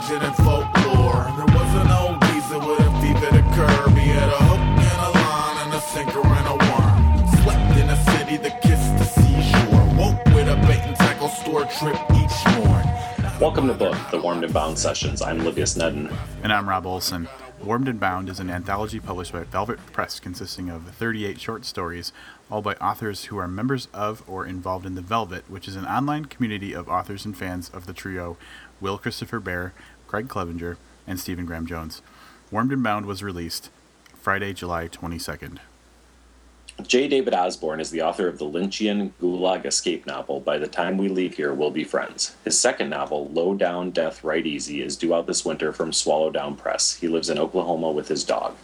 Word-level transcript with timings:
legend 0.00 0.22
and 0.22 0.36
folklore. 0.36 1.24
There 1.36 1.54
was 1.56 1.74
an 1.74 1.90
old 1.90 2.22
geezer 2.22 2.58
with 2.58 2.80
a 2.80 2.90
thief 3.00 3.16
at 3.16 3.36
a 3.36 3.42
curb. 3.54 3.96
He 3.98 4.08
had 4.08 4.28
a 4.28 4.44
hook 4.44 4.58
and 4.58 5.00
a 5.00 5.10
line 5.18 5.66
and 5.66 5.74
a 5.74 5.80
sinker 5.80 6.26
and 6.26 6.46
a 6.48 6.56
worm. 6.70 7.28
Slept 7.42 7.76
in 7.76 7.88
a 7.90 7.96
city 8.16 8.36
that 8.38 8.62
kissed 8.62 8.96
the 8.96 9.04
seashore. 9.04 9.84
Woke 9.98 10.24
with 10.34 10.48
a 10.48 10.56
bait 10.66 10.80
and 10.86 10.96
tackle 10.96 11.28
store 11.28 11.66
trip 11.66 11.98
each 12.12 12.56
morn. 12.56 12.86
Welcome 13.40 13.68
to 13.68 13.74
Book, 13.74 13.96
the 14.10 14.18
Warmed 14.18 14.44
and 14.44 14.54
Bound 14.54 14.78
Sessions. 14.78 15.20
I'm 15.20 15.40
Livius 15.40 15.76
Nedden. 15.76 16.14
And 16.42 16.52
I'm 16.52 16.68
Rob 16.68 16.86
Olson. 16.86 17.28
Warmed 17.62 17.88
and 17.88 18.00
Bound 18.00 18.30
is 18.30 18.40
an 18.40 18.48
anthology 18.48 19.00
published 19.00 19.32
by 19.32 19.44
Velvet 19.44 19.78
Press 19.92 20.18
consisting 20.18 20.70
of 20.70 20.82
38 20.94 21.38
short 21.38 21.66
stories, 21.66 22.10
all 22.50 22.62
by 22.62 22.72
authors 22.76 23.26
who 23.26 23.36
are 23.36 23.46
members 23.46 23.86
of 23.92 24.22
or 24.26 24.46
involved 24.46 24.86
in 24.86 24.94
The 24.94 25.02
Velvet, 25.02 25.44
which 25.46 25.68
is 25.68 25.76
an 25.76 25.84
online 25.84 26.24
community 26.24 26.72
of 26.72 26.88
authors 26.88 27.26
and 27.26 27.36
fans 27.36 27.68
of 27.68 27.84
the 27.84 27.92
trio 27.92 28.38
Will 28.80 28.98
Christopher 28.98 29.40
Baer, 29.40 29.72
Craig 30.06 30.28
Clevenger, 30.28 30.76
and 31.06 31.18
Stephen 31.18 31.46
Graham 31.46 31.66
Jones. 31.66 32.02
Warmed 32.50 32.72
and 32.72 32.82
Bound 32.82 33.06
was 33.06 33.22
released 33.22 33.70
Friday, 34.14 34.52
July 34.52 34.88
22nd. 34.88 35.58
J. 36.86 37.08
David 37.08 37.34
Osborne 37.34 37.80
is 37.80 37.90
the 37.90 38.02
author 38.02 38.26
of 38.26 38.38
the 38.38 38.44
Lynchian 38.44 39.10
Gulag 39.20 39.66
escape 39.66 40.06
novel, 40.06 40.40
By 40.40 40.58
the 40.58 40.66
Time 40.66 40.96
We 40.96 41.08
Leave 41.08 41.34
Here, 41.34 41.52
We'll 41.52 41.70
Be 41.70 41.84
Friends. 41.84 42.36
His 42.44 42.58
second 42.58 42.88
novel, 42.88 43.28
Low 43.28 43.54
Down 43.54 43.90
Death 43.90 44.24
Right 44.24 44.46
Easy, 44.46 44.82
is 44.82 44.96
due 44.96 45.14
out 45.14 45.26
this 45.26 45.44
winter 45.44 45.72
from 45.72 45.90
Swallowdown 45.90 46.56
Press. 46.56 46.94
He 46.94 47.08
lives 47.08 47.28
in 47.28 47.38
Oklahoma 47.38 47.90
with 47.90 48.08
his 48.08 48.24
dog. 48.24 48.56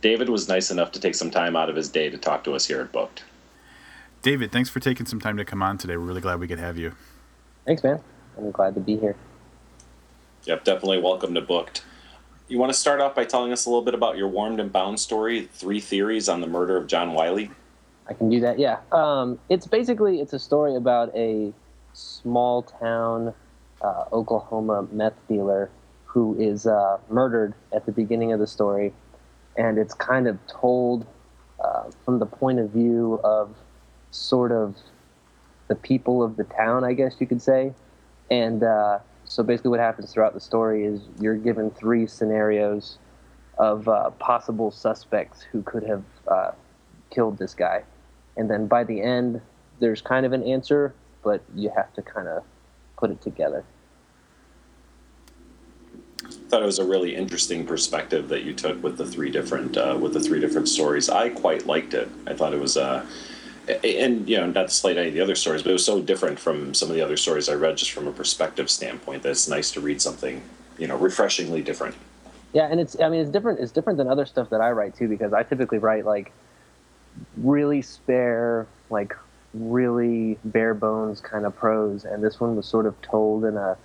David 0.00 0.28
was 0.28 0.48
nice 0.48 0.70
enough 0.70 0.92
to 0.92 1.00
take 1.00 1.14
some 1.14 1.30
time 1.30 1.56
out 1.56 1.70
of 1.70 1.76
his 1.76 1.88
day 1.88 2.10
to 2.10 2.18
talk 2.18 2.44
to 2.44 2.54
us 2.54 2.66
here 2.66 2.80
at 2.80 2.92
Booked. 2.92 3.24
David, 4.22 4.52
thanks 4.52 4.68
for 4.68 4.80
taking 4.80 5.06
some 5.06 5.20
time 5.20 5.36
to 5.36 5.44
come 5.44 5.62
on 5.62 5.78
today. 5.78 5.96
We're 5.96 6.04
really 6.04 6.20
glad 6.20 6.40
we 6.40 6.48
could 6.48 6.58
have 6.58 6.76
you. 6.76 6.92
Thanks, 7.64 7.82
man. 7.82 8.00
I'm 8.36 8.50
glad 8.50 8.74
to 8.74 8.80
be 8.80 8.96
here. 8.96 9.16
Yep, 10.48 10.64
definitely 10.64 11.02
welcome 11.02 11.34
to 11.34 11.42
Booked. 11.42 11.84
You 12.48 12.58
want 12.58 12.72
to 12.72 12.78
start 12.78 13.02
off 13.02 13.14
by 13.14 13.26
telling 13.26 13.52
us 13.52 13.66
a 13.66 13.68
little 13.68 13.84
bit 13.84 13.92
about 13.92 14.16
your 14.16 14.28
Warmed 14.28 14.60
and 14.60 14.72
Bound 14.72 14.98
story, 14.98 15.42
Three 15.52 15.78
Theories 15.78 16.26
on 16.26 16.40
the 16.40 16.46
Murder 16.46 16.78
of 16.78 16.86
John 16.86 17.12
Wiley? 17.12 17.50
I 18.08 18.14
can 18.14 18.30
do 18.30 18.40
that, 18.40 18.58
yeah. 18.58 18.78
Um, 18.90 19.38
it's 19.50 19.66
basically, 19.66 20.22
it's 20.22 20.32
a 20.32 20.38
story 20.38 20.74
about 20.74 21.14
a 21.14 21.52
small 21.92 22.62
town 22.62 23.34
uh, 23.82 24.04
Oklahoma 24.10 24.88
meth 24.90 25.18
dealer 25.28 25.68
who 26.06 26.34
is 26.40 26.66
uh, 26.66 26.96
murdered 27.10 27.52
at 27.74 27.84
the 27.84 27.92
beginning 27.92 28.32
of 28.32 28.40
the 28.40 28.46
story. 28.46 28.94
And 29.58 29.76
it's 29.76 29.92
kind 29.92 30.26
of 30.26 30.38
told 30.46 31.06
uh, 31.62 31.90
from 32.06 32.20
the 32.20 32.26
point 32.26 32.58
of 32.58 32.70
view 32.70 33.20
of 33.22 33.54
sort 34.12 34.52
of 34.52 34.76
the 35.66 35.74
people 35.74 36.22
of 36.22 36.36
the 36.36 36.44
town, 36.44 36.84
I 36.84 36.94
guess 36.94 37.16
you 37.20 37.26
could 37.26 37.42
say. 37.42 37.74
And 38.30 38.62
uh, 38.62 39.00
so 39.28 39.42
basically, 39.42 39.70
what 39.70 39.80
happens 39.80 40.12
throughout 40.12 40.32
the 40.32 40.40
story 40.40 40.84
is 40.84 41.02
you're 41.20 41.36
given 41.36 41.70
three 41.70 42.06
scenarios 42.06 42.98
of 43.58 43.86
uh, 43.86 44.10
possible 44.12 44.70
suspects 44.70 45.42
who 45.42 45.62
could 45.62 45.82
have 45.82 46.02
uh, 46.26 46.52
killed 47.10 47.36
this 47.36 47.54
guy, 47.54 47.84
and 48.38 48.50
then 48.50 48.66
by 48.66 48.84
the 48.84 49.00
end, 49.00 49.40
there's 49.80 50.00
kind 50.00 50.24
of 50.24 50.32
an 50.32 50.42
answer, 50.42 50.94
but 51.22 51.42
you 51.54 51.70
have 51.76 51.92
to 51.94 52.02
kind 52.02 52.26
of 52.26 52.42
put 52.96 53.10
it 53.10 53.20
together. 53.20 53.64
I 56.24 56.30
thought 56.48 56.62
it 56.62 56.66
was 56.66 56.78
a 56.78 56.84
really 56.84 57.14
interesting 57.14 57.66
perspective 57.66 58.28
that 58.28 58.42
you 58.42 58.54
took 58.54 58.82
with 58.82 58.96
the 58.96 59.06
three 59.06 59.30
different 59.30 59.76
uh, 59.76 59.98
with 60.00 60.14
the 60.14 60.20
three 60.20 60.40
different 60.40 60.68
stories. 60.68 61.10
I 61.10 61.28
quite 61.28 61.66
liked 61.66 61.92
it. 61.92 62.08
I 62.26 62.32
thought 62.32 62.54
it 62.54 62.60
was 62.60 62.78
uh, 62.78 63.04
and 63.84 64.28
you 64.28 64.36
know 64.36 64.46
not 64.46 64.68
to 64.68 64.74
slight 64.74 64.96
any 64.96 65.08
of 65.08 65.14
the 65.14 65.20
other 65.20 65.34
stories 65.34 65.62
but 65.62 65.70
it 65.70 65.74
was 65.74 65.84
so 65.84 66.00
different 66.00 66.38
from 66.38 66.74
some 66.74 66.88
of 66.88 66.94
the 66.94 67.02
other 67.02 67.16
stories 67.16 67.48
i 67.48 67.54
read 67.54 67.76
just 67.76 67.90
from 67.92 68.06
a 68.06 68.12
perspective 68.12 68.70
standpoint 68.70 69.22
that 69.22 69.30
it's 69.30 69.48
nice 69.48 69.70
to 69.70 69.80
read 69.80 70.00
something 70.00 70.42
you 70.78 70.86
know 70.86 70.96
refreshingly 70.96 71.62
different. 71.62 71.94
Yeah 72.52 72.68
and 72.70 72.80
it's 72.80 72.98
i 73.00 73.08
mean 73.08 73.20
it's 73.20 73.30
different 73.30 73.60
it's 73.60 73.72
different 73.72 73.98
than 73.98 74.08
other 74.08 74.26
stuff 74.26 74.50
that 74.50 74.60
i 74.60 74.70
write 74.70 74.96
too 74.96 75.08
because 75.08 75.32
i 75.32 75.42
typically 75.42 75.78
write 75.78 76.06
like 76.06 76.32
really 77.36 77.82
spare 77.82 78.66
like 78.90 79.14
really 79.54 80.38
bare 80.44 80.74
bones 80.74 81.20
kind 81.20 81.44
of 81.44 81.54
prose 81.56 82.04
and 82.04 82.22
this 82.22 82.38
one 82.40 82.56
was 82.56 82.66
sort 82.66 82.86
of 82.86 83.00
told 83.02 83.44
in 83.44 83.56
a 83.56 83.76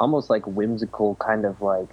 almost 0.00 0.30
like 0.30 0.46
whimsical 0.46 1.14
kind 1.16 1.44
of 1.44 1.60
like 1.60 1.90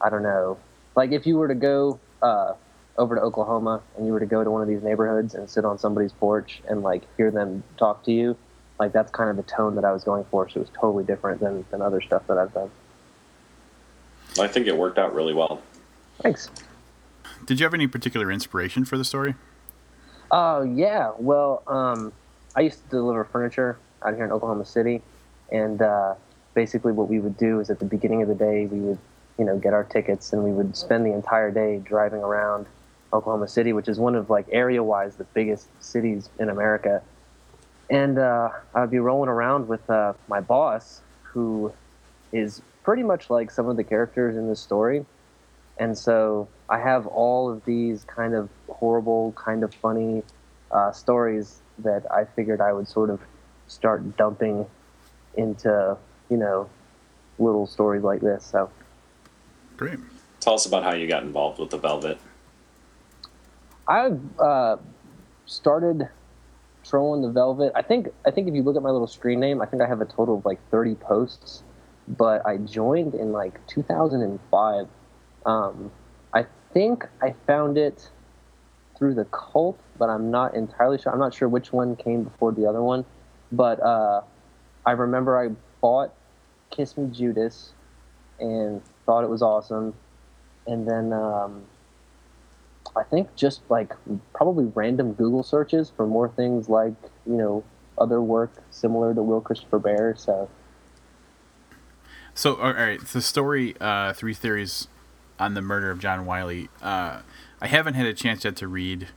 i 0.00 0.08
don't 0.10 0.22
know. 0.22 0.58
Like 0.94 1.12
if 1.12 1.26
you 1.26 1.36
were 1.38 1.48
to 1.48 1.54
go 1.54 1.98
uh, 2.20 2.54
over 3.02 3.16
to 3.16 3.20
Oklahoma 3.20 3.82
and 3.96 4.06
you 4.06 4.12
were 4.12 4.20
to 4.20 4.26
go 4.26 4.44
to 4.44 4.50
one 4.50 4.62
of 4.62 4.68
these 4.68 4.82
neighborhoods 4.82 5.34
and 5.34 5.50
sit 5.50 5.64
on 5.64 5.76
somebody's 5.76 6.12
porch 6.12 6.62
and 6.68 6.82
like 6.82 7.02
hear 7.16 7.32
them 7.32 7.64
talk 7.76 8.04
to 8.04 8.12
you, 8.12 8.36
like 8.78 8.92
that's 8.92 9.10
kind 9.10 9.28
of 9.28 9.36
the 9.36 9.42
tone 9.42 9.74
that 9.74 9.84
I 9.84 9.92
was 9.92 10.04
going 10.04 10.24
for. 10.30 10.48
So 10.48 10.60
it 10.60 10.60
was 10.60 10.70
totally 10.80 11.04
different 11.04 11.40
than, 11.40 11.64
than 11.70 11.82
other 11.82 12.00
stuff 12.00 12.24
that 12.28 12.38
I've 12.38 12.54
done. 12.54 12.70
I 14.38 14.46
think 14.46 14.68
it 14.68 14.76
worked 14.76 14.98
out 14.98 15.14
really 15.14 15.34
well. 15.34 15.60
Thanks. 16.20 16.48
Did 17.44 17.58
you 17.58 17.64
have 17.64 17.74
any 17.74 17.88
particular 17.88 18.30
inspiration 18.30 18.84
for 18.84 18.96
the 18.96 19.04
story? 19.04 19.34
Oh, 20.30 20.60
uh, 20.60 20.62
yeah. 20.62 21.10
Well, 21.18 21.64
um, 21.66 22.12
I 22.54 22.60
used 22.60 22.82
to 22.84 22.88
deliver 22.88 23.24
furniture 23.24 23.78
out 24.02 24.14
here 24.14 24.24
in 24.24 24.30
Oklahoma 24.30 24.64
City. 24.64 25.02
And 25.50 25.82
uh, 25.82 26.14
basically, 26.54 26.92
what 26.92 27.08
we 27.08 27.18
would 27.18 27.36
do 27.36 27.58
is 27.58 27.68
at 27.68 27.80
the 27.80 27.84
beginning 27.84 28.22
of 28.22 28.28
the 28.28 28.34
day, 28.34 28.66
we 28.66 28.78
would, 28.78 28.98
you 29.38 29.44
know, 29.44 29.58
get 29.58 29.74
our 29.74 29.84
tickets 29.84 30.32
and 30.32 30.44
we 30.44 30.52
would 30.52 30.76
spend 30.76 31.04
the 31.04 31.12
entire 31.12 31.50
day 31.50 31.82
driving 31.84 32.20
around 32.20 32.66
Oklahoma 33.12 33.48
City, 33.48 33.72
which 33.72 33.88
is 33.88 33.98
one 33.98 34.14
of 34.14 34.30
like 34.30 34.46
area-wise 34.50 35.16
the 35.16 35.24
biggest 35.24 35.68
cities 35.80 36.28
in 36.38 36.48
America. 36.48 37.02
And 37.90 38.18
uh, 38.18 38.50
I'd 38.74 38.90
be 38.90 39.00
rolling 39.00 39.28
around 39.28 39.68
with 39.68 39.88
uh, 39.90 40.14
my 40.28 40.40
boss, 40.40 41.02
who 41.22 41.72
is 42.32 42.62
pretty 42.84 43.02
much 43.02 43.28
like 43.28 43.50
some 43.50 43.68
of 43.68 43.76
the 43.76 43.84
characters 43.84 44.36
in 44.36 44.48
this 44.48 44.60
story. 44.60 45.04
And 45.78 45.96
so 45.96 46.48
I 46.68 46.78
have 46.78 47.06
all 47.06 47.50
of 47.50 47.64
these 47.64 48.04
kind 48.04 48.34
of 48.34 48.48
horrible, 48.68 49.32
kind 49.32 49.62
of 49.62 49.74
funny 49.74 50.22
uh, 50.70 50.92
stories 50.92 51.60
that 51.78 52.10
I 52.10 52.24
figured 52.24 52.60
I 52.60 52.72
would 52.72 52.88
sort 52.88 53.10
of 53.10 53.20
start 53.68 54.16
dumping 54.16 54.66
into, 55.34 55.96
you 56.30 56.36
know, 56.36 56.68
little 57.38 57.66
stories 57.66 58.02
like 58.02 58.20
this. 58.20 58.44
So 58.44 58.70
great. 59.76 59.98
Tell 60.40 60.54
us 60.54 60.66
about 60.66 60.82
how 60.82 60.92
you 60.92 61.06
got 61.06 61.22
involved 61.22 61.58
with 61.58 61.70
the 61.70 61.78
Velvet. 61.78 62.18
I 63.88 64.10
uh, 64.38 64.76
started 65.46 66.08
trolling 66.84 67.22
the 67.22 67.30
Velvet. 67.30 67.72
I 67.74 67.82
think 67.82 68.08
I 68.26 68.30
think 68.30 68.48
if 68.48 68.54
you 68.54 68.62
look 68.62 68.76
at 68.76 68.82
my 68.82 68.90
little 68.90 69.06
screen 69.06 69.40
name, 69.40 69.60
I 69.60 69.66
think 69.66 69.82
I 69.82 69.86
have 69.86 70.00
a 70.00 70.04
total 70.04 70.38
of 70.38 70.44
like 70.44 70.58
30 70.70 70.94
posts. 70.96 71.62
But 72.08 72.44
I 72.44 72.56
joined 72.56 73.14
in 73.14 73.32
like 73.32 73.64
2005. 73.68 74.86
Um, 75.46 75.90
I 76.34 76.46
think 76.72 77.06
I 77.22 77.34
found 77.46 77.78
it 77.78 78.10
through 78.98 79.14
the 79.14 79.24
cult, 79.26 79.78
but 79.98 80.08
I'm 80.08 80.30
not 80.30 80.54
entirely 80.54 80.98
sure. 80.98 81.12
I'm 81.12 81.18
not 81.18 81.34
sure 81.34 81.48
which 81.48 81.72
one 81.72 81.96
came 81.96 82.24
before 82.24 82.52
the 82.52 82.66
other 82.66 82.82
one. 82.82 83.04
But 83.50 83.80
uh, 83.80 84.22
I 84.84 84.92
remember 84.92 85.38
I 85.38 85.54
bought 85.80 86.12
Kiss 86.70 86.96
Me 86.96 87.08
Judas 87.12 87.72
and 88.40 88.82
thought 89.06 89.24
it 89.24 89.30
was 89.30 89.42
awesome. 89.42 89.94
And 90.66 90.88
then 90.88 91.12
um, 91.12 91.64
I 92.94 93.02
think 93.04 93.34
just 93.36 93.62
like 93.68 93.94
probably 94.34 94.66
random 94.74 95.12
Google 95.12 95.42
searches 95.42 95.92
for 95.96 96.06
more 96.06 96.28
things 96.28 96.68
like 96.68 96.94
you 97.26 97.36
know 97.36 97.64
other 97.98 98.20
work 98.20 98.52
similar 98.70 99.14
to 99.14 99.22
Will 99.22 99.40
Christopher 99.40 99.78
Baer. 99.78 100.14
So, 100.16 100.48
so 102.34 102.56
all 102.56 102.72
right, 102.72 103.00
the 103.00 103.22
story, 103.22 103.74
uh, 103.80 104.12
three 104.12 104.34
theories 104.34 104.88
on 105.38 105.54
the 105.54 105.62
murder 105.62 105.90
of 105.90 105.98
John 105.98 106.26
Wiley. 106.26 106.68
Uh, 106.82 107.20
I 107.60 107.66
haven't 107.66 107.94
had 107.94 108.06
a 108.06 108.14
chance 108.14 108.44
yet 108.44 108.56
to 108.56 108.68
read. 108.68 109.08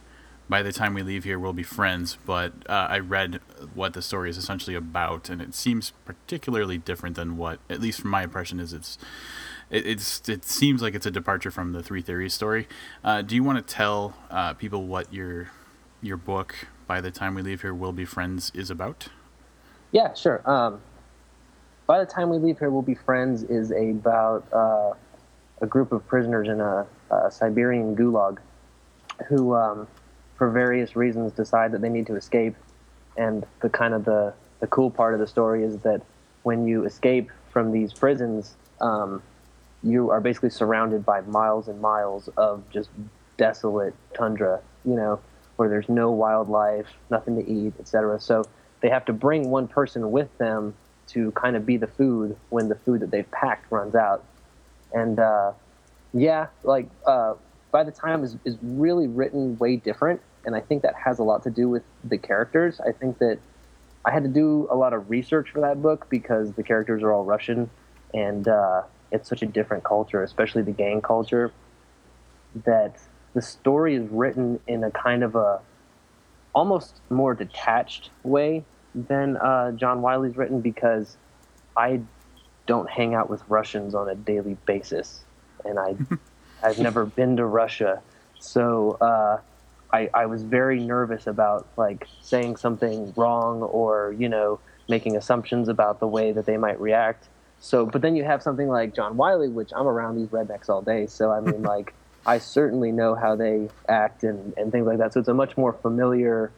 By 0.47 0.61
the 0.61 0.71
time 0.71 0.93
we 0.93 1.01
leave 1.01 1.23
here, 1.23 1.39
we'll 1.39 1.53
be 1.53 1.63
friends. 1.63 2.19
But 2.23 2.53
uh, 2.69 2.87
I 2.89 2.99
read 2.99 3.41
what 3.73 3.93
the 3.93 4.01
story 4.01 4.29
is 4.29 4.37
essentially 4.37 4.75
about, 4.75 5.27
and 5.29 5.41
it 5.41 5.55
seems 5.55 5.91
particularly 6.05 6.77
different 6.77 7.15
than 7.15 7.35
what, 7.35 7.59
at 7.67 7.81
least 7.81 8.01
from 8.01 8.11
my 8.11 8.23
impression, 8.23 8.59
is 8.59 8.71
it's 8.71 8.99
it, 9.75 9.85
it's 9.85 10.27
it 10.29 10.45
seems 10.45 10.81
like 10.81 10.95
it's 10.95 11.05
a 11.05 11.11
departure 11.11 11.51
from 11.51 11.73
the 11.73 11.83
three 11.83 12.01
theories 12.01 12.33
story. 12.33 12.67
Uh, 13.03 13.21
do 13.21 13.35
you 13.35 13.43
want 13.43 13.65
to 13.65 13.73
tell 13.73 14.15
uh, 14.31 14.53
people 14.53 14.85
what 14.85 15.13
your 15.13 15.51
your 16.01 16.17
book 16.17 16.67
by 16.87 17.01
the 17.01 17.11
time 17.11 17.35
we 17.35 17.41
leave 17.41 17.61
here 17.61 17.73
will 17.73 17.91
be 17.91 18.05
friends 18.05 18.51
is 18.55 18.69
about? 18.69 19.09
Yeah, 19.91 20.13
sure. 20.13 20.41
Um, 20.49 20.81
by 21.87 21.99
the 21.99 22.05
time 22.05 22.29
we 22.29 22.37
leave 22.37 22.57
here, 22.59 22.69
we'll 22.69 22.81
be 22.81 22.95
friends 22.95 23.43
is 23.43 23.71
about 23.71 24.45
uh, 24.51 24.93
a 25.61 25.67
group 25.67 25.91
of 25.91 26.05
prisoners 26.07 26.47
in 26.47 26.59
a, 26.59 26.85
a 27.11 27.31
Siberian 27.31 27.95
gulag 27.95 28.39
who, 29.27 29.55
um, 29.55 29.87
for 30.37 30.49
various 30.49 30.95
reasons, 30.95 31.31
decide 31.31 31.71
that 31.73 31.81
they 31.81 31.89
need 31.89 32.07
to 32.07 32.15
escape. 32.15 32.55
And 33.17 33.45
the 33.61 33.69
kind 33.69 33.93
of 33.93 34.05
the 34.05 34.33
the 34.61 34.67
cool 34.67 34.89
part 34.89 35.13
of 35.13 35.19
the 35.19 35.27
story 35.27 35.63
is 35.63 35.77
that 35.79 36.01
when 36.43 36.67
you 36.67 36.85
escape 36.85 37.29
from 37.51 37.71
these 37.71 37.91
prisons, 37.93 38.55
um, 38.79 39.21
you 39.85 40.09
are 40.09 40.19
basically 40.19 40.49
surrounded 40.49 41.05
by 41.05 41.21
miles 41.21 41.67
and 41.67 41.79
miles 41.79 42.27
of 42.37 42.67
just 42.71 42.89
desolate 43.37 43.93
tundra, 44.15 44.59
you 44.83 44.95
know, 44.95 45.19
where 45.57 45.69
there's 45.69 45.87
no 45.87 46.11
wildlife, 46.11 46.87
nothing 47.09 47.35
to 47.35 47.49
eat, 47.49 47.73
etc. 47.79 48.19
So 48.19 48.43
they 48.81 48.89
have 48.89 49.05
to 49.05 49.13
bring 49.13 49.49
one 49.49 49.67
person 49.67 50.11
with 50.11 50.35
them 50.37 50.73
to 51.07 51.31
kind 51.31 51.55
of 51.55 51.65
be 51.65 51.77
the 51.77 51.87
food 51.87 52.35
when 52.49 52.67
the 52.67 52.75
food 52.75 53.01
that 53.01 53.11
they've 53.11 53.29
packed 53.31 53.71
runs 53.71 53.95
out. 53.95 54.23
and 54.91 55.19
uh, 55.19 55.51
yeah, 56.13 56.47
like 56.63 56.87
uh, 57.05 57.35
by 57.71 57.83
the 57.83 57.91
time 57.91 58.23
is 58.23 58.37
is 58.45 58.57
really 58.61 59.07
written 59.07 59.57
way 59.57 59.75
different, 59.75 60.21
and 60.45 60.55
I 60.55 60.61
think 60.61 60.81
that 60.83 60.95
has 60.95 61.19
a 61.19 61.23
lot 61.23 61.43
to 61.43 61.49
do 61.49 61.69
with 61.69 61.83
the 62.03 62.17
characters. 62.17 62.79
I 62.79 62.91
think 62.91 63.19
that 63.19 63.37
I 64.05 64.11
had 64.11 64.23
to 64.23 64.29
do 64.29 64.67
a 64.71 64.75
lot 64.75 64.93
of 64.93 65.09
research 65.09 65.49
for 65.51 65.61
that 65.61 65.81
book 65.81 66.07
because 66.09 66.53
the 66.53 66.63
characters 66.63 67.03
are 67.03 67.11
all 67.11 67.25
Russian, 67.25 67.69
and 68.13 68.47
uh, 68.47 68.83
it's 69.11 69.29
such 69.29 69.41
a 69.41 69.45
different 69.45 69.83
culture, 69.83 70.23
especially 70.23 70.61
the 70.61 70.71
gang 70.71 71.01
culture, 71.01 71.51
that 72.65 72.97
the 73.33 73.41
story 73.41 73.95
is 73.95 74.07
written 74.09 74.59
in 74.67 74.83
a 74.83 74.91
kind 74.91 75.23
of 75.23 75.35
a 75.35 75.61
almost 76.53 77.01
more 77.09 77.33
detached 77.33 78.09
way 78.23 78.63
than 78.95 79.35
uh, 79.37 79.71
John 79.73 80.01
Wiley's 80.01 80.37
written 80.37 80.61
because 80.61 81.17
I 81.75 82.01
don't 82.65 82.89
hang 82.89 83.13
out 83.13 83.29
with 83.29 83.43
Russians 83.49 83.93
on 83.93 84.09
a 84.09 84.15
daily 84.15 84.57
basis, 84.65 85.23
and 85.65 85.77
I 85.77 85.95
I've 86.63 86.79
never 86.79 87.05
been 87.05 87.37
to 87.37 87.45
Russia, 87.45 88.01
so 88.39 88.97
uh, 89.01 89.39
I 89.91 90.09
I 90.13 90.25
was 90.25 90.43
very 90.43 90.79
nervous 90.79 91.27
about 91.27 91.67
like 91.77 92.07
saying 92.21 92.55
something 92.55 93.13
wrong 93.15 93.61
or 93.61 94.15
you 94.17 94.29
know 94.29 94.59
making 94.87 95.17
assumptions 95.17 95.67
about 95.67 95.99
the 95.99 96.07
way 96.07 96.31
that 96.31 96.45
they 96.45 96.57
might 96.57 96.79
react. 96.79 97.27
So, 97.65 97.83
but 97.83 98.03
then 98.03 98.15
you 98.15 98.23
have 98.23 98.43
something 98.43 98.67
like 98.67 98.93
John 98.93 99.17
Wiley, 99.17 99.49
which 99.49 99.71
I'm 99.75 99.87
around 99.87 100.17
these 100.17 100.27
rednecks 100.27 100.69
all 100.69 100.83
day, 100.83 101.07
so 101.07 101.31
I 101.31 101.41
mean 101.41 101.63
like. 101.73 101.93
I 102.27 102.39
certainly 102.39 102.91
know 102.91 103.13
how 103.13 103.35
they 103.35 103.69
act 103.87 104.23
and, 104.23 104.51
and 104.57 104.71
things 104.71 104.87
like 104.87 104.97
that. 104.97 105.13
So 105.13 105.19
it's 105.19 105.29
a 105.29 105.33
much 105.35 105.57
more 105.57 105.73
familiar 105.73 106.51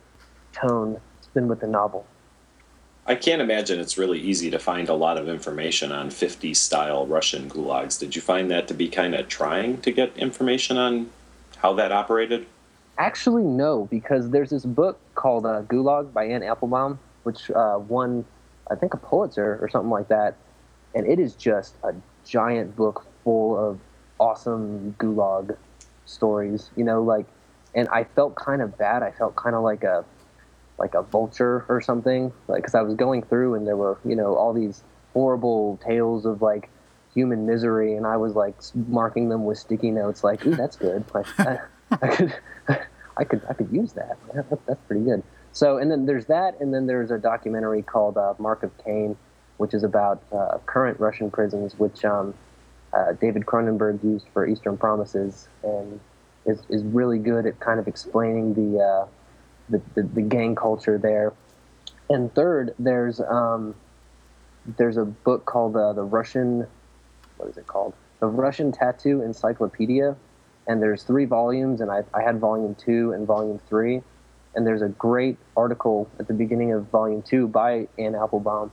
tone 0.53 1.01
than 1.33 1.49
with 1.49 1.59
the 1.59 1.67
novel. 1.67 2.05
I 3.05 3.15
can't 3.15 3.41
imagine 3.41 3.79
it's 3.79 3.97
really 3.97 4.19
easy 4.19 4.49
to 4.51 4.59
find 4.59 4.87
a 4.87 4.93
lot 4.93 5.17
of 5.17 5.27
information 5.27 5.91
on 5.91 6.09
50 6.09 6.53
style 6.53 7.05
Russian 7.05 7.49
gulags. 7.49 7.99
Did 7.99 8.15
you 8.15 8.21
find 8.21 8.49
that 8.49 8.69
to 8.69 8.73
be 8.73 8.87
kind 8.87 9.13
of 9.13 9.27
trying 9.27 9.81
to 9.81 9.91
get 9.91 10.15
information 10.17 10.77
on 10.77 11.09
how 11.57 11.73
that 11.73 11.91
operated? 11.91 12.45
Actually, 12.97 13.43
no, 13.43 13.89
because 13.91 14.29
there's 14.29 14.51
this 14.51 14.65
book 14.65 14.99
called 15.15 15.45
uh, 15.45 15.63
Gulag 15.63 16.13
by 16.13 16.25
Anne 16.25 16.43
Applebaum, 16.43 16.97
which 17.23 17.51
uh, 17.51 17.77
won, 17.87 18.23
I 18.71 18.75
think, 18.75 18.93
a 18.93 18.97
Pulitzer 18.97 19.59
or 19.61 19.67
something 19.69 19.91
like 19.91 20.07
that. 20.07 20.35
And 20.95 21.05
it 21.05 21.19
is 21.19 21.35
just 21.35 21.75
a 21.83 21.93
giant 22.25 22.75
book 22.75 23.05
full 23.23 23.57
of 23.57 23.79
awesome 24.19 24.95
gulag 24.99 25.55
stories, 26.05 26.69
you 26.75 26.83
know, 26.83 27.03
like, 27.03 27.25
and 27.75 27.87
I 27.89 28.03
felt 28.03 28.35
kind 28.35 28.61
of 28.61 28.77
bad. 28.77 29.03
I 29.03 29.11
felt 29.11 29.35
kind 29.35 29.55
of 29.55 29.63
like 29.63 29.83
a, 29.83 30.05
like 30.77 30.93
a 30.95 31.01
vulture 31.01 31.65
or 31.69 31.81
something, 31.81 32.31
like, 32.47 32.63
cause 32.63 32.75
I 32.75 32.81
was 32.81 32.95
going 32.95 33.23
through 33.23 33.55
and 33.55 33.67
there 33.67 33.77
were, 33.77 33.97
you 34.05 34.15
know, 34.15 34.35
all 34.35 34.53
these 34.53 34.83
horrible 35.13 35.79
tales 35.85 36.25
of 36.25 36.41
like 36.41 36.69
human 37.13 37.45
misery. 37.45 37.95
And 37.95 38.05
I 38.05 38.17
was 38.17 38.35
like 38.35 38.55
marking 38.73 39.29
them 39.29 39.45
with 39.45 39.57
sticky 39.57 39.91
notes, 39.91 40.23
like, 40.23 40.45
ooh, 40.45 40.55
that's 40.55 40.75
good. 40.75 41.03
Like, 41.13 41.27
I, 41.39 41.59
I 41.91 42.07
could, 42.07 42.35
I 43.17 43.23
could, 43.23 43.41
I 43.49 43.53
could 43.53 43.71
use 43.71 43.93
that. 43.93 44.17
that. 44.33 44.59
That's 44.65 44.81
pretty 44.87 45.03
good. 45.03 45.23
So, 45.51 45.77
and 45.77 45.89
then 45.89 46.05
there's 46.05 46.27
that. 46.27 46.59
And 46.59 46.73
then 46.73 46.85
there's 46.85 47.09
a 47.09 47.17
documentary 47.17 47.81
called 47.81 48.17
uh, 48.17 48.35
Mark 48.37 48.61
of 48.61 48.71
Cain, 48.83 49.17
which 49.57 49.73
is 49.73 49.83
about 49.83 50.21
uh, 50.31 50.57
current 50.65 50.99
Russian 50.99 51.29
prisons, 51.31 51.77
which, 51.77 52.05
um, 52.05 52.33
uh, 52.93 53.13
David 53.13 53.45
Cronenberg 53.45 54.03
used 54.03 54.27
for 54.33 54.47
Eastern 54.47 54.77
Promises, 54.77 55.47
and 55.63 55.99
is, 56.45 56.61
is 56.69 56.83
really 56.83 57.19
good 57.19 57.45
at 57.45 57.59
kind 57.59 57.79
of 57.79 57.87
explaining 57.87 58.53
the, 58.53 58.79
uh, 58.81 59.07
the, 59.69 59.81
the, 59.95 60.03
the 60.03 60.21
gang 60.21 60.55
culture 60.55 60.97
there. 60.97 61.33
And 62.09 62.33
third, 62.33 62.73
there's 62.79 63.19
um, 63.19 63.75
there's 64.77 64.97
a 64.97 65.05
book 65.05 65.45
called 65.45 65.75
uh, 65.75 65.93
the 65.93 66.03
Russian 66.03 66.67
what 67.37 67.49
is 67.49 67.57
it 67.57 67.67
called? 67.67 67.93
The 68.19 68.27
Russian 68.27 68.71
Tattoo 68.71 69.21
Encyclopedia, 69.21 70.15
and 70.67 70.81
there's 70.81 71.03
three 71.03 71.25
volumes, 71.25 71.81
and 71.81 71.91
I, 71.91 72.03
I 72.13 72.21
had 72.21 72.39
volume 72.39 72.75
two 72.75 73.11
and 73.13 73.27
volume 73.27 73.59
three, 73.69 74.01
and 74.55 74.65
there's 74.65 74.81
a 74.81 74.89
great 74.89 75.37
article 75.55 76.09
at 76.19 76.27
the 76.27 76.33
beginning 76.33 76.73
of 76.73 76.87
volume 76.89 77.21
two 77.21 77.47
by 77.47 77.87
Anne 77.99 78.15
Applebaum, 78.15 78.71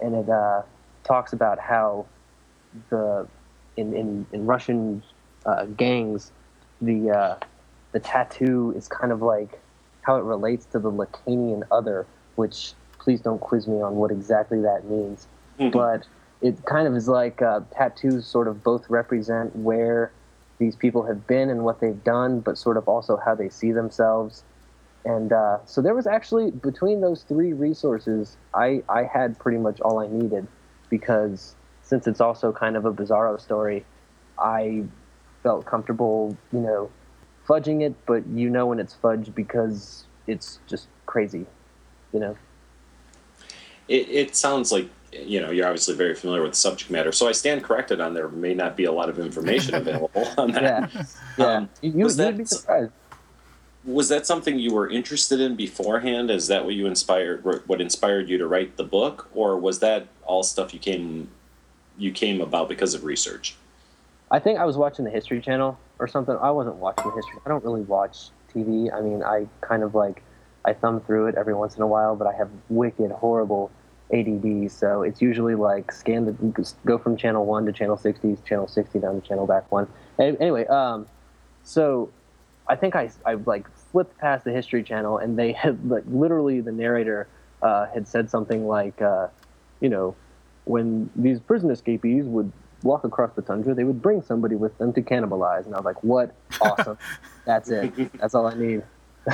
and 0.00 0.14
it 0.14 0.28
uh, 0.28 0.62
talks 1.04 1.32
about 1.32 1.58
how 1.58 2.06
the 2.90 3.26
in 3.76 3.94
in, 3.94 4.26
in 4.32 4.46
Russian 4.46 5.02
uh, 5.46 5.64
gangs, 5.66 6.32
the 6.80 7.10
uh, 7.10 7.36
the 7.92 8.00
tattoo 8.00 8.72
is 8.76 8.88
kind 8.88 9.12
of 9.12 9.22
like 9.22 9.60
how 10.02 10.16
it 10.16 10.24
relates 10.24 10.64
to 10.66 10.78
the 10.78 10.90
Lacanian 10.90 11.62
other, 11.70 12.06
which 12.36 12.72
please 12.98 13.20
don't 13.20 13.40
quiz 13.40 13.66
me 13.68 13.80
on 13.80 13.96
what 13.96 14.10
exactly 14.10 14.60
that 14.60 14.84
means, 14.84 15.28
Mhm. 15.58 15.72
but 15.72 16.06
it 16.40 16.64
kind 16.66 16.86
of 16.86 16.94
is 16.94 17.08
like 17.08 17.42
uh, 17.42 17.60
tattoos 17.70 18.26
sort 18.26 18.48
of 18.48 18.62
both 18.62 18.88
represent 18.90 19.54
where 19.56 20.12
these 20.58 20.74
people 20.76 21.02
have 21.04 21.26
been 21.26 21.50
and 21.50 21.64
what 21.64 21.80
they've 21.80 22.02
done, 22.04 22.40
but 22.40 22.58
sort 22.58 22.76
of 22.76 22.88
also 22.88 23.16
how 23.16 23.34
they 23.34 23.48
see 23.48 23.70
themselves. 23.72 24.44
And 25.04 25.32
uh, 25.32 25.58
so 25.64 25.80
there 25.80 25.94
was 25.94 26.06
actually 26.06 26.50
between 26.50 27.00
those 27.00 27.22
three 27.22 27.52
resources, 27.52 28.36
I, 28.54 28.82
I 28.88 29.04
had 29.04 29.38
pretty 29.38 29.58
much 29.58 29.80
all 29.80 29.98
I 30.00 30.08
needed 30.08 30.46
because 30.90 31.54
since 31.82 32.06
it's 32.06 32.20
also 32.20 32.52
kind 32.52 32.76
of 32.76 32.84
a 32.84 32.92
bizarro 32.92 33.40
story, 33.40 33.84
I 34.38 34.84
felt 35.42 35.64
comfortable, 35.64 36.36
you 36.52 36.60
know, 36.60 36.90
fudging 37.48 37.82
it, 37.82 37.94
but 38.06 38.26
you 38.28 38.50
know 38.50 38.66
when 38.66 38.78
it's 38.78 38.94
fudged 38.94 39.34
because 39.34 40.04
it's 40.26 40.60
just 40.66 40.88
crazy, 41.06 41.46
you 42.12 42.20
know. 42.20 42.36
It, 43.88 44.08
it 44.10 44.36
sounds 44.36 44.70
like 44.70 44.90
you 45.10 45.40
know 45.40 45.50
you're 45.50 45.66
obviously 45.66 45.94
very 45.94 46.14
familiar 46.14 46.42
with 46.42 46.52
the 46.52 46.58
subject 46.58 46.90
matter, 46.90 47.10
so 47.10 47.26
I 47.26 47.32
stand 47.32 47.64
corrected 47.64 48.00
on 48.00 48.12
there 48.12 48.28
may 48.28 48.52
not 48.52 48.76
be 48.76 48.84
a 48.84 48.92
lot 48.92 49.08
of 49.08 49.18
information 49.18 49.74
available 49.82 50.28
on 50.36 50.52
that. 50.52 50.92
Yeah, 50.92 51.04
yeah. 51.38 51.46
Um, 51.46 51.70
you, 51.80 52.06
you'd 52.06 52.36
be 52.36 52.44
surprised. 52.44 52.92
Was 53.88 54.10
that 54.10 54.26
something 54.26 54.58
you 54.58 54.74
were 54.74 54.90
interested 54.90 55.40
in 55.40 55.56
beforehand? 55.56 56.30
Is 56.30 56.46
that 56.48 56.66
what 56.66 56.74
you 56.74 56.86
inspired? 56.86 57.42
What 57.66 57.80
inspired 57.80 58.28
you 58.28 58.36
to 58.36 58.46
write 58.46 58.76
the 58.76 58.84
book, 58.84 59.30
or 59.34 59.56
was 59.56 59.78
that 59.78 60.08
all 60.24 60.42
stuff 60.42 60.74
you 60.74 60.78
came 60.78 61.30
you 61.96 62.12
came 62.12 62.42
about 62.42 62.68
because 62.68 62.92
of 62.92 63.04
research? 63.04 63.56
I 64.30 64.40
think 64.40 64.58
I 64.58 64.66
was 64.66 64.76
watching 64.76 65.06
the 65.06 65.10
History 65.10 65.40
Channel 65.40 65.78
or 65.98 66.06
something. 66.06 66.36
I 66.36 66.50
wasn't 66.50 66.76
watching 66.76 67.08
the 67.08 67.16
History. 67.16 67.40
I 67.46 67.48
don't 67.48 67.64
really 67.64 67.80
watch 67.80 68.28
TV. 68.54 68.92
I 68.92 69.00
mean, 69.00 69.22
I 69.22 69.46
kind 69.62 69.82
of 69.82 69.94
like 69.94 70.22
I 70.66 70.74
thumb 70.74 71.00
through 71.00 71.28
it 71.28 71.36
every 71.36 71.54
once 71.54 71.76
in 71.76 71.82
a 71.82 71.86
while, 71.86 72.14
but 72.14 72.26
I 72.26 72.34
have 72.34 72.50
wicked, 72.68 73.10
horrible 73.10 73.70
ADD. 74.12 74.70
So 74.70 75.00
it's 75.02 75.22
usually 75.22 75.54
like 75.54 75.92
scan 75.92 76.26
the 76.26 76.76
go 76.84 76.98
from 76.98 77.16
channel 77.16 77.46
one 77.46 77.64
to 77.64 77.72
channel 77.72 77.96
sixty, 77.96 78.36
channel 78.44 78.68
sixty 78.68 78.98
down 78.98 79.20
to 79.20 79.26
channel 79.26 79.46
back 79.46 79.72
one. 79.72 79.88
Anyway, 80.18 80.66
um, 80.66 81.06
so 81.62 82.10
I 82.68 82.76
think 82.76 82.94
I 82.94 83.10
I 83.24 83.34
like 83.34 83.66
flipped 83.92 84.18
past 84.18 84.44
the 84.44 84.52
History 84.52 84.82
Channel, 84.82 85.18
and 85.18 85.38
they 85.38 85.52
had 85.52 85.88
like 85.88 86.04
literally 86.06 86.60
the 86.60 86.72
narrator 86.72 87.28
uh, 87.62 87.86
had 87.86 88.06
said 88.06 88.30
something 88.30 88.66
like, 88.66 89.00
uh, 89.02 89.28
you 89.80 89.88
know, 89.88 90.14
when 90.64 91.10
these 91.16 91.40
prison 91.40 91.70
escapees 91.70 92.24
would 92.24 92.52
walk 92.82 93.04
across 93.04 93.32
the 93.34 93.42
tundra, 93.42 93.74
they 93.74 93.84
would 93.84 94.00
bring 94.00 94.22
somebody 94.22 94.54
with 94.54 94.76
them 94.78 94.92
to 94.92 95.02
cannibalize. 95.02 95.66
And 95.66 95.74
I 95.74 95.78
was 95.78 95.84
like, 95.84 96.02
what? 96.04 96.34
Awesome. 96.60 96.98
That's 97.44 97.70
it. 97.70 98.12
That's 98.18 98.34
all 98.34 98.46
I 98.46 98.54
need. 98.54 98.82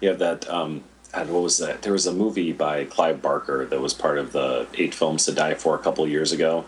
You 0.00 0.10
have 0.10 0.18
that. 0.18 0.50
Um, 0.50 0.84
God, 1.12 1.30
what 1.30 1.42
was 1.42 1.56
that? 1.58 1.80
There 1.80 1.92
was 1.92 2.06
a 2.06 2.12
movie 2.12 2.52
by 2.52 2.84
Clive 2.84 3.22
Barker 3.22 3.64
that 3.64 3.80
was 3.80 3.94
part 3.94 4.18
of 4.18 4.32
the 4.32 4.66
Eight 4.74 4.94
Films 4.94 5.24
to 5.24 5.32
Die 5.32 5.54
For 5.54 5.76
a 5.76 5.78
couple 5.78 6.06
years 6.06 6.30
ago. 6.30 6.66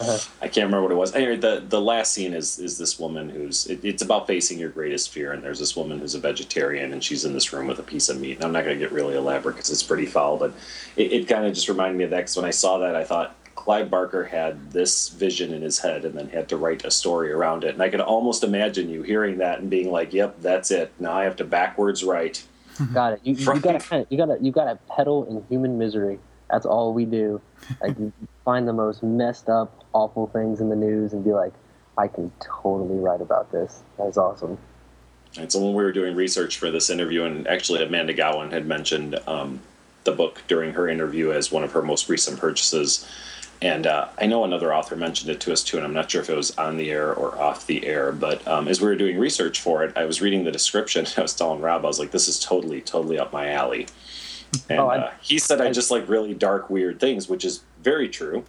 Uh-huh. 0.00 0.18
I 0.42 0.48
can't 0.48 0.66
remember 0.66 0.82
what 0.82 0.92
it 0.92 0.96
was. 0.96 1.14
Anyway, 1.14 1.36
the 1.36 1.64
the 1.68 1.80
last 1.80 2.12
scene 2.12 2.34
is 2.34 2.58
is 2.58 2.78
this 2.78 2.98
woman 2.98 3.28
who's 3.28 3.66
it, 3.66 3.84
it's 3.84 4.02
about 4.02 4.26
facing 4.26 4.58
your 4.58 4.70
greatest 4.70 5.10
fear, 5.10 5.32
and 5.32 5.42
there's 5.42 5.60
this 5.60 5.76
woman 5.76 6.00
who's 6.00 6.14
a 6.16 6.18
vegetarian, 6.18 6.92
and 6.92 7.02
she's 7.02 7.24
in 7.24 7.32
this 7.32 7.52
room 7.52 7.68
with 7.68 7.78
a 7.78 7.82
piece 7.82 8.08
of 8.08 8.20
meat. 8.20 8.36
And 8.36 8.44
I'm 8.44 8.52
not 8.52 8.64
going 8.64 8.76
to 8.76 8.84
get 8.84 8.92
really 8.92 9.14
elaborate 9.14 9.54
because 9.54 9.70
it's 9.70 9.84
pretty 9.84 10.06
foul, 10.06 10.36
but 10.36 10.52
it, 10.96 11.12
it 11.12 11.28
kind 11.28 11.46
of 11.46 11.54
just 11.54 11.68
reminded 11.68 11.96
me 11.96 12.04
of 12.04 12.10
that. 12.10 12.18
Because 12.18 12.36
when 12.36 12.44
I 12.44 12.50
saw 12.50 12.78
that, 12.78 12.96
I 12.96 13.04
thought 13.04 13.36
Clive 13.54 13.88
Barker 13.88 14.24
had 14.24 14.72
this 14.72 15.10
vision 15.10 15.54
in 15.54 15.62
his 15.62 15.78
head, 15.78 16.04
and 16.04 16.18
then 16.18 16.28
had 16.28 16.48
to 16.48 16.56
write 16.56 16.84
a 16.84 16.90
story 16.90 17.30
around 17.30 17.62
it. 17.62 17.74
And 17.74 17.82
I 17.82 17.88
could 17.88 18.00
almost 18.00 18.42
imagine 18.42 18.90
you 18.90 19.02
hearing 19.02 19.38
that 19.38 19.60
and 19.60 19.70
being 19.70 19.92
like, 19.92 20.12
"Yep, 20.12 20.40
that's 20.40 20.72
it. 20.72 20.92
Now 20.98 21.12
I 21.12 21.22
have 21.22 21.36
to 21.36 21.44
backwards 21.44 22.02
write." 22.02 22.44
Got 22.92 23.12
it. 23.12 23.20
You, 23.22 23.34
you 23.34 23.44
gotta 23.60 23.78
kind 23.78 24.02
of, 24.02 24.10
you 24.10 24.18
gotta 24.18 24.38
you 24.40 24.50
gotta 24.50 24.76
pedal 24.88 25.24
in 25.26 25.44
human 25.48 25.78
misery. 25.78 26.18
That's 26.54 26.66
all 26.66 26.94
we 26.94 27.04
do. 27.04 27.40
Like 27.82 27.96
find 28.44 28.68
the 28.68 28.72
most 28.72 29.02
messed 29.02 29.48
up, 29.48 29.82
awful 29.92 30.28
things 30.28 30.60
in 30.60 30.68
the 30.68 30.76
news 30.76 31.12
and 31.12 31.24
be 31.24 31.32
like, 31.32 31.52
I 31.98 32.06
can 32.06 32.30
totally 32.38 32.96
write 33.00 33.20
about 33.20 33.50
this. 33.50 33.82
That's 33.98 34.16
awesome. 34.16 34.56
And 35.36 35.50
so 35.50 35.58
when 35.58 35.74
we 35.74 35.82
were 35.82 35.90
doing 35.90 36.14
research 36.14 36.58
for 36.58 36.70
this 36.70 36.90
interview, 36.90 37.24
and 37.24 37.48
actually 37.48 37.82
Amanda 37.82 38.14
Gowin 38.14 38.52
had 38.52 38.66
mentioned 38.66 39.18
um, 39.26 39.62
the 40.04 40.12
book 40.12 40.42
during 40.46 40.74
her 40.74 40.88
interview 40.88 41.32
as 41.32 41.50
one 41.50 41.64
of 41.64 41.72
her 41.72 41.82
most 41.82 42.08
recent 42.08 42.38
purchases. 42.38 43.04
And 43.60 43.88
uh, 43.88 44.06
I 44.20 44.26
know 44.26 44.44
another 44.44 44.72
author 44.72 44.94
mentioned 44.94 45.32
it 45.32 45.40
to 45.40 45.52
us 45.52 45.64
too, 45.64 45.78
and 45.78 45.84
I'm 45.84 45.92
not 45.92 46.08
sure 46.08 46.22
if 46.22 46.30
it 46.30 46.36
was 46.36 46.56
on 46.56 46.76
the 46.76 46.92
air 46.92 47.12
or 47.12 47.36
off 47.36 47.66
the 47.66 47.84
air. 47.84 48.12
But 48.12 48.46
um, 48.46 48.68
as 48.68 48.80
we 48.80 48.86
were 48.86 48.94
doing 48.94 49.18
research 49.18 49.60
for 49.60 49.82
it, 49.82 49.92
I 49.96 50.04
was 50.04 50.22
reading 50.22 50.44
the 50.44 50.52
description. 50.52 51.04
I 51.16 51.22
was 51.22 51.34
telling 51.34 51.60
Rob, 51.60 51.84
I 51.84 51.88
was 51.88 51.98
like, 51.98 52.12
"This 52.12 52.28
is 52.28 52.38
totally, 52.38 52.80
totally 52.80 53.18
up 53.18 53.32
my 53.32 53.50
alley." 53.50 53.88
And 54.68 54.78
Oh, 54.80 54.88
I- 54.88 54.98
uh, 54.98 55.10
he 55.20 55.38
said 55.38 55.60
I 55.60 55.66
I- 55.68 55.72
just 55.72 55.90
like 55.90 56.08
really 56.08 56.34
dark, 56.34 56.70
weird 56.70 57.00
things, 57.00 57.28
which 57.28 57.44
is 57.44 57.62
very 57.82 58.08
true. 58.08 58.44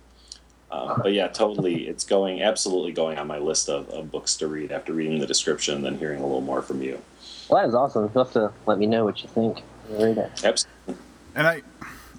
Um, 0.72 1.00
but 1.04 1.14
yeah, 1.14 1.28
totally, 1.28 1.88
it's 1.88 2.04
going 2.04 2.42
absolutely 2.42 2.92
going 2.92 3.18
on 3.18 3.28
my 3.28 3.38
list 3.38 3.70
of, 3.70 3.88
of 3.90 4.12
books 4.12 4.36
to 4.38 4.48
read 4.48 4.72
after 4.72 4.92
reading 4.94 5.20
the 5.20 5.28
description 5.28 5.76
and 5.76 5.86
then 5.86 5.98
hearing 5.98 6.20
a 6.20 6.24
little 6.26 6.42
more 6.42 6.62
from 6.62 6.82
you. 6.82 7.00
Well, 7.50 7.62
that 7.62 7.70
is 7.70 7.76
awesome. 7.76 8.10
You'll 8.14 8.24
have 8.26 8.34
to 8.34 8.52
let 8.66 8.78
me 8.80 8.86
know 8.88 9.06
what 9.06 9.22
you 9.22 9.30
think. 9.30 9.62
when 9.88 10.02
Read 10.02 10.18
it. 10.18 10.44
Absolutely. 10.44 10.96
And 11.36 11.48
I, 11.48 11.62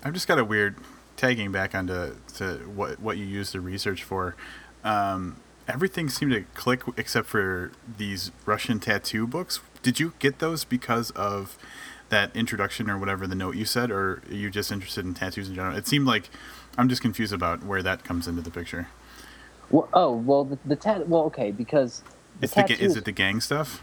I've 0.04 0.14
just 0.14 0.28
got 0.28 0.38
a 0.38 0.44
weird 0.44 0.76
tagging 1.16 1.50
back 1.52 1.74
onto 1.74 2.14
to 2.36 2.54
what 2.74 3.00
what 3.00 3.16
you 3.18 3.24
use 3.24 3.52
the 3.52 3.60
research 3.60 4.04
for. 4.04 4.36
Um, 4.84 5.36
everything 5.66 6.08
seemed 6.08 6.30
to 6.32 6.42
click 6.54 6.82
except 6.96 7.26
for 7.26 7.72
these 7.98 8.30
Russian 8.46 8.78
tattoo 8.78 9.26
books. 9.26 9.60
Did 9.82 9.98
you 10.00 10.12
get 10.18 10.38
those 10.38 10.64
because 10.64 11.10
of 11.12 11.58
that 12.08 12.34
introduction 12.36 12.88
or 12.88 12.98
whatever 12.98 13.26
the 13.26 13.34
note 13.34 13.56
you 13.56 13.64
said, 13.64 13.90
or 13.90 14.22
are 14.28 14.34
you 14.34 14.50
just 14.50 14.70
interested 14.70 15.04
in 15.04 15.14
tattoos 15.14 15.48
in 15.48 15.54
general? 15.54 15.76
It 15.76 15.86
seemed 15.86 16.06
like 16.06 16.30
I'm 16.78 16.88
just 16.88 17.02
confused 17.02 17.32
about 17.32 17.64
where 17.64 17.82
that 17.82 18.04
comes 18.04 18.28
into 18.28 18.42
the 18.42 18.50
picture. 18.50 18.88
Well, 19.70 19.88
oh, 19.92 20.14
well, 20.14 20.44
the, 20.44 20.58
the 20.64 20.76
tat. 20.76 21.08
Well, 21.08 21.24
okay, 21.24 21.50
because 21.50 22.02
the 22.38 22.44
It's 22.44 22.54
the 22.54 22.84
is 22.84 22.96
it 22.96 23.04
the 23.04 23.12
gang 23.12 23.40
stuff? 23.40 23.82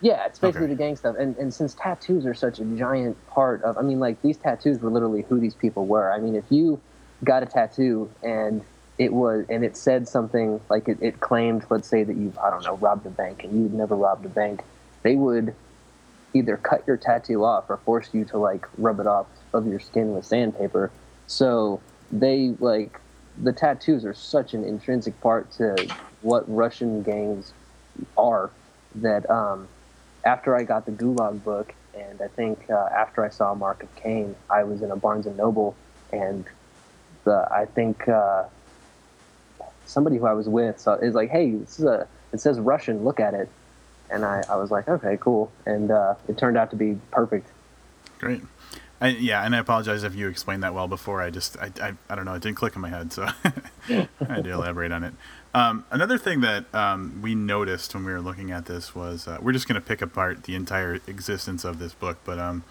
Yeah, 0.00 0.26
it's 0.26 0.38
basically 0.38 0.66
Okay. 0.66 0.74
the 0.74 0.78
gang 0.78 0.96
stuff, 0.96 1.16
and 1.18 1.36
and 1.38 1.52
since 1.52 1.74
tattoos 1.74 2.26
are 2.26 2.34
such 2.34 2.60
a 2.60 2.64
giant 2.64 3.16
part 3.28 3.62
of, 3.62 3.78
I 3.78 3.82
mean, 3.82 4.00
like 4.00 4.20
these 4.22 4.36
tattoos 4.36 4.80
were 4.80 4.90
literally 4.90 5.22
who 5.22 5.40
these 5.40 5.54
people 5.54 5.86
were. 5.86 6.12
I 6.12 6.18
mean, 6.18 6.34
if 6.34 6.44
you 6.50 6.80
got 7.22 7.42
a 7.42 7.46
tattoo 7.46 8.10
and 8.22 8.62
it 8.98 9.12
was 9.12 9.46
and 9.48 9.64
it 9.64 9.76
said 9.76 10.06
something 10.06 10.60
like 10.68 10.88
it, 10.88 10.98
it 11.00 11.20
claimed, 11.20 11.64
let's 11.70 11.88
say 11.88 12.04
that 12.04 12.16
you, 12.16 12.32
I 12.42 12.50
don't 12.50 12.62
know, 12.64 12.76
robbed 12.76 13.06
a 13.06 13.10
bank 13.10 13.44
and 13.44 13.52
you'd 13.52 13.74
never 13.74 13.96
robbed 13.96 14.26
a 14.26 14.28
bank, 14.28 14.62
they 15.02 15.16
would 15.16 15.54
either 16.34 16.56
cut 16.56 16.82
your 16.86 16.96
tattoo 16.96 17.44
off 17.44 17.64
or 17.70 17.78
force 17.78 18.08
you 18.12 18.24
to 18.26 18.38
like 18.38 18.66
rub 18.76 19.00
it 19.00 19.06
off 19.06 19.26
of 19.52 19.66
your 19.66 19.80
skin 19.80 20.12
with 20.14 20.26
sandpaper. 20.26 20.90
So 21.26 21.80
they 22.10 22.54
like 22.58 23.00
the 23.42 23.52
tattoos 23.52 24.04
are 24.04 24.14
such 24.14 24.54
an 24.54 24.64
intrinsic 24.64 25.18
part 25.20 25.50
to 25.52 25.88
what 26.20 26.44
Russian 26.48 27.02
gangs 27.02 27.52
are 28.16 28.50
that 28.96 29.28
um, 29.30 29.68
after 30.24 30.56
I 30.56 30.64
got 30.64 30.86
the 30.86 30.92
Gulag 30.92 31.42
book, 31.42 31.74
and 31.94 32.20
I 32.20 32.28
think 32.28 32.66
uh, 32.70 32.88
after 32.96 33.24
I 33.24 33.28
saw 33.28 33.54
Mark 33.54 33.82
of 33.82 33.94
Cain, 33.96 34.34
I 34.50 34.64
was 34.64 34.82
in 34.82 34.90
a 34.90 34.96
Barnes 34.96 35.26
and 35.26 35.36
Noble, 35.36 35.76
and 36.12 36.44
the 37.24 37.46
I 37.50 37.66
think 37.66 38.08
uh, 38.08 38.44
somebody 39.84 40.16
who 40.16 40.26
I 40.26 40.32
was 40.32 40.48
with 40.48 40.80
so 40.80 40.94
is 40.94 41.14
like, 41.14 41.30
"Hey, 41.30 41.52
this 41.52 41.78
is 41.78 41.84
a 41.84 42.08
it 42.32 42.40
says 42.40 42.58
Russian. 42.58 43.04
Look 43.04 43.20
at 43.20 43.34
it," 43.34 43.48
and 44.14 44.24
I, 44.24 44.42
I 44.48 44.56
was 44.56 44.70
like, 44.70 44.88
"Okay, 44.88 45.18
cool," 45.20 45.50
and 45.66 45.90
uh, 45.90 46.14
it 46.28 46.38
turned 46.38 46.56
out 46.56 46.70
to 46.70 46.76
be 46.76 46.98
perfect. 47.10 47.48
Great. 48.18 48.42
I, 49.00 49.08
yeah, 49.08 49.44
and 49.44 49.54
I 49.54 49.58
apologize 49.58 50.02
if 50.02 50.14
you 50.14 50.28
explained 50.28 50.62
that 50.62 50.72
well 50.72 50.88
before. 50.88 51.20
I 51.20 51.28
just, 51.28 51.58
I, 51.58 51.70
I, 51.82 51.92
I 52.08 52.14
don't 52.14 52.24
know, 52.24 52.34
it 52.34 52.42
didn't 52.42 52.56
click 52.56 52.74
in 52.74 52.80
my 52.80 52.88
head, 52.88 53.12
so 53.12 53.28
I 53.88 54.08
had 54.26 54.44
to 54.44 54.52
elaborate 54.52 54.92
on 54.92 55.04
it. 55.04 55.12
Um, 55.52 55.84
another 55.90 56.16
thing 56.16 56.40
that 56.40 56.72
um, 56.74 57.20
we 57.20 57.34
noticed 57.34 57.94
when 57.94 58.04
we 58.04 58.12
were 58.12 58.20
looking 58.20 58.50
at 58.50 58.66
this 58.66 58.94
was 58.94 59.28
uh, 59.28 59.38
we're 59.42 59.52
just 59.52 59.68
going 59.68 59.80
to 59.80 59.86
pick 59.86 60.00
apart 60.00 60.44
the 60.44 60.54
entire 60.54 60.94
existence 61.06 61.64
of 61.64 61.78
this 61.78 61.92
book, 61.92 62.18
but 62.24 62.38
um, 62.38 62.64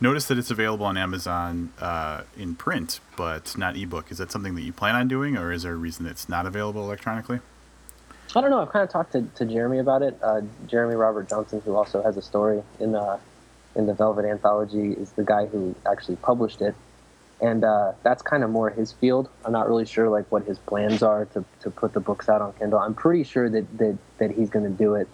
notice 0.00 0.26
that 0.26 0.36
it's 0.36 0.50
available 0.50 0.84
on 0.84 0.96
Amazon 0.98 1.72
uh, 1.80 2.22
in 2.36 2.54
print, 2.54 3.00
but 3.16 3.56
not 3.56 3.76
ebook. 3.76 4.10
Is 4.10 4.18
that 4.18 4.30
something 4.30 4.56
that 4.56 4.62
you 4.62 4.72
plan 4.72 4.94
on 4.94 5.08
doing, 5.08 5.36
or 5.36 5.52
is 5.52 5.62
there 5.62 5.72
a 5.72 5.76
reason 5.76 6.06
it's 6.06 6.28
not 6.28 6.44
available 6.44 6.82
electronically? 6.82 7.40
I 8.38 8.40
don't 8.40 8.50
know. 8.50 8.60
I've 8.60 8.70
kind 8.70 8.84
of 8.84 8.90
talked 8.90 9.12
to, 9.12 9.22
to 9.34 9.44
Jeremy 9.44 9.78
about 9.80 10.02
it. 10.02 10.16
Uh, 10.22 10.42
Jeremy 10.68 10.94
Robert 10.94 11.28
Johnson, 11.28 11.60
who 11.64 11.74
also 11.74 12.04
has 12.04 12.16
a 12.16 12.22
story 12.22 12.62
in 12.78 12.94
uh, 12.94 13.18
in 13.74 13.86
the 13.86 13.94
Velvet 13.94 14.24
Anthology, 14.24 14.92
is 14.92 15.10
the 15.12 15.24
guy 15.24 15.46
who 15.46 15.74
actually 15.90 16.14
published 16.16 16.60
it, 16.60 16.76
and 17.40 17.64
uh, 17.64 17.92
that's 18.04 18.22
kind 18.22 18.44
of 18.44 18.50
more 18.50 18.70
his 18.70 18.92
field. 18.92 19.28
I'm 19.44 19.50
not 19.50 19.66
really 19.68 19.86
sure 19.86 20.08
like 20.08 20.30
what 20.30 20.44
his 20.44 20.56
plans 20.56 21.02
are 21.02 21.24
to, 21.26 21.44
to 21.62 21.70
put 21.70 21.94
the 21.94 21.98
books 22.00 22.28
out 22.28 22.40
on 22.40 22.52
Kindle. 22.52 22.78
I'm 22.78 22.94
pretty 22.94 23.24
sure 23.24 23.50
that 23.50 23.78
that, 23.78 23.98
that 24.18 24.30
he's 24.30 24.50
going 24.50 24.64
to 24.66 24.70
do 24.70 24.94
it 24.94 25.08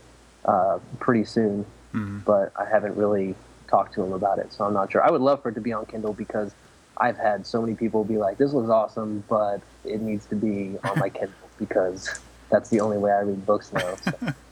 uh, 0.45 0.79
pretty 1.01 1.25
soon, 1.25 1.65
Mhm. 1.95 2.27
but 2.27 2.53
I 2.57 2.67
haven't 2.67 2.95
really 2.97 3.35
talked 3.69 3.95
to 3.95 4.03
him 4.03 4.13
about 4.13 4.39
it, 4.39 4.53
so 4.53 4.67
I'm 4.67 4.75
not 4.75 4.93
sure. 4.93 5.03
I 5.03 5.11
would 5.11 5.23
love 5.23 5.41
for 5.43 5.49
it 5.49 5.55
to 5.55 5.63
be 5.63 5.73
on 5.73 5.87
Kindle 5.87 6.13
because 6.13 6.55
I've 6.99 7.17
had 7.17 7.47
so 7.47 7.63
many 7.63 7.75
people 7.75 8.05
be 8.05 8.19
like, 8.19 8.37
"This 8.37 8.53
looks 8.53 8.69
awesome, 8.69 9.25
but 9.31 9.63
it 9.83 10.03
needs 10.03 10.27
to 10.27 10.35
be 10.37 10.77
on 10.85 10.99
my 10.99 11.09
Kindle 11.09 11.35
because 11.59 12.21
that's 12.55 12.71
the 12.71 12.81
only 12.81 12.99
way 12.99 13.11
I 13.11 13.21
read 13.21 13.45
books 13.45 13.73
now." 13.73 13.97
So. 13.97 14.13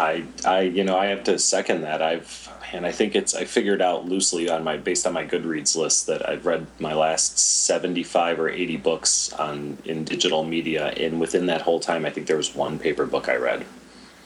I, 0.00 0.24
I, 0.46 0.60
you 0.62 0.82
know, 0.82 0.96
I 0.96 1.06
have 1.06 1.24
to 1.24 1.38
second 1.38 1.82
that. 1.82 2.00
I've, 2.00 2.48
and 2.72 2.86
I 2.86 2.92
think 2.92 3.14
it's, 3.14 3.34
I 3.34 3.44
figured 3.44 3.82
out 3.82 4.06
loosely 4.06 4.48
on 4.48 4.64
my, 4.64 4.78
based 4.78 5.06
on 5.06 5.12
my 5.12 5.26
Goodreads 5.26 5.76
list 5.76 6.06
that 6.06 6.26
I've 6.26 6.46
read 6.46 6.66
my 6.78 6.94
last 6.94 7.38
75 7.38 8.40
or 8.40 8.48
80 8.48 8.78
books 8.78 9.30
on, 9.34 9.76
in 9.84 10.04
digital 10.04 10.42
media. 10.42 10.86
And 10.96 11.20
within 11.20 11.46
that 11.46 11.60
whole 11.60 11.80
time, 11.80 12.06
I 12.06 12.10
think 12.10 12.28
there 12.28 12.38
was 12.38 12.54
one 12.54 12.78
paper 12.78 13.04
book 13.04 13.28
I 13.28 13.36
read. 13.36 13.66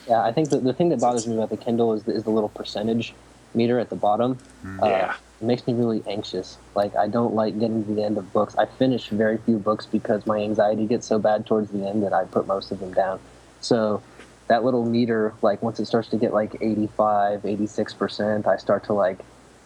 Yeah, 0.07 0.21
I 0.21 0.31
think 0.31 0.49
the, 0.49 0.59
the 0.59 0.73
thing 0.73 0.89
that 0.89 1.01
bothers 1.01 1.27
me 1.27 1.35
about 1.35 1.49
the 1.49 1.57
Kindle 1.57 1.93
is 1.93 2.03
the, 2.03 2.13
is 2.13 2.23
the 2.23 2.29
little 2.29 2.49
percentage 2.49 3.13
meter 3.53 3.77
at 3.77 3.89
the 3.89 3.95
bottom. 3.97 4.37
Uh, 4.81 4.87
Yeah. 4.87 5.11
It 5.11 5.19
makes 5.45 5.65
me 5.67 5.73
really 5.73 6.03
anxious. 6.07 6.57
Like, 6.75 6.95
I 6.95 7.07
don't 7.07 7.33
like 7.33 7.59
getting 7.59 7.85
to 7.85 7.93
the 7.93 8.03
end 8.03 8.17
of 8.17 8.31
books. 8.33 8.55
I 8.55 8.65
finish 8.65 9.09
very 9.09 9.37
few 9.37 9.57
books 9.57 9.85
because 9.85 10.25
my 10.25 10.39
anxiety 10.39 10.85
gets 10.85 11.07
so 11.07 11.19
bad 11.19 11.45
towards 11.45 11.71
the 11.71 11.87
end 11.87 12.03
that 12.03 12.13
I 12.13 12.25
put 12.25 12.47
most 12.47 12.71
of 12.71 12.79
them 12.79 12.93
down. 12.93 13.19
So, 13.61 14.01
that 14.47 14.63
little 14.63 14.85
meter, 14.85 15.33
like, 15.41 15.61
once 15.63 15.79
it 15.79 15.85
starts 15.85 16.09
to 16.09 16.17
get 16.17 16.33
like 16.33 16.55
85, 16.61 17.41
86%, 17.41 18.45
I 18.45 18.57
start 18.57 18.83
to, 18.85 18.93
like, 18.93 19.19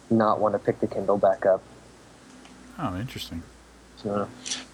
not 0.09 0.39
want 0.39 0.53
to 0.53 0.59
pick 0.59 0.79
the 0.79 0.87
Kindle 0.87 1.17
back 1.17 1.45
up. 1.45 1.61
Oh, 2.77 2.97
interesting. 2.97 3.43
So, 3.97 4.29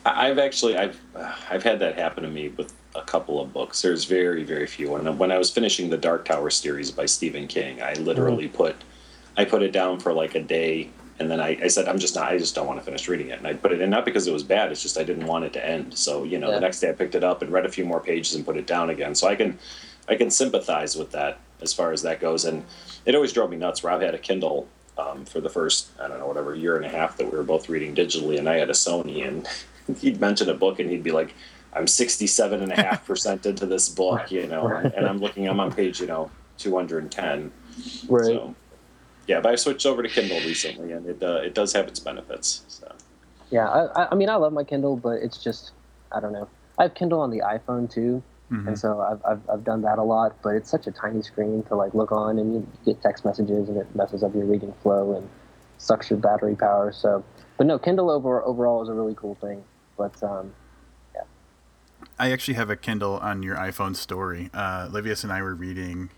I- 0.06 0.28
I've 0.28 0.38
actually 0.38 0.78
I've 0.78 1.00
uh, 1.16 1.34
I've 1.50 1.64
had 1.64 1.80
that 1.80 1.98
happen 1.98 2.24
to 2.24 2.30
me 2.30 2.50
with 2.50 2.74
a 2.94 3.02
couple 3.02 3.42
of 3.42 3.52
books. 3.52 3.82
There's 3.82 4.06
very 4.06 4.44
very 4.44 4.68
few. 4.68 4.92
When 4.92 5.18
when 5.18 5.32
I 5.32 5.40
was 5.40 5.50
finishing 5.50 5.90
the 5.90 5.98
Dark 5.98 6.26
Tower 6.26 6.52
series 6.52 6.92
by 6.92 7.08
Stephen 7.08 7.48
King, 7.48 7.82
I 7.82 7.94
literally 7.94 8.46
mm-hmm. 8.48 8.56
put 8.56 8.76
I 9.38 9.46
put 9.46 9.62
it 9.64 9.72
down 9.72 10.00
for 10.00 10.14
like 10.14 10.36
a 10.36 10.42
day, 10.42 10.90
and 11.20 11.30
then 11.30 11.40
I, 11.40 11.58
I 11.64 11.68
said 11.68 11.88
I'm 11.88 12.00
just 12.00 12.16
not 12.16 12.32
I 12.32 12.38
just 12.38 12.56
don't 12.56 12.68
want 12.68 12.80
to 12.80 12.86
finish 12.86 13.08
reading 13.08 13.30
it, 13.30 13.38
and 13.40 13.48
I 13.48 13.54
put 13.54 13.72
it 13.72 13.82
in 13.82 13.90
not 13.90 14.06
because 14.06 14.28
it 14.28 14.34
was 14.34 14.44
bad. 14.44 14.72
It's 14.72 14.82
just 14.82 14.98
I 14.98 15.04
didn't 15.04 15.28
want 15.28 15.46
it 15.46 15.54
to 15.54 15.66
end. 15.66 15.98
So 15.98 16.24
you 16.24 16.38
know 16.40 16.50
Yeah. 16.50 16.56
the 16.56 16.62
next 16.62 16.80
day 16.80 16.90
I 16.90 16.94
picked 16.94 17.16
it 17.16 17.24
up 17.24 17.42
and 17.42 17.52
read 17.52 17.66
a 17.66 17.70
few 17.70 17.86
more 17.86 18.00
pages 18.00 18.36
and 18.36 18.46
put 18.46 18.58
it 18.58 18.68
down 18.68 18.90
again. 18.90 19.16
So 19.16 19.28
I 19.28 19.36
can 19.36 19.58
I 20.08 20.16
can 20.16 20.30
sympathize 20.30 20.96
with 20.96 21.12
that 21.12 21.40
as 21.62 21.74
far 21.74 21.92
as 21.92 22.02
that 22.04 22.20
goes, 22.20 22.46
and 22.46 22.64
it 23.06 23.16
always 23.16 23.34
drove 23.34 23.50
me 23.50 23.58
nuts. 23.58 23.84
Rob 23.84 24.02
had 24.02 24.14
a 24.14 24.18
Kindle 24.20 24.68
um, 24.98 25.26
for 25.26 25.42
the 25.42 25.50
first 25.50 25.88
I 26.00 26.08
don't 26.08 26.20
know 26.20 26.28
whatever 26.28 26.54
year 26.56 26.76
and 26.78 26.86
a 26.86 26.90
half 26.90 27.18
that 27.18 27.26
we 27.32 27.38
were 27.38 27.44
both 27.44 27.70
reading 27.70 27.96
digitally, 27.96 28.38
and 28.38 28.48
I 28.50 28.56
had 28.58 28.70
a 28.70 28.74
Sony, 28.74 29.28
and 29.28 29.48
he'd 30.00 30.20
mention 30.22 30.50
a 30.50 30.54
book 30.54 30.80
and 30.80 30.90
he'd 30.90 31.04
be 31.04 31.12
like, 31.12 31.34
"I'm 31.74 31.88
67 31.88 32.62
and 32.62 32.72
a 32.72 32.76
half 32.76 33.06
percent 33.08 33.46
into 33.46 33.66
this 33.66 33.90
book," 33.90 34.32
you 34.32 34.48
know, 34.48 34.68
and 34.68 35.06
I'm 35.08 35.18
looking, 35.20 35.48
I'm 35.48 35.60
on 35.60 35.72
page 35.74 36.00
you 36.02 36.08
know 36.08 36.30
210. 36.58 37.52
right. 38.10 38.26
So 38.26 38.56
yeah, 39.28 39.40
but 39.42 39.52
I 39.52 39.56
switched 39.56 39.86
over 39.86 40.04
to 40.04 40.10
Kindle 40.10 40.38
recently, 40.42 40.92
and 40.92 41.06
it 41.08 41.22
uh, 41.24 41.36
it 41.44 41.54
does 41.54 41.74
have 41.74 41.88
its 41.88 42.00
benefits. 42.00 42.64
So 42.68 42.92
Yeah, 43.52 43.68
I, 43.70 44.04
I- 44.04 44.08
I 44.12 44.16
mean, 44.16 44.30
I 44.30 44.36
love 44.36 44.54
my 44.54 44.64
Kindle, 44.64 44.96
but 44.98 45.22
it's 45.22 45.38
just, 45.44 45.72
I 46.12 46.20
don't 46.20 46.34
know. 46.34 46.48
I 46.78 46.84
have 46.84 46.94
Kindle 46.94 47.20
on 47.22 47.30
the 47.32 47.40
iPhone 47.40 47.90
too, 47.90 48.22
Mhm. 48.52 48.68
and 48.68 48.78
so 48.80 49.00
I've, 49.02 49.22
I've, 49.26 49.50
I've 49.50 49.64
done 49.64 49.82
that 49.84 49.98
a 49.98 50.04
lot. 50.04 50.36
But 50.44 50.56
it's 50.56 50.70
such 50.70 50.88
a 50.88 50.92
tiny 50.92 51.22
screen 51.22 51.64
to 51.64 51.76
like 51.76 51.94
look 51.94 52.12
on, 52.12 52.38
and 52.40 52.54
you 52.54 52.68
get 52.86 53.02
text 53.02 53.24
messages, 53.26 53.70
and 53.70 53.78
it 53.78 53.88
messes 53.96 54.24
up 54.24 54.34
your 54.36 54.46
reading 54.46 54.74
flow 54.84 55.16
and 55.16 55.28
sucks 55.78 56.10
your 56.10 56.20
battery 56.20 56.56
power. 56.56 56.92
So, 56.92 57.24
but 57.58 57.66
no, 57.68 57.78
Kindle 57.80 58.10
over 58.10 58.44
overall 58.44 58.82
is 58.84 58.90
a 58.90 58.94
really 58.94 59.16
cool 59.16 59.36
thing. 59.36 59.64
But 59.98 60.22
um, 60.24 60.54
I 62.20 62.32
actually 62.32 62.54
have 62.56 62.70
a 62.70 62.76
Kindle 62.76 63.18
on 63.18 63.42
your 63.44 63.56
iPhone 63.56 63.96
story. 63.96 64.50
Uh, 64.54 64.88
Livius 64.92 65.24
and 65.24 65.32
I 65.34 65.42
were 65.42 65.56
reading 65.56 66.10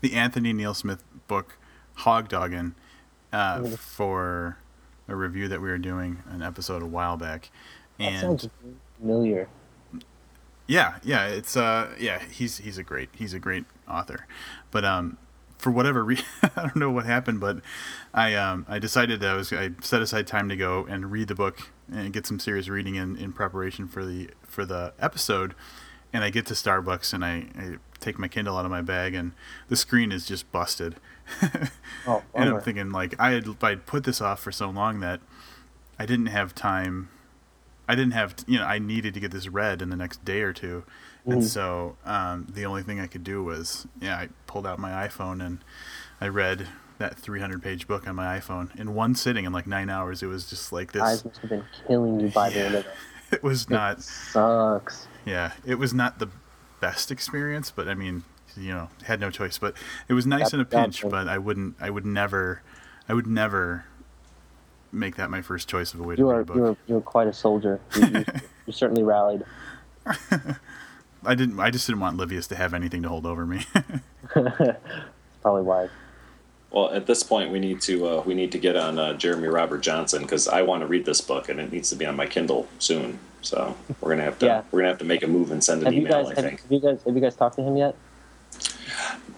the 0.00 0.14
Anthony 0.14 0.52
Neil 0.52 0.74
Smith 0.74 1.02
book 1.26 1.58
Hogdoggin 1.98 2.74
uh, 3.32 3.58
Mhm. 3.58 3.78
for 3.78 4.58
a 5.08 5.14
review 5.16 5.48
that 5.48 5.60
we 5.60 5.68
were 5.68 5.78
doing 5.78 6.22
an 6.30 6.42
episode 6.42 6.82
a 6.82 6.86
while 6.86 7.16
back. 7.16 7.50
that 7.98 8.20
sounds 8.20 8.48
familiar. 9.00 9.48
yeah, 10.66 10.96
yeah, 11.02 11.26
it's 11.26 11.56
uh, 11.56 11.94
yeah, 11.98 12.18
he's 12.30 12.58
he's 12.58 12.78
a 12.78 12.82
great 12.82 13.08
he's 13.12 13.32
a 13.34 13.38
great 13.38 13.64
author, 13.88 14.26
but 14.70 14.84
um, 14.84 15.16
for 15.56 15.70
whatever 15.70 16.04
reason, 16.04 16.24
I 16.42 16.62
don't 16.62 16.76
know 16.76 16.90
what 16.90 17.06
happened, 17.06 17.40
but 17.40 17.60
I 18.12 18.34
um, 18.34 18.66
I 18.68 18.78
decided 18.78 19.20
that 19.20 19.30
I 19.30 19.34
was 19.34 19.52
I 19.52 19.70
set 19.82 20.02
aside 20.02 20.26
time 20.26 20.48
to 20.50 20.56
go 20.56 20.84
and 20.88 21.10
read 21.10 21.28
the 21.28 21.34
book 21.34 21.70
and 21.90 22.12
get 22.12 22.26
some 22.26 22.38
serious 22.38 22.68
reading 22.68 22.96
in, 22.96 23.16
in 23.16 23.32
preparation 23.32 23.88
for 23.88 24.04
the 24.04 24.30
for 24.42 24.64
the 24.66 24.92
episode, 24.98 25.54
and 26.12 26.22
I 26.22 26.28
get 26.30 26.44
to 26.46 26.54
Starbucks 26.54 27.12
and 27.14 27.24
I, 27.24 27.46
I 27.58 27.76
take 28.00 28.18
my 28.18 28.28
Kindle 28.28 28.56
out 28.56 28.64
of 28.64 28.70
my 28.70 28.82
bag 28.82 29.14
and 29.14 29.32
the 29.68 29.76
screen 29.76 30.12
is 30.12 30.26
just 30.26 30.50
busted, 30.52 30.96
Oh, 32.06 32.22
and 32.34 32.48
I'm 32.50 32.60
thinking 32.60 32.90
like 32.90 33.14
I 33.18 33.30
had 33.32 33.48
I'd 33.62 33.86
put 33.86 34.04
this 34.04 34.20
off 34.20 34.40
for 34.40 34.52
so 34.52 34.70
long 34.70 35.00
that 35.00 35.20
I 35.98 36.06
didn't 36.06 36.26
have 36.26 36.54
time. 36.54 37.10
I 37.88 37.94
didn't 37.94 38.12
have 38.12 38.34
you 38.46 38.58
know 38.58 38.64
I 38.64 38.78
needed 38.78 39.14
to 39.14 39.20
get 39.20 39.30
this 39.30 39.48
read 39.48 39.82
in 39.82 39.90
the 39.90 39.96
next 39.96 40.24
day 40.24 40.42
or 40.42 40.52
two, 40.52 40.84
and 41.26 41.42
Mhm. 41.42 41.44
so 41.46 41.96
um, 42.04 42.46
the 42.52 42.64
only 42.66 42.82
thing 42.82 43.00
I 43.00 43.06
could 43.06 43.24
do 43.24 43.42
was 43.42 43.86
yeah 44.00 44.16
I 44.16 44.28
pulled 44.46 44.66
out 44.66 44.78
my 44.78 45.06
iPhone 45.06 45.44
and 45.44 45.58
I 46.20 46.28
read 46.28 46.66
that 46.98 47.16
300 47.16 47.62
page 47.62 47.86
book 47.86 48.08
on 48.08 48.16
my 48.16 48.38
iPhone 48.38 48.74
in 48.78 48.94
one 48.94 49.14
sitting 49.14 49.44
in 49.44 49.52
like 49.52 49.66
nine 49.66 49.88
hours. 49.88 50.22
It 50.22 50.26
was 50.26 50.48
just 50.50 50.72
like 50.72 50.92
this. 50.92 51.02
Eyes 51.02 51.24
must 51.24 51.38
have 51.38 51.50
been 51.50 51.64
killing 51.86 52.18
you 52.20 52.28
by 52.28 52.50
the 52.50 52.60
end 52.60 52.74
of 52.74 52.86
it. 52.86 52.92
It 53.30 53.42
was 53.42 53.68
not. 53.68 54.02
Sucks. 54.02 55.06
Yeah, 55.26 55.52
it 55.66 55.74
was 55.74 55.92
not 55.92 56.18
the 56.18 56.28
best 56.80 57.10
experience, 57.10 57.70
but 57.70 57.88
I 57.88 57.94
mean, 57.94 58.24
you 58.56 58.72
know, 58.72 58.88
had 59.04 59.20
no 59.20 59.30
choice. 59.30 59.58
But 59.58 59.74
it 60.08 60.14
was 60.14 60.26
nice 60.26 60.52
Yep, 60.52 60.54
in 60.54 60.60
a 60.60 60.64
pinch. 60.64 61.04
But 61.08 61.28
I 61.28 61.38
wouldn't. 61.38 61.76
I 61.80 61.90
would 61.90 62.06
never. 62.06 62.62
I 63.08 63.14
would 63.14 63.26
never 63.26 63.84
make 64.92 65.16
that 65.16 65.30
my 65.30 65.42
first 65.42 65.68
choice 65.68 65.92
of 65.94 66.00
a 66.00 66.02
way 66.02 66.16
to 66.16 66.20
You 66.22 66.30
read 66.30 66.36
are 66.36 66.40
a 66.40 66.44
book. 66.44 66.56
you 66.56 66.64
are 66.66 66.76
you 66.86 66.96
are 66.96 67.00
quite 67.00 67.28
a 67.28 67.32
soldier. 67.32 67.80
You, 67.96 68.06
you, 68.06 68.24
you 68.66 68.72
certainly 68.72 69.02
rallied. 69.02 69.44
I 71.24 71.34
didn't. 71.34 71.58
I 71.60 71.70
just 71.70 71.86
didn't 71.86 72.00
want 72.00 72.16
Livius 72.16 72.46
to 72.48 72.54
have 72.56 72.72
anything 72.74 73.02
to 73.02 73.08
hold 73.08 73.26
over 73.26 73.44
me. 73.46 73.64
It's 74.36 75.42
probably 75.42 75.62
wise. 75.62 75.88
Well, 76.70 76.90
at 76.92 77.06
this 77.06 77.22
point, 77.22 77.50
we 77.50 77.58
need 77.60 77.80
to 77.82 78.06
uh, 78.06 78.22
we 78.26 78.34
need 78.34 78.52
to 78.52 78.58
get 78.58 78.76
on 78.76 78.98
uh, 78.98 79.14
Jeremy 79.14 79.48
Robert 79.48 79.78
Johnson 79.78 80.22
because 80.22 80.48
I 80.48 80.62
want 80.62 80.82
to 80.82 80.86
read 80.86 81.04
this 81.06 81.20
book 81.22 81.48
and 81.48 81.58
it 81.60 81.72
needs 81.72 81.88
to 81.90 81.96
be 81.96 82.04
on 82.04 82.14
my 82.16 82.26
Kindle 82.26 82.68
soon. 82.78 83.18
So 83.42 83.76
we're 84.00 84.10
gonna 84.10 84.24
have 84.24 84.38
to 84.40 84.46
Yeah. 84.46 84.62
we're 84.70 84.80
gonna 84.80 84.88
have 84.90 84.98
to 84.98 85.04
make 85.04 85.22
a 85.22 85.26
move 85.26 85.50
and 85.52 85.62
send 85.62 85.80
an 85.82 85.86
Have 85.86 85.94
email. 85.94 86.12
guys 86.24 86.26
I 86.26 86.34
have, 86.34 86.44
think. 86.44 86.62
have 86.62 86.72
you 86.72 86.80
guys 86.80 87.02
have 87.04 87.14
you 87.14 87.20
guys 87.20 87.36
talked 87.36 87.56
to 87.56 87.62
him 87.62 87.76
yet? 87.76 87.94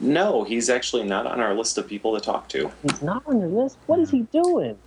No, 0.00 0.44
he's 0.44 0.70
actually 0.70 1.04
not 1.04 1.26
on 1.26 1.40
our 1.40 1.54
list 1.54 1.76
of 1.76 1.86
people 1.86 2.14
to 2.14 2.20
talk 2.20 2.48
to. 2.50 2.70
He's 2.82 3.02
not 3.02 3.22
on 3.26 3.38
your 3.40 3.48
list. 3.48 3.76
What 3.86 3.98
is 3.98 4.10
he 4.10 4.20
doing? 4.32 4.78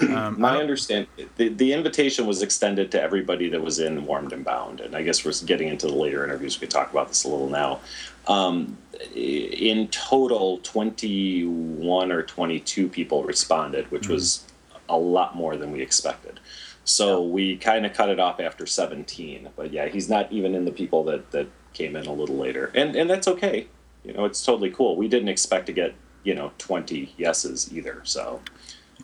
um, 0.00 0.38
My 0.40 0.56
I 0.56 0.60
understand 0.60 1.06
the, 1.36 1.48
the 1.48 1.72
invitation 1.72 2.26
was 2.26 2.42
extended 2.42 2.90
to 2.90 3.00
everybody 3.00 3.48
that 3.50 3.62
was 3.62 3.78
in 3.78 4.04
Warmed 4.04 4.32
and 4.32 4.44
Bound, 4.44 4.80
and 4.80 4.94
I 4.96 5.02
guess 5.02 5.24
we're 5.24 5.32
getting 5.46 5.68
into 5.68 5.86
the 5.86 5.94
later 5.94 6.24
interviews. 6.24 6.56
We 6.60 6.66
could 6.66 6.70
talk 6.70 6.90
about 6.90 7.08
this 7.08 7.24
a 7.24 7.28
little 7.28 7.48
now. 7.48 7.80
Um, 8.26 8.76
in 9.14 9.88
total, 9.88 10.58
twenty-one 10.64 12.10
or 12.10 12.22
twenty-two 12.24 12.88
people 12.88 13.22
responded, 13.22 13.90
which 13.90 14.08
was 14.08 14.42
a 14.88 14.96
lot 14.98 15.34
more 15.36 15.56
than 15.56 15.70
we 15.72 15.80
expected. 15.80 16.40
So 16.88 17.20
we 17.20 17.56
kind 17.56 17.84
of 17.84 17.92
cut 17.92 18.08
it 18.10 18.20
off 18.20 18.38
after 18.40 18.64
seventeen. 18.64 19.48
But 19.56 19.72
yeah, 19.72 19.88
he's 19.88 20.08
not 20.08 20.30
even 20.32 20.54
in 20.54 20.64
the 20.64 20.70
people 20.70 21.02
that 21.04 21.30
that 21.32 21.48
came 21.74 21.96
in 21.96 22.06
a 22.06 22.12
little 22.12 22.36
later, 22.36 22.70
and 22.74 22.94
and 22.96 23.10
that's 23.10 23.26
okay. 23.28 23.66
You 24.04 24.12
know, 24.14 24.24
it's 24.24 24.42
totally 24.44 24.70
cool. 24.70 24.96
We 24.96 25.08
didn't 25.08 25.28
expect 25.28 25.66
to 25.66 25.72
get 25.72 25.94
you 26.22 26.34
know 26.34 26.52
twenty 26.58 27.12
yeses 27.18 27.72
either, 27.72 28.00
so 28.04 28.40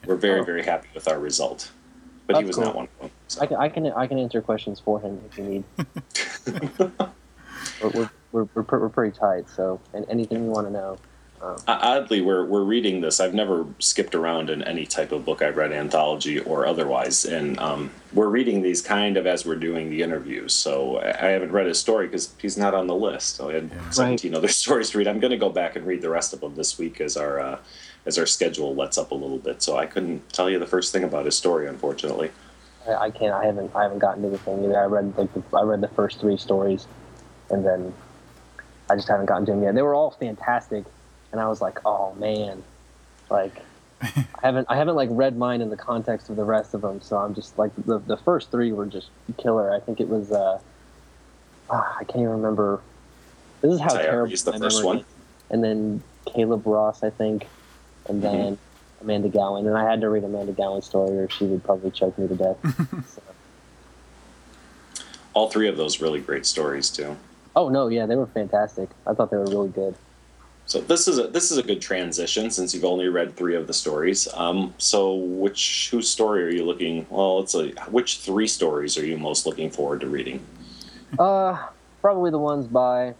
we're 0.06 0.14
very 0.16 0.40
Oh. 0.40 0.44
very 0.44 0.62
happy 0.64 0.88
with 0.94 1.08
our 1.08 1.18
result. 1.18 1.72
But 2.28 2.36
he 2.38 2.44
was 2.44 2.54
cool. 2.54 2.66
not 2.66 2.76
one 2.76 2.84
of 2.84 3.00
them. 3.00 3.10
so. 3.26 3.40
I 3.42 3.46
can 3.46 3.56
I 3.56 3.68
can 3.68 3.86
I 3.92 4.06
can 4.06 4.18
answer 4.18 4.40
questions 4.40 4.78
for 4.78 5.00
him 5.00 5.20
if 5.28 5.36
you 5.36 5.44
need. 5.44 5.64
we're, 6.46 6.90
we're, 7.82 8.10
we're, 8.30 8.44
we're, 8.54 8.64
we're 8.78 8.88
pretty 8.88 9.16
tight, 9.18 9.48
so 9.50 9.80
and 9.92 10.06
anything 10.08 10.44
you 10.44 10.50
want 10.50 10.68
to 10.68 10.72
know. 10.72 10.98
Um, 11.42 11.56
Uh, 11.66 11.78
Oddly, 11.82 12.20
we're 12.20 12.44
we're 12.44 12.62
reading 12.62 13.00
this. 13.00 13.18
I've 13.18 13.34
never 13.34 13.66
skipped 13.80 14.14
around 14.14 14.48
in 14.48 14.62
any 14.62 14.86
type 14.86 15.10
of 15.12 15.24
book 15.24 15.42
I've 15.42 15.56
read, 15.56 15.72
anthology 15.72 16.38
or 16.38 16.66
otherwise, 16.66 17.24
and 17.24 17.58
um, 17.58 17.90
we're 18.12 18.28
reading 18.28 18.62
these 18.62 18.80
kind 18.80 19.16
of 19.16 19.26
as 19.26 19.44
we're 19.44 19.56
doing 19.56 19.90
the 19.90 20.02
interviews. 20.02 20.52
So 20.54 20.98
I 20.98 21.08
I 21.26 21.30
haven't 21.30 21.50
read 21.52 21.66
his 21.66 21.78
story 21.80 22.06
because 22.06 22.32
he's 22.40 22.56
not 22.56 22.74
on 22.74 22.86
the 22.86 22.94
list. 22.94 23.36
So 23.36 23.50
I 23.50 23.54
had 23.54 23.70
Yeah. 23.72 23.90
17 23.90 24.34
other 24.34 24.48
stories 24.62 24.90
to 24.90 24.98
read. 24.98 25.08
I'm 25.08 25.18
going 25.20 25.32
to 25.32 25.36
go 25.36 25.48
back 25.50 25.74
and 25.76 25.84
read 25.86 26.00
the 26.02 26.10
rest 26.10 26.32
of 26.32 26.40
them 26.40 26.54
this 26.54 26.78
week 26.78 27.00
as 27.00 27.16
our 27.16 27.40
uh, 27.40 27.58
as 28.06 28.18
our 28.18 28.26
schedule 28.26 28.74
lets 28.74 28.96
up 28.96 29.10
a 29.10 29.14
little 29.14 29.38
bit. 29.38 29.62
So 29.62 29.76
I 29.76 29.86
couldn't 29.86 30.32
tell 30.32 30.48
you 30.48 30.58
the 30.60 30.66
first 30.66 30.92
thing 30.92 31.02
about 31.04 31.24
his 31.24 31.36
story, 31.36 31.66
unfortunately. 31.68 32.30
I, 32.86 32.94
I 33.06 33.10
can't. 33.10 33.34
I 33.34 33.46
haven't. 33.46 33.74
I 33.74 33.82
haven't 33.82 33.98
gotten 33.98 34.22
to 34.22 34.28
the 34.28 34.38
thing 34.38 34.64
either. 34.64 34.78
I 34.80 34.84
read 34.86 35.16
like 35.18 35.32
the, 35.34 35.42
I 35.56 35.62
read 35.62 35.80
the 35.80 35.88
first 35.88 36.20
three 36.20 36.36
stories, 36.36 36.86
and 37.50 37.64
then 37.66 37.92
I 38.88 38.94
just 38.94 39.08
haven't 39.08 39.26
gotten 39.26 39.44
to 39.46 39.52
them 39.52 39.62
yet. 39.64 39.74
They 39.74 39.82
were 39.82 39.94
all 39.94 40.10
fantastic, 40.12 40.84
and 41.32 41.40
I 41.40 41.48
was 41.48 41.60
like, 41.60 41.80
oh 41.84 42.14
man, 42.14 42.62
like 43.30 43.62
I 44.02 44.26
haven't 44.42 44.66
I 44.70 44.76
haven't 44.76 44.94
like 44.94 45.08
read 45.12 45.36
mine 45.36 45.60
in 45.60 45.70
the 45.70 45.76
context 45.76 46.28
of 46.28 46.36
the 46.36 46.44
rest 46.44 46.74
of 46.74 46.82
them. 46.82 47.00
So 47.00 47.16
I'm 47.16 47.34
just 47.34 47.58
like 47.58 47.72
the 47.86 47.98
the 47.98 48.16
first 48.16 48.50
three 48.50 48.72
were 48.72 48.86
just 48.86 49.08
killer. 49.38 49.72
I 49.72 49.80
think 49.80 50.00
it 50.00 50.08
was 50.08 50.30
uh, 50.30 50.60
ah, 51.70 51.96
I 51.98 52.04
can't 52.04 52.18
even 52.18 52.30
remember. 52.30 52.80
This 53.60 53.72
is 53.72 53.80
how 53.80 53.90
Tyrese, 53.90 54.02
terrible 54.02 54.36
the 54.36 54.58
first 54.58 54.84
one? 54.84 54.98
is. 54.98 55.04
And 55.50 55.62
then 55.62 56.02
Caleb 56.26 56.66
Ross, 56.66 57.02
I 57.02 57.10
think, 57.10 57.46
and 58.08 58.22
then 58.22 58.58
Amanda 59.00 59.28
Gowin. 59.28 59.66
And 59.66 59.76
I 59.76 59.88
had 59.88 60.00
to 60.00 60.08
read 60.08 60.24
Amanda 60.24 60.52
Gowin's 60.52 60.86
story, 60.86 61.16
or 61.18 61.28
she 61.28 61.44
would 61.44 61.62
probably 61.62 61.90
choke 61.90 62.18
me 62.18 62.26
to 62.26 62.34
death. 62.34 62.56
so. 63.14 63.22
All 65.34 65.48
three 65.48 65.68
of 65.68 65.76
those 65.76 66.00
really 66.00 66.20
great 66.20 66.44
stories 66.44 66.90
too. 66.90 67.16
Oh 67.54 67.68
no, 67.68 67.88
yeah, 67.88 68.06
they 68.06 68.16
were 68.16 68.26
fantastic. 68.26 68.88
I 69.06 69.14
thought 69.14 69.30
they 69.30 69.36
were 69.36 69.44
really 69.44 69.68
good. 69.68 69.94
So 70.66 70.80
this 70.80 71.08
is 71.08 71.18
a 71.18 71.26
this 71.26 71.50
is 71.50 71.58
a 71.58 71.62
good 71.62 71.80
transition 71.80 72.50
since 72.50 72.74
you've 72.74 72.84
only 72.84 73.08
read 73.08 73.36
three 73.36 73.56
of 73.56 73.66
the 73.66 73.74
stories. 73.74 74.28
Um, 74.34 74.74
so 74.78 75.14
which 75.14 75.88
whose 75.90 76.08
story 76.08 76.44
are 76.44 76.50
you 76.50 76.64
looking? 76.64 77.06
Well, 77.10 77.40
it's 77.40 77.54
a 77.54 77.68
which 77.90 78.18
three 78.18 78.46
stories 78.46 78.96
are 78.96 79.04
you 79.04 79.18
most 79.18 79.44
looking 79.44 79.70
forward 79.70 80.00
to 80.00 80.06
reading? 80.06 80.44
Uh, 81.18 81.58
probably 82.00 82.30
the 82.30 82.38
ones 82.38 82.66
by 82.66 83.14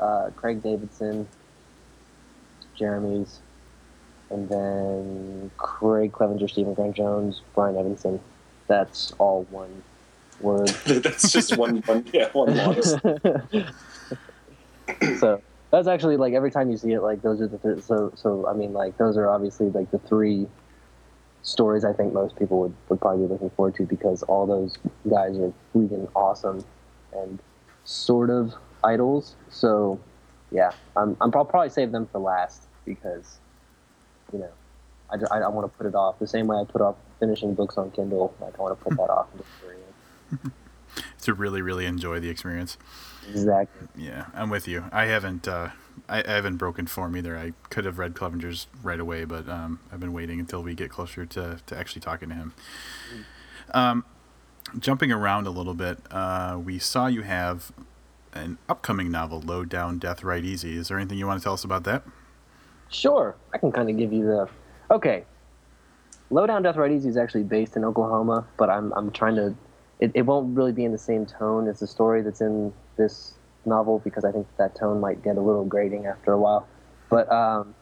uh, 0.00 0.30
Craig 0.34 0.62
Davidson, 0.62 1.28
Jeremy's, 2.74 3.40
and 4.30 4.48
then 4.48 5.50
Craig 5.56 6.12
Clevenger, 6.12 6.48
Stephen 6.48 6.74
Graham 6.74 6.94
Jones, 6.94 7.42
Brian 7.54 7.76
Evenson. 7.76 8.18
That's 8.66 9.12
all 9.18 9.44
one 9.50 9.82
word. 10.40 10.68
That's 10.86 11.32
just 11.32 11.56
one 11.56 11.78
one 11.82 12.06
yeah 12.12 12.30
one 12.32 12.56
long. 12.56 12.82
so 15.18 15.42
that's 15.70 15.88
actually 15.88 16.16
like 16.16 16.32
every 16.32 16.50
time 16.50 16.70
you 16.70 16.76
see 16.76 16.92
it, 16.92 17.02
like 17.02 17.22
those 17.22 17.40
are 17.40 17.48
the 17.48 17.58
th- 17.58 17.82
so 17.82 18.12
so. 18.14 18.46
I 18.46 18.54
mean, 18.54 18.72
like 18.72 18.96
those 18.96 19.16
are 19.16 19.28
obviously 19.28 19.70
like 19.70 19.90
the 19.90 19.98
three 19.98 20.46
stories 21.42 21.84
I 21.84 21.92
think 21.92 22.12
most 22.12 22.36
people 22.36 22.60
would, 22.60 22.74
would 22.88 23.00
probably 23.00 23.26
be 23.26 23.32
looking 23.32 23.50
forward 23.50 23.74
to 23.76 23.84
because 23.84 24.22
all 24.24 24.46
those 24.46 24.76
guys 25.08 25.38
are 25.38 25.52
freaking 25.74 26.10
awesome 26.14 26.64
and 27.12 27.38
sort 27.84 28.30
of 28.30 28.54
idols. 28.84 29.36
So 29.50 30.00
yeah, 30.50 30.72
I'm, 30.96 31.16
I'm 31.20 31.30
I'll 31.34 31.44
probably 31.44 31.70
save 31.70 31.92
them 31.92 32.06
for 32.10 32.18
last 32.18 32.62
because 32.84 33.38
you 34.32 34.38
know 34.38 34.50
I, 35.10 35.16
ju- 35.16 35.26
I, 35.30 35.48
want 35.48 35.70
to 35.70 35.76
put 35.76 35.86
it 35.86 35.94
off 35.94 36.18
the 36.18 36.26
same 36.26 36.46
way 36.46 36.56
I 36.56 36.64
put 36.64 36.80
off 36.80 36.96
finishing 37.20 37.54
books 37.54 37.76
on 37.76 37.90
Kindle. 37.90 38.34
Like 38.40 38.58
I 38.58 38.62
want 38.62 38.78
to 38.78 38.84
put 38.84 38.96
that 38.96 39.10
off. 39.10 39.28
very 39.62 39.76
end. 39.76 40.52
to 41.22 41.34
really 41.34 41.62
really 41.62 41.86
enjoy 41.86 42.20
the 42.20 42.28
experience. 42.28 42.76
Exactly. 43.28 43.88
Yeah, 43.96 44.26
I'm 44.34 44.50
with 44.50 44.66
you. 44.66 44.84
I 44.90 45.06
haven't 45.06 45.46
uh, 45.46 45.70
I, 46.08 46.22
I 46.26 46.32
haven't 46.32 46.56
broken 46.56 46.86
form 46.86 47.16
either. 47.16 47.36
I 47.36 47.52
could 47.70 47.84
have 47.84 47.98
read 47.98 48.14
Clevenger's 48.14 48.66
right 48.82 49.00
away, 49.00 49.24
but 49.24 49.48
um, 49.48 49.80
I've 49.92 50.00
been 50.00 50.12
waiting 50.12 50.40
until 50.40 50.62
we 50.62 50.74
get 50.74 50.90
closer 50.90 51.26
to, 51.26 51.60
to 51.66 51.76
actually 51.76 52.00
talking 52.00 52.28
to 52.30 52.34
him. 52.34 52.54
Um, 53.72 54.04
jumping 54.78 55.12
around 55.12 55.46
a 55.46 55.50
little 55.50 55.74
bit, 55.74 55.98
uh, 56.10 56.58
we 56.62 56.78
saw 56.78 57.06
you 57.06 57.22
have 57.22 57.72
an 58.32 58.58
upcoming 58.68 59.10
novel, 59.10 59.40
Low 59.40 59.64
Down 59.64 59.98
Death 59.98 60.22
Right 60.22 60.44
Easy. 60.44 60.76
Is 60.76 60.88
there 60.88 60.98
anything 60.98 61.18
you 61.18 61.26
want 61.26 61.40
to 61.40 61.44
tell 61.44 61.54
us 61.54 61.64
about 61.64 61.84
that? 61.84 62.04
Sure, 62.90 63.36
I 63.52 63.58
can 63.58 63.72
kind 63.72 63.90
of 63.90 63.96
give 63.96 64.12
you 64.12 64.24
the. 64.24 64.48
Okay, 64.90 65.24
Low 66.30 66.46
Down 66.46 66.62
Death 66.62 66.76
Right 66.76 66.90
Easy 66.92 67.08
is 67.08 67.16
actually 67.16 67.42
based 67.42 67.76
in 67.76 67.84
Oklahoma, 67.84 68.46
but 68.56 68.70
I'm 68.70 68.92
I'm 68.94 69.10
trying 69.10 69.36
to. 69.36 69.54
It, 70.00 70.12
it 70.14 70.22
won't 70.22 70.56
really 70.56 70.72
be 70.72 70.84
in 70.84 70.92
the 70.92 70.98
same 70.98 71.26
tone 71.26 71.68
as 71.68 71.80
the 71.80 71.86
story 71.86 72.22
that's 72.22 72.40
in 72.40 72.72
this 72.96 73.34
novel 73.64 73.98
because 73.98 74.24
I 74.24 74.32
think 74.32 74.46
that 74.56 74.74
tone 74.74 75.00
might 75.00 75.22
get 75.22 75.36
a 75.36 75.40
little 75.40 75.64
grating 75.64 76.06
after 76.06 76.32
a 76.32 76.38
while. 76.38 76.66
But 77.10 77.30
um, 77.32 77.74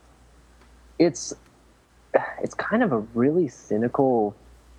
it's 0.99 1.35
it's 2.43 2.55
kind 2.55 2.83
of 2.83 2.93
a 2.93 2.99
really 2.99 3.49
cynical 3.49 4.35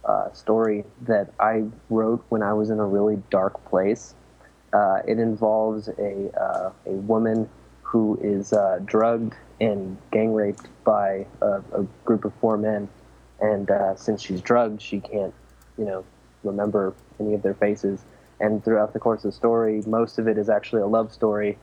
uh, 0.06 0.32
story 0.32 0.84
that 1.02 1.34
I 1.40 1.66
wrote 1.90 2.26
when 2.30 2.42
I 2.42 2.54
was 2.54 2.70
in 2.70 2.80
a 2.80 2.86
really 2.86 3.22
dark 3.30 3.64
place. 3.66 4.16
Uh, 4.74 5.02
it 5.08 5.20
involves 5.20 5.88
a 5.88 6.32
uh, 6.40 6.72
a 6.86 6.92
woman 6.92 7.50
who 7.84 8.20
is 8.22 8.52
uh, 8.52 8.80
drugged 8.86 9.34
and 9.62 9.98
gang 10.12 10.34
raped 10.34 10.68
by 10.84 11.26
a, 11.42 11.62
a 11.74 11.84
group 12.06 12.26
of 12.26 12.34
four 12.36 12.58
men, 12.58 12.88
and 13.40 13.72
uh, 13.72 13.96
since 13.96 14.22
she's 14.22 14.42
drugged, 14.42 14.82
she 14.82 15.00
can't, 15.00 15.34
you 15.78 15.86
know, 15.86 16.04
remember 16.44 16.94
any 17.20 17.34
of 17.34 17.42
their 17.42 17.54
faces. 17.54 18.04
And 18.40 18.64
throughout 18.64 18.94
the 18.94 19.00
course 19.00 19.24
of 19.26 19.32
the 19.32 19.36
story, 19.36 19.82
most 19.88 20.20
of 20.20 20.28
it 20.28 20.38
is 20.38 20.50
actually 20.50 20.82
a 20.82 20.88
love 20.88 21.12
story 21.12 21.58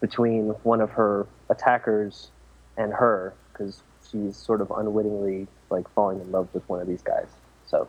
between 0.00 0.50
one 0.62 0.80
of 0.80 0.90
her 0.90 1.26
attackers 1.48 2.30
and 2.76 2.92
her, 2.92 3.34
because 3.52 3.82
she's 4.08 4.36
sort 4.36 4.60
of 4.60 4.70
unwittingly 4.70 5.46
like 5.70 5.92
falling 5.94 6.20
in 6.20 6.30
love 6.30 6.48
with 6.52 6.66
one 6.68 6.80
of 6.80 6.86
these 6.86 7.02
guys. 7.02 7.26
So, 7.66 7.88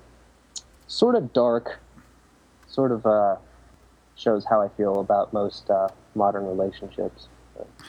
sort 0.88 1.16
of 1.16 1.34
dark, 1.34 1.80
sort 2.68 2.92
of 2.92 3.06
uh, 3.06 3.36
shows 4.16 4.46
how 4.46 4.62
I 4.62 4.70
feel 4.70 5.00
about 5.00 5.34
most 5.34 5.70
uh, 5.70 5.90
modern 6.16 6.46
relationships. 6.46 7.28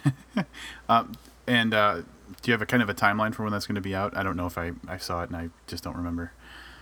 Um, 0.88 1.12
and 1.46 1.72
uh, 1.72 2.02
do 2.42 2.50
you 2.50 2.52
have 2.52 2.62
a 2.62 2.66
kind 2.66 2.82
of 2.82 2.88
a 2.88 2.94
timeline 2.94 3.34
for 3.34 3.44
when 3.44 3.52
that's 3.52 3.66
going 3.66 3.76
to 3.76 3.80
be 3.80 3.94
out? 3.94 4.16
I 4.16 4.22
don't 4.22 4.36
know 4.36 4.46
if 4.46 4.58
I, 4.58 4.72
I 4.86 4.98
saw 4.98 5.22
it 5.22 5.30
and 5.30 5.36
I 5.36 5.48
just 5.66 5.84
don't 5.84 5.96
remember. 5.96 6.32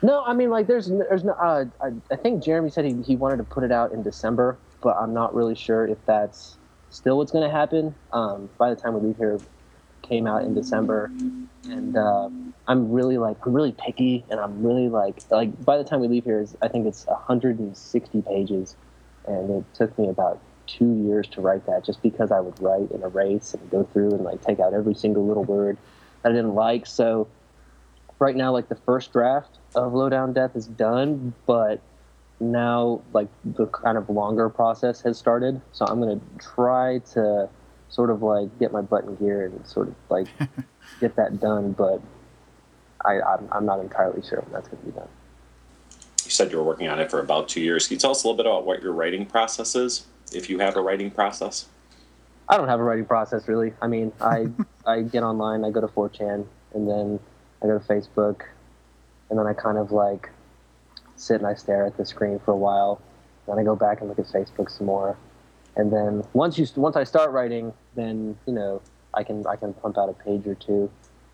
No, 0.03 0.23
I 0.25 0.33
mean 0.33 0.51
like 0.51 0.67
there's 0.67 0.89
there's 0.89 1.25
no. 1.25 1.33
Uh, 1.33 1.67
I, 1.83 1.91
I 2.11 2.17
think 2.17 2.43
Jeremy 2.43 2.71
said 2.71 2.85
he, 2.85 3.01
he 3.03 3.17
wanted 3.17 3.37
to 3.39 3.45
put 3.45 3.65
it 3.65 3.73
out 3.73 3.93
in 3.93 4.03
December, 4.03 4.57
but 4.83 4.97
I'm 4.97 5.13
not 5.13 5.35
really 5.35 5.55
sure 5.55 5.87
if 5.87 5.99
that's 6.07 6.57
still 6.89 7.19
what's 7.19 7.33
going 7.33 7.45
to 7.45 7.55
happen. 7.55 7.95
Um, 8.13 8.49
by 8.59 8.71
the 8.71 8.77
time 8.77 8.95
we 8.95 9.09
leave 9.09 9.19
here, 9.19 9.39
came 10.03 10.27
out 10.27 10.43
in 10.43 10.55
December, 10.55 11.11
and 11.65 11.97
uh, 11.97 12.29
I'm 12.67 12.91
really 12.91 13.19
like 13.19 13.37
I'm 13.47 13.53
really 13.53 13.73
picky, 13.73 14.25
and 14.29 14.41
I'm 14.41 14.63
really 14.67 14.89
like 14.89 15.23
like 15.31 15.65
by 15.65 15.77
the 15.77 15.85
time 15.85 16.01
we 16.01 16.09
leave 16.09 16.25
here, 16.25 16.45
I 16.61 16.69
think 16.69 16.87
it's 16.87 17.07
160 17.07 18.23
pages, 18.23 18.77
and 19.27 19.51
it 19.51 19.65
took 19.75 19.97
me 19.99 20.09
about 20.09 20.41
two 20.67 20.95
years 21.05 21.29
to 21.29 21.41
write 21.41 21.67
that, 21.67 21.85
just 21.85 22.03
because 22.03 22.33
I 22.33 22.41
would 22.41 22.61
write 22.61 22.91
and 22.91 23.03
erase 23.03 23.55
and 23.55 23.71
go 23.71 23.85
through 23.85 24.13
and 24.13 24.25
like 24.25 24.41
take 24.43 24.61
out 24.61 24.75
every 24.75 24.95
single 24.95 25.27
little 25.27 25.45
word 25.45 25.77
that 26.23 26.33
I 26.33 26.35
didn't 26.35 26.55
like. 26.55 26.87
So 26.87 27.29
right 28.19 28.35
now, 28.35 28.53
like 28.53 28.69
the 28.69 28.77
first 28.77 29.13
draft 29.13 29.60
of 29.75 29.93
Lowdown 29.93 30.33
Death 30.33 30.57
is 30.57 30.67
done, 30.67 31.35
but 31.47 31.81
now 32.41 33.03
like 33.13 33.29
the 33.45 33.67
kind 33.67 33.99
of 33.99 34.09
longer 34.09 34.49
process 34.49 35.03
has 35.03 35.19
started. 35.19 35.61
So 35.73 35.85
I'm 35.87 36.01
gonna 36.01 36.21
try 36.39 36.99
to 37.13 37.49
sort 37.91 38.11
of 38.11 38.23
like 38.23 38.57
get 38.59 38.73
my 38.73 38.81
butt 38.81 39.05
in 39.05 39.17
gear 39.17 39.47
and 39.47 39.67
sort 39.67 39.89
of 39.89 39.95
like 40.09 40.29
get 41.01 41.17
that 41.17 41.41
done, 41.41 41.73
but 41.73 42.01
I, 43.05 43.21
I'm, 43.21 43.49
I'm 43.53 43.67
not 43.67 43.81
entirely 43.81 44.23
sure 44.23 44.41
when 44.41 44.53
that's 44.53 44.69
going 44.69 44.81
to 44.81 44.87
be 44.87 44.93
done. 44.93 45.09
You 46.25 46.31
said 46.31 46.53
you 46.53 46.59
were 46.59 46.65
working 46.65 46.89
on 46.89 47.01
it 47.01 47.11
for 47.11 47.19
about 47.19 47.49
two 47.49 47.61
years. 47.61 47.87
Can 47.87 47.95
you 47.95 48.01
tell 48.01 48.13
us 48.13 48.23
a 48.23 48.27
little 48.27 48.37
bit 48.37 48.47
about 48.47 48.65
what 48.67 48.83
your 48.83 48.93
writing 48.93 49.27
process 49.27 49.75
is, 49.75 50.07
if 50.33 50.49
you 50.49 50.59
have 50.59 50.77
a 50.77 50.81
writing 50.81 51.11
process? 51.11 51.67
I 52.49 52.57
don't 52.57 52.69
have 52.69 52.81
a 52.81 52.83
writing 52.83 53.07
process 53.07 53.49
really. 53.49 53.73
I 53.81 53.87
mean, 53.87 54.13
I 54.21 54.49
I 54.87 55.03
get 55.03 55.23
online, 55.23 55.65
I 55.65 55.71
go 55.71 55.81
to 55.81 55.89
4chan, 55.89 56.47
and 56.75 56.89
then 56.89 57.21
I 57.63 57.67
go 57.67 57.79
to 57.79 57.85
Facebook, 57.85 58.43
and 59.31 59.39
then 59.39 59.47
I 59.47 59.55
kind 59.55 59.79
of 59.79 59.93
like 59.93 60.31
sit 61.17 61.37
and 61.37 61.47
I 61.47 61.55
stare 61.55 61.87
at 61.87 61.97
the 61.97 62.05
screen 62.05 62.41
for 62.45 62.51
a 62.51 62.57
while. 62.57 63.01
Then 63.47 63.59
I 63.59 63.63
go 63.63 63.77
back 63.77 64.01
and 64.01 64.09
look 64.09 64.19
at 64.19 64.27
Facebook 64.27 64.71
some 64.71 64.87
more, 64.87 65.17
and 65.77 65.93
then 65.93 66.25
once 66.35 66.59
you 66.59 66.67
once 66.77 66.97
I 66.97 67.05
start 67.05 67.31
writing, 67.31 67.73
then 67.95 68.37
you 68.47 68.53
know 68.53 68.83
I 69.15 69.25
can 69.25 69.47
I 69.47 69.57
can 69.57 69.73
pump 69.75 69.97
out 69.97 70.09
a 70.09 70.13
page 70.13 70.47
or 70.47 70.55
two. 70.55 70.91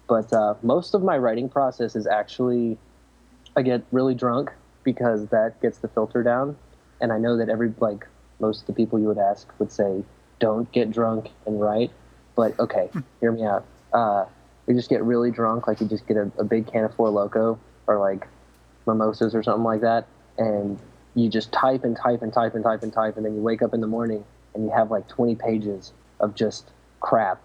But 0.08 0.32
uh, 0.32 0.54
most 0.62 0.94
of 0.94 1.02
my 1.02 1.18
writing 1.18 1.48
process 1.48 1.96
is 1.96 2.06
actually 2.06 2.78
I 3.56 3.62
get 3.62 3.82
really 3.90 4.14
drunk 4.14 4.52
because 4.84 5.26
that 5.28 5.60
gets 5.60 5.78
the 5.78 5.88
filter 5.88 6.22
down, 6.22 6.56
and 7.00 7.12
I 7.12 7.18
know 7.18 7.36
that 7.36 7.48
every 7.48 7.72
like 7.80 8.06
most 8.38 8.60
of 8.60 8.66
the 8.66 8.72
people 8.72 8.98
you 8.98 9.06
would 9.06 9.18
ask 9.18 9.48
would 9.58 9.72
say 9.72 10.04
don't 10.38 10.70
get 10.72 10.90
drunk 10.90 11.30
and 11.46 11.60
write. 11.60 11.90
But 12.34 12.58
okay, 12.60 12.90
hear 13.20 13.32
me 13.32 13.44
out. 13.44 13.64
Uh, 13.92 14.26
you 14.66 14.74
just 14.74 14.90
get 14.90 15.02
really 15.02 15.30
drunk, 15.30 15.66
like 15.66 15.80
you 15.80 15.88
just 15.88 16.06
get 16.06 16.16
a, 16.16 16.30
a 16.38 16.44
big 16.44 16.66
can 16.70 16.84
of 16.84 16.94
Four 16.94 17.10
Loco 17.10 17.58
or 17.86 17.98
like 17.98 18.26
mimosas 18.86 19.34
or 19.34 19.42
something 19.42 19.64
like 19.64 19.80
that, 19.80 20.06
and 20.38 20.78
you 21.14 21.28
just 21.28 21.52
type 21.52 21.84
and 21.84 21.96
type 21.96 22.22
and 22.22 22.32
type 22.32 22.54
and 22.54 22.64
type 22.64 22.82
and 22.82 22.92
type, 22.92 23.16
and 23.16 23.24
then 23.24 23.34
you 23.34 23.40
wake 23.40 23.62
up 23.62 23.74
in 23.74 23.80
the 23.80 23.86
morning 23.86 24.24
and 24.54 24.64
you 24.64 24.70
have 24.70 24.90
like 24.90 25.06
20 25.08 25.34
pages 25.36 25.92
of 26.20 26.34
just 26.34 26.70
crap. 27.00 27.40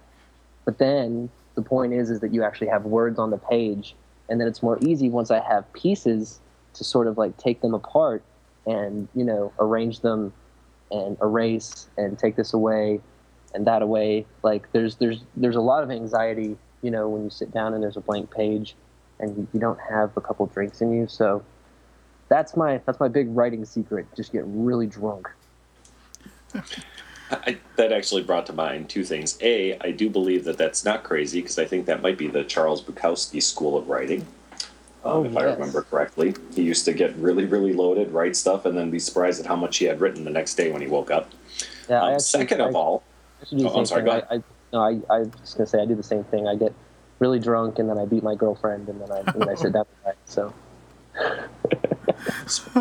But 0.66 0.78
then 0.78 1.30
the 1.56 1.62
point 1.62 1.94
is, 1.94 2.10
is 2.10 2.20
that 2.22 2.34
you 2.34 2.44
actually 2.44 2.68
have 2.68 2.86
words 2.86 3.20
on 3.20 3.30
the 3.30 3.38
page, 3.38 3.96
and 4.30 4.40
then 4.40 4.48
it's 4.48 4.64
more 4.64 4.78
easy 4.82 5.10
once 5.10 5.32
I 5.32 5.42
have 5.42 5.72
pieces 5.74 6.40
to 6.74 6.84
sort 6.84 7.08
of 7.08 7.18
like 7.18 7.36
take 7.38 7.62
them 7.62 7.74
apart 7.74 8.24
and 8.66 9.08
you 9.16 9.26
know 9.26 9.52
arrange 9.60 10.00
them 10.02 10.32
and 10.92 11.18
erase 11.22 11.88
and 11.98 12.18
take 12.18 12.36
this 12.36 12.54
away 12.54 13.02
and 13.54 13.68
that 13.68 13.82
away. 13.82 14.26
Like 14.44 14.72
there's 14.72 14.96
there's 14.96 15.24
there's 15.36 15.56
a 15.56 15.62
lot 15.62 15.84
of 15.84 15.92
anxiety, 15.92 16.58
you 16.82 16.92
know, 16.92 17.10
when 17.10 17.24
you 17.24 17.30
sit 17.30 17.52
down 17.52 17.74
and 17.74 17.84
there's 17.84 17.98
a 17.98 18.02
blank 18.02 18.32
page 18.32 18.76
and 19.22 19.38
you, 19.38 19.48
you 19.54 19.60
don't 19.60 19.80
have 19.90 20.16
a 20.18 20.22
couple 20.22 20.46
drinks 20.48 20.82
in 20.82 20.92
you. 20.94 21.08
So 21.08 21.44
that's 22.30 22.56
my 22.58 22.82
that's 22.86 23.00
my 23.00 23.08
big 23.08 23.28
writing 23.30 23.64
secret. 23.66 24.08
Just 24.16 24.32
get 24.32 24.44
really 24.46 24.88
drunk. 24.88 25.30
I, 27.32 27.58
that 27.78 27.94
actually 27.94 28.24
brought 28.24 28.46
to 28.48 28.54
mind 28.54 28.90
two 28.90 29.06
things. 29.06 29.38
A, 29.42 29.78
I 29.80 29.92
do 29.92 30.10
believe 30.10 30.44
that 30.44 30.58
that's 30.58 30.84
not 30.84 31.04
crazy 31.04 31.40
because 31.42 31.58
I 31.58 31.66
think 31.66 31.86
that 31.86 32.02
might 32.02 32.18
be 32.18 32.28
the 32.28 32.44
Charles 32.44 32.82
Bukowski 32.84 33.42
school 33.42 33.78
of 33.78 33.88
writing. 33.88 34.22
Um, 34.22 34.28
Oh, 35.04 35.24
if 35.24 35.36
I 35.38 35.44
remember 35.44 35.82
correctly, 35.84 36.36
he 36.54 36.62
used 36.62 36.84
to 36.86 36.94
get 36.94 37.16
really, 37.16 37.46
really 37.46 37.74
loaded, 37.74 38.12
write 38.12 38.36
stuff, 38.36 38.66
and 38.66 38.78
then 38.78 38.92
be 38.92 39.00
surprised 39.00 39.40
at 39.40 39.46
how 39.48 39.56
much 39.56 39.78
he 39.78 39.86
had 39.86 40.00
written 40.02 40.26
the 40.26 40.30
next 40.30 40.56
day 40.56 40.72
when 40.72 40.82
he 40.82 40.88
woke 40.88 41.10
up. 41.10 41.32
Yeah, 41.90 42.00
Um, 42.02 42.04
I 42.04 42.12
actually, 42.12 42.24
second 42.24 42.62
of 42.62 42.76
all, 42.76 43.02
I 43.42 43.46
do 43.50 43.58
the 43.64 43.70
Oh, 43.70 43.78
I'm 43.80 43.86
sorry, 43.86 44.02
thing. 44.02 44.06
go 44.06 44.12
I, 44.12 44.18
ahead. 44.18 44.28
I, 44.30 44.44
no, 44.74 44.80
I, 45.10 45.16
I 45.16 45.20
was 45.22 45.30
just 45.40 45.58
gonna 45.58 45.68
say 45.68 45.80
I 45.82 45.86
do 45.86 45.96
the 45.96 46.04
same 46.04 46.24
thing. 46.26 46.48
I 46.48 46.56
get 46.56 46.74
really 47.22 47.40
drunk 47.40 47.80
and 47.80 47.88
then 47.88 47.98
I 47.98 48.06
beat 48.06 48.24
my 48.24 48.36
girlfriend 48.36 48.90
and 48.90 49.00
then 49.00 49.12
I, 49.12 49.20
and 49.20 49.42
then 49.42 49.50
I 49.50 49.56
sit 49.56 49.72
down. 49.72 49.86
So 50.26 50.54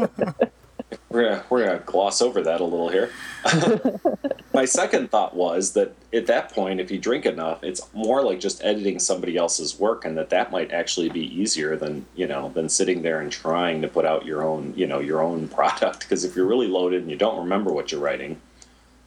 we're 1.10 1.24
gonna, 1.24 1.44
we're 1.50 1.66
gonna 1.66 1.80
gloss 1.80 2.22
over 2.22 2.42
that 2.42 2.60
a 2.60 2.64
little 2.64 2.88
here. 2.88 3.10
My 4.52 4.64
second 4.64 5.10
thought 5.10 5.34
was 5.36 5.72
that 5.72 5.94
at 6.12 6.26
that 6.26 6.52
point, 6.52 6.80
if 6.80 6.90
you 6.90 6.98
drink 6.98 7.26
enough, 7.26 7.62
it's 7.62 7.82
more 7.94 8.22
like 8.22 8.40
just 8.40 8.64
editing 8.64 8.98
somebody 8.98 9.36
else's 9.36 9.78
work, 9.78 10.04
and 10.04 10.16
that 10.18 10.30
that 10.30 10.50
might 10.50 10.72
actually 10.72 11.08
be 11.08 11.26
easier 11.40 11.76
than 11.76 12.06
you 12.16 12.26
know 12.26 12.50
than 12.50 12.68
sitting 12.68 13.02
there 13.02 13.20
and 13.20 13.30
trying 13.30 13.82
to 13.82 13.88
put 13.88 14.04
out 14.04 14.26
your 14.26 14.42
own 14.42 14.72
you 14.76 14.86
know 14.86 15.00
your 15.00 15.22
own 15.22 15.48
product. 15.56 16.00
Because 16.00 16.24
if 16.24 16.34
you're 16.34 16.46
really 16.46 16.68
loaded 16.68 17.02
and 17.02 17.10
you 17.10 17.16
don't 17.16 17.38
remember 17.38 17.72
what 17.72 17.92
you're 17.92 18.00
writing, 18.00 18.40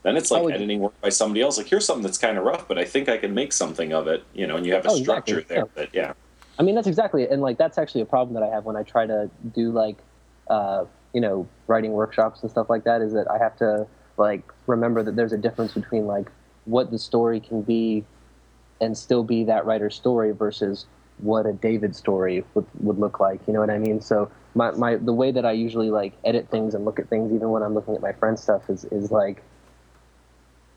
then 0.04 0.16
it's 0.18 0.32
like 0.32 0.44
Oh, 0.44 0.48
editing 0.48 0.80
work 0.80 0.94
by 1.02 1.10
somebody 1.10 1.42
else. 1.42 1.58
Like 1.58 1.68
here's 1.68 1.86
something 1.86 2.04
that's 2.04 2.18
kind 2.18 2.38
of 2.38 2.44
rough, 2.44 2.68
but 2.68 2.78
I 2.78 2.86
think 2.86 3.10
I 3.10 3.18
can 3.18 3.34
make 3.34 3.52
something 3.54 3.94
of 3.94 4.08
it. 4.08 4.24
You 4.34 4.48
know, 4.48 4.58
and 4.58 4.66
you 4.66 4.74
have 4.74 4.86
a 4.86 4.89
Oh, 4.89 4.98
exactly, 4.98 5.34
structure 5.34 5.48
there. 5.48 5.58
yeah. 5.60 5.63
But 5.76 5.89
yeah, 5.94 6.13
I 6.60 6.63
mean 6.63 6.76
that's 6.76 6.88
exactly 6.88 7.24
it. 7.24 7.32
And 7.32 7.42
like 7.42 7.58
that's 7.58 7.78
actually 7.78 8.02
a 8.02 8.06
problem 8.06 8.34
that 8.36 8.44
I 8.44 8.54
have 8.54 8.66
when 8.66 8.76
I 8.76 8.84
try 8.84 9.06
to 9.08 9.30
do 9.54 9.72
like 9.72 9.98
uh, 10.50 10.86
you 11.13 11.22
know 11.22 11.48
writing 11.68 11.94
workshops 11.94 12.42
and 12.42 12.52
stuff 12.52 12.70
like 12.70 12.84
that. 12.84 13.02
Is 13.02 13.13
that 13.13 13.30
I 13.32 13.38
have 13.38 13.56
to 13.58 13.88
like 14.18 14.44
remember 14.68 15.02
that 15.04 15.16
there's 15.16 15.34
a 15.34 15.38
difference 15.38 15.74
between 15.74 16.06
like 16.06 16.30
what 16.66 16.92
the 16.92 17.00
story 17.00 17.39
can 17.39 17.62
be 17.62 18.06
and 18.82 18.98
still 18.98 19.24
be 19.24 19.44
that 19.46 19.66
writer's 19.66 19.96
story 19.96 20.32
versus 20.32 20.86
what 21.20 21.46
a 21.46 21.54
David 21.54 21.96
story 21.96 22.44
would, 22.54 22.66
would 22.80 23.00
look 23.00 23.20
like. 23.20 23.39
You 23.48 23.54
know 23.54 23.60
what 23.60 23.70
I 23.70 23.78
mean? 23.78 24.02
So 24.02 24.30
my, 24.56 24.72
my 24.72 24.96
the 24.96 25.13
way 25.13 25.32
that 25.32 25.46
I 25.46 25.52
usually 25.52 25.89
like 25.89 26.13
edit 26.26 26.50
things 26.50 26.74
and 26.74 26.84
look 26.86 27.00
at 27.00 27.10
things, 27.10 27.32
even 27.32 27.50
when 27.50 27.63
I'm 27.63 27.74
looking 27.74 27.96
at 27.96 28.02
my 28.02 28.12
friend's 28.13 28.42
stuff, 28.42 28.70
is 28.70 28.84
is 28.86 29.12
like 29.12 29.42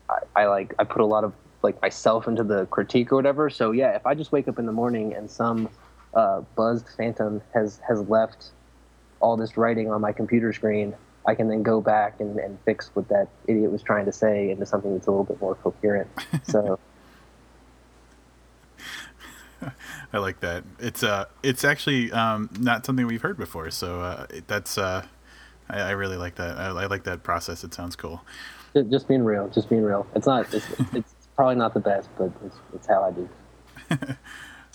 I, 0.09 0.41
I 0.41 0.45
like 0.47 0.73
I 0.79 0.83
put 0.83 1.01
a 1.01 1.05
lot 1.05 1.23
of 1.23 1.33
like 1.63 1.81
myself 1.81 2.27
into 2.27 2.43
the 2.43 2.65
critique 2.67 3.11
or 3.11 3.15
whatever. 3.15 3.49
So 3.49 3.71
yeah, 3.71 3.95
if 3.95 4.05
I 4.05 4.13
just 4.13 4.31
wake 4.31 4.47
up 4.47 4.59
in 4.59 4.65
the 4.65 4.71
morning 4.71 5.13
and 5.13 5.29
some 5.29 5.69
uh, 6.13 6.41
buzzed 6.55 6.87
phantom 6.95 7.41
has 7.53 7.79
has 7.87 8.01
left 8.09 8.51
all 9.19 9.35
this 9.35 9.57
writing 9.57 9.91
on 9.91 10.01
my 10.01 10.11
computer 10.11 10.53
screen, 10.53 10.93
I 11.25 11.35
can 11.35 11.47
then 11.47 11.63
go 11.63 11.81
back 11.81 12.19
and, 12.19 12.39
and 12.39 12.57
fix 12.65 12.91
what 12.93 13.07
that 13.09 13.27
idiot 13.47 13.71
was 13.71 13.81
trying 13.81 14.05
to 14.05 14.11
say 14.11 14.51
into 14.51 14.65
something 14.65 14.93
that's 14.93 15.07
a 15.07 15.11
little 15.11 15.25
bit 15.25 15.41
more 15.41 15.55
coherent. 15.55 16.09
So 16.43 16.79
I 20.13 20.19
like 20.19 20.39
that. 20.39 20.63
It's 20.79 21.03
uh, 21.03 21.25
it's 21.43 21.63
actually 21.63 22.11
um, 22.11 22.49
not 22.59 22.85
something 22.85 23.05
we've 23.05 23.21
heard 23.21 23.37
before, 23.37 23.69
so 23.71 24.01
uh, 24.01 24.27
that's 24.47 24.77
uh, 24.77 25.05
I, 25.69 25.79
I 25.79 25.91
really 25.91 26.17
like 26.17 26.35
that. 26.35 26.57
I, 26.57 26.67
I 26.67 26.85
like 26.85 27.03
that 27.03 27.23
process. 27.23 27.63
It 27.63 27.73
sounds 27.73 27.95
cool. 27.95 28.23
Ju- 28.73 28.83
just 28.85 29.07
being 29.07 29.23
real, 29.23 29.47
just 29.49 29.69
being 29.69 29.83
real. 29.83 30.05
It's 30.15 30.25
not. 30.27 30.53
It's, 30.53 30.65
it's 30.93 31.13
probably 31.35 31.55
not 31.55 31.73
the 31.73 31.79
best, 31.79 32.09
but 32.17 32.31
it's, 32.45 32.57
it's 32.73 32.87
how 32.87 33.03
I 33.03 33.11
do. 33.11 33.29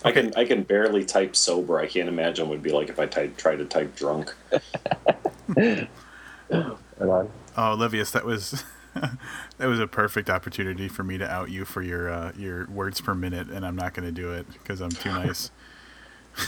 I 0.05 0.11
can 0.11 0.33
I 0.35 0.43
can 0.45 0.63
barely 0.63 1.05
type 1.05 1.35
sober. 1.35 1.79
I 1.79 1.87
can't 1.87 2.09
imagine 2.09 2.47
what 2.47 2.53
it'd 2.55 2.63
be 2.63 2.71
like 2.71 2.89
if 2.89 2.99
I 2.99 3.05
type, 3.05 3.37
tried 3.37 3.57
to 3.57 3.65
type 3.65 3.95
drunk. 3.95 4.33
Oh, 7.55 7.75
Livius, 7.77 8.11
that 8.11 8.25
was 8.25 8.63
that 8.93 9.65
was 9.65 9.79
a 9.79 9.87
perfect 9.87 10.29
opportunity 10.29 10.87
for 10.87 11.03
me 11.03 11.17
to 11.17 11.29
out 11.29 11.49
you 11.49 11.65
for 11.65 11.81
your 11.81 12.09
uh, 12.09 12.31
your 12.37 12.67
words 12.69 13.01
per 13.01 13.13
minute, 13.15 13.49
and 13.49 13.65
I'm 13.65 13.75
not 13.75 13.93
going 13.93 14.05
to 14.05 14.11
do 14.11 14.31
it 14.33 14.45
because 14.51 14.81
I'm 14.81 14.89
too 14.91 15.09
nice. 15.09 15.51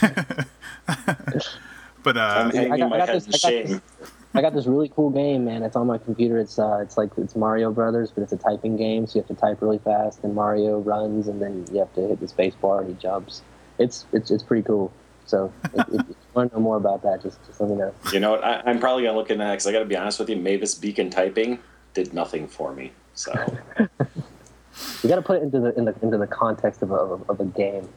but 2.02 2.16
uh, 2.16 2.20
I'm 2.20 2.50
hanging 2.50 2.72
I 2.72 2.78
got- 2.78 2.90
my 2.90 2.96
I 2.96 2.98
got 3.00 3.08
head 3.08 3.16
this- 3.22 3.26
in 3.26 3.30
I 3.30 3.32
got 3.32 3.40
shame. 3.40 3.66
this- 4.00 4.10
I 4.36 4.42
got 4.42 4.54
this 4.54 4.66
really 4.66 4.88
cool 4.88 5.10
game, 5.10 5.44
man. 5.44 5.62
It's 5.62 5.76
on 5.76 5.86
my 5.86 5.98
computer. 5.98 6.38
It's 6.38 6.58
uh, 6.58 6.78
it's 6.82 6.96
like 6.96 7.10
it's 7.16 7.34
Mario 7.34 7.72
Brothers, 7.72 8.10
but 8.10 8.22
it's 8.22 8.32
a 8.32 8.36
typing 8.36 8.76
game. 8.76 9.06
So 9.06 9.18
you 9.18 9.22
have 9.22 9.28
to 9.28 9.40
type 9.40 9.62
really 9.62 9.78
fast, 9.78 10.22
and 10.22 10.34
Mario 10.34 10.78
runs, 10.80 11.28
and 11.28 11.40
then 11.40 11.66
you 11.72 11.78
have 11.78 11.92
to 11.94 12.02
hit 12.02 12.20
the 12.20 12.28
space 12.28 12.54
bar, 12.54 12.80
and 12.80 12.88
he 12.88 12.94
jumps. 12.94 13.42
It's 13.78 14.06
it's 14.12 14.30
it's 14.30 14.42
pretty 14.42 14.62
cool. 14.62 14.92
So 15.26 15.52
if, 15.74 15.88
if 15.88 16.08
you 16.08 16.16
want 16.34 16.52
to 16.52 16.56
know 16.56 16.62
more 16.62 16.76
about 16.76 17.02
that, 17.02 17.22
just 17.22 17.44
just 17.46 17.60
let 17.60 17.70
me 17.70 17.76
know. 17.76 17.92
You 18.12 18.20
know 18.20 18.32
what? 18.32 18.44
I, 18.44 18.62
I'm 18.66 18.78
probably 18.78 19.04
gonna 19.04 19.16
look 19.16 19.30
into 19.30 19.44
that 19.44 19.52
because 19.52 19.66
I 19.66 19.72
got 19.72 19.80
to 19.80 19.84
be 19.84 19.96
honest 19.96 20.18
with 20.18 20.28
you. 20.28 20.36
Mavis 20.36 20.74
Beacon 20.74 21.10
typing 21.10 21.58
did 21.94 22.12
nothing 22.12 22.46
for 22.46 22.72
me. 22.72 22.92
So 23.14 23.32
You 25.02 25.08
got 25.08 25.16
to 25.16 25.22
put 25.22 25.38
it 25.38 25.42
into 25.42 25.60
the 25.60 25.74
in 25.78 25.84
the 25.86 25.94
into 26.02 26.18
the 26.18 26.26
context 26.26 26.82
of 26.82 26.90
a 26.90 26.94
of 26.94 27.20
a, 27.22 27.32
of 27.32 27.40
a 27.40 27.44
game. 27.44 27.88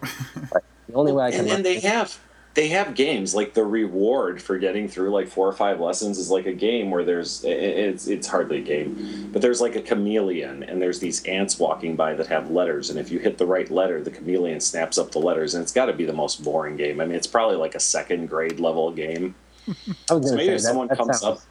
Like, 0.53 0.63
the 0.87 0.93
only 0.93 1.11
way 1.11 1.25
I 1.25 1.31
can. 1.31 1.41
and, 1.41 1.49
and 1.49 1.65
they 1.65 1.79
have 1.81 2.19
they 2.55 2.67
have 2.67 2.95
games 2.95 3.35
like 3.35 3.53
the 3.53 3.63
reward 3.63 4.41
for 4.41 4.57
getting 4.57 4.87
through 4.87 5.11
like 5.11 5.27
four 5.27 5.47
or 5.47 5.53
five 5.53 5.79
lessons 5.79 6.17
is 6.17 6.29
like 6.29 6.45
a 6.45 6.53
game 6.53 6.89
where 6.89 7.03
there's 7.03 7.43
it's 7.45 8.07
it's 8.07 8.27
hardly 8.27 8.57
a 8.57 8.61
game 8.61 9.29
but 9.31 9.41
there's 9.41 9.61
like 9.61 9.75
a 9.75 9.81
chameleon 9.81 10.63
and 10.63 10.81
there's 10.81 10.99
these 10.99 11.23
ants 11.25 11.59
walking 11.59 11.95
by 11.95 12.13
that 12.13 12.27
have 12.27 12.49
letters 12.49 12.89
and 12.89 12.99
if 12.99 13.11
you 13.11 13.19
hit 13.19 13.37
the 13.37 13.45
right 13.45 13.69
letter 13.69 14.01
the 14.01 14.11
chameleon 14.11 14.59
snaps 14.59 14.97
up 14.97 15.11
the 15.11 15.19
letters 15.19 15.53
and 15.53 15.61
it's 15.61 15.71
got 15.71 15.85
to 15.85 15.93
be 15.93 16.05
the 16.05 16.13
most 16.13 16.43
boring 16.43 16.75
game 16.75 16.99
i 16.99 17.05
mean 17.05 17.15
it's 17.15 17.27
probably 17.27 17.55
like 17.55 17.75
a 17.75 17.79
second 17.79 18.27
grade 18.27 18.59
level 18.59 18.91
game 18.91 19.35
I 20.09 20.13
was 20.13 20.25
gonna 20.25 20.43
say 20.43 20.47
if 20.47 20.61
that, 20.61 20.67
someone 20.67 20.87
that 20.87 20.97
comes 20.97 21.19
sounds, 21.19 21.41
up 21.41 21.47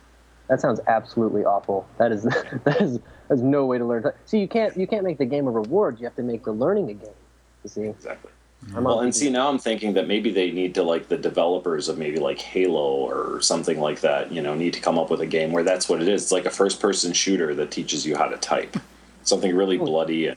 That 0.48 0.60
sounds 0.60 0.80
absolutely 0.86 1.44
awful. 1.44 1.86
That 1.98 2.12
is 2.12 2.22
that 2.64 2.80
is 2.80 2.98
there's 3.28 3.42
no 3.42 3.66
way 3.66 3.78
to 3.78 3.84
learn. 3.84 4.04
See, 4.24 4.38
you 4.38 4.48
can't 4.48 4.76
you 4.76 4.86
can't 4.86 5.04
make 5.04 5.18
the 5.18 5.24
game 5.24 5.46
a 5.46 5.50
reward. 5.50 6.00
You 6.00 6.06
have 6.06 6.16
to 6.16 6.22
make 6.22 6.44
the 6.44 6.52
learning 6.52 6.90
a 6.90 6.94
game. 6.94 7.14
to 7.62 7.68
see. 7.68 7.82
Exactly. 7.82 8.30
I'm 8.74 8.84
Well, 8.84 9.00
and 9.00 9.14
see, 9.14 9.30
now 9.30 9.48
I'm 9.48 9.58
thinking 9.58 9.94
that 9.94 10.08
maybe 10.08 10.30
they 10.30 10.50
need 10.50 10.74
to 10.74 10.82
like 10.82 11.08
the 11.08 11.16
developers 11.16 11.88
of 11.88 11.96
maybe 11.98 12.18
like 12.18 12.38
Halo 12.38 12.86
or 13.08 13.40
something 13.40 13.80
like 13.80 14.00
that. 14.00 14.30
You 14.32 14.42
know, 14.42 14.54
need 14.54 14.74
to 14.74 14.80
come 14.80 14.98
up 14.98 15.10
with 15.10 15.20
a 15.20 15.26
game 15.26 15.52
where 15.52 15.62
that's 15.62 15.88
what 15.88 16.02
it 16.02 16.08
is. 16.08 16.24
It's 16.24 16.32
like 16.32 16.44
a 16.44 16.50
first-person 16.50 17.12
shooter 17.12 17.54
that 17.54 17.70
teaches 17.70 18.04
you 18.06 18.16
how 18.16 18.26
to 18.26 18.36
type. 18.36 18.76
Something 19.22 19.54
really 19.56 19.78
Oh. 19.78 19.84
bloody. 19.86 20.26
And, 20.28 20.36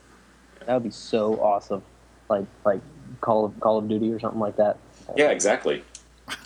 that 0.65 0.73
would 0.75 0.83
be 0.83 0.91
so 0.91 1.41
awesome, 1.41 1.81
like 2.29 2.45
like 2.63 2.81
Call 3.21 3.45
of 3.45 3.59
Call 3.59 3.77
of 3.79 3.87
Duty 3.89 4.11
or 4.11 4.19
something 4.19 4.39
like 4.39 4.55
that. 4.57 4.77
yeah, 5.17 5.29
exactly. 5.31 5.83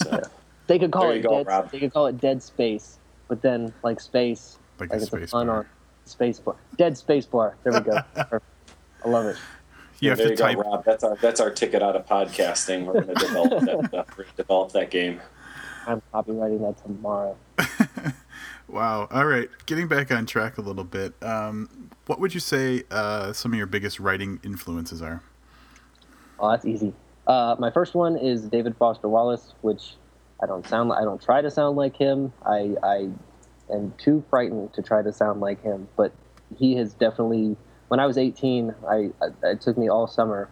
So, 0.01 0.21
They 0.67 0.79
could 0.79 0.91
call 0.91 1.11
it 1.11 1.21
go, 1.21 1.29
dead. 1.29 1.47
Rob. 1.47 1.71
They 1.71 1.79
could 1.79 1.93
call 1.93 2.07
it 2.07 2.19
Dead 2.19 2.41
Space, 2.41 2.97
but 3.27 3.41
then 3.41 3.71
like 3.83 3.99
space, 3.99 4.57
Like 4.79 4.89
like 4.89 4.99
a 4.99 5.03
it's 5.03 5.13
a 5.13 5.17
space 5.17 5.31
pun 5.31 5.47
bar. 5.47 5.57
on 5.57 5.65
space 6.05 6.39
bar. 6.39 6.55
Dead 6.77 6.97
Space 6.97 7.25
Bar. 7.25 7.55
There 7.63 7.73
we 7.73 7.79
go. 7.81 7.99
I 8.15 9.07
love 9.09 9.25
it. 9.27 9.37
You 9.99 10.09
have 10.09 10.17
there 10.17 10.27
to 10.27 10.33
you 10.33 10.37
type. 10.37 10.57
go, 10.57 10.63
Rob. 10.63 10.85
That's 10.85 11.03
our 11.03 11.15
that's 11.17 11.39
our 11.39 11.49
ticket 11.49 11.81
out 11.81 11.95
of 11.95 12.05
podcasting. 12.05 12.85
We're 12.85 13.01
going 13.01 13.07
to 13.07 13.13
develop 13.13 13.91
that. 13.91 14.05
Uh, 14.17 14.23
develop 14.35 14.71
that 14.73 14.91
game. 14.91 15.21
I'm 15.87 16.01
copywriting 16.13 16.61
that 16.61 16.81
tomorrow. 16.83 17.37
Wow. 18.67 19.07
All 19.11 19.25
right. 19.25 19.49
Getting 19.65 19.87
back 19.87 20.11
on 20.11 20.25
track 20.25 20.57
a 20.57 20.61
little 20.61 20.83
bit. 20.83 21.13
Um, 21.23 21.89
what 22.07 22.19
would 22.19 22.33
you 22.33 22.39
say 22.39 22.83
uh, 22.89 23.31
some 23.33 23.53
of 23.53 23.57
your 23.57 23.67
biggest 23.67 23.99
writing 23.99 24.39
influences 24.43 25.01
are? 25.01 25.21
Oh, 26.39 26.49
that's 26.49 26.65
easy. 26.65 26.93
Uh, 27.27 27.55
my 27.59 27.71
first 27.71 27.95
one 27.95 28.17
is 28.17 28.41
David 28.41 28.75
Foster 28.77 29.07
Wallace, 29.07 29.53
which 29.61 29.95
I 30.41 30.45
don't 30.45 30.67
sound. 30.67 30.91
I 30.93 31.01
don't 31.01 31.21
try 31.21 31.41
to 31.41 31.49
sound 31.49 31.77
like 31.77 31.95
him. 31.95 32.33
I 32.45 32.75
I 32.83 33.09
am 33.71 33.93
too 33.97 34.23
frightened 34.29 34.73
to 34.73 34.81
try 34.81 35.01
to 35.01 35.13
sound 35.13 35.41
like 35.41 35.61
him. 35.63 35.87
But 35.95 36.11
he 36.57 36.75
has 36.75 36.93
definitely. 36.93 37.55
When 37.87 37.99
I 37.99 38.05
was 38.05 38.17
18, 38.17 38.73
I, 38.87 39.09
I 39.21 39.49
it 39.51 39.61
took 39.61 39.77
me 39.77 39.89
all 39.89 40.07
summer, 40.07 40.49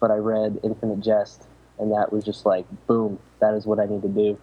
but 0.00 0.10
I 0.10 0.16
read 0.16 0.60
Infinite 0.62 1.00
Jest, 1.00 1.46
and 1.78 1.92
that 1.92 2.12
was 2.12 2.24
just 2.24 2.46
like 2.46 2.66
boom. 2.86 3.18
That 3.40 3.54
is 3.54 3.66
what 3.66 3.78
I 3.78 3.86
need 3.86 4.02
to 4.02 4.08
do. 4.08 4.38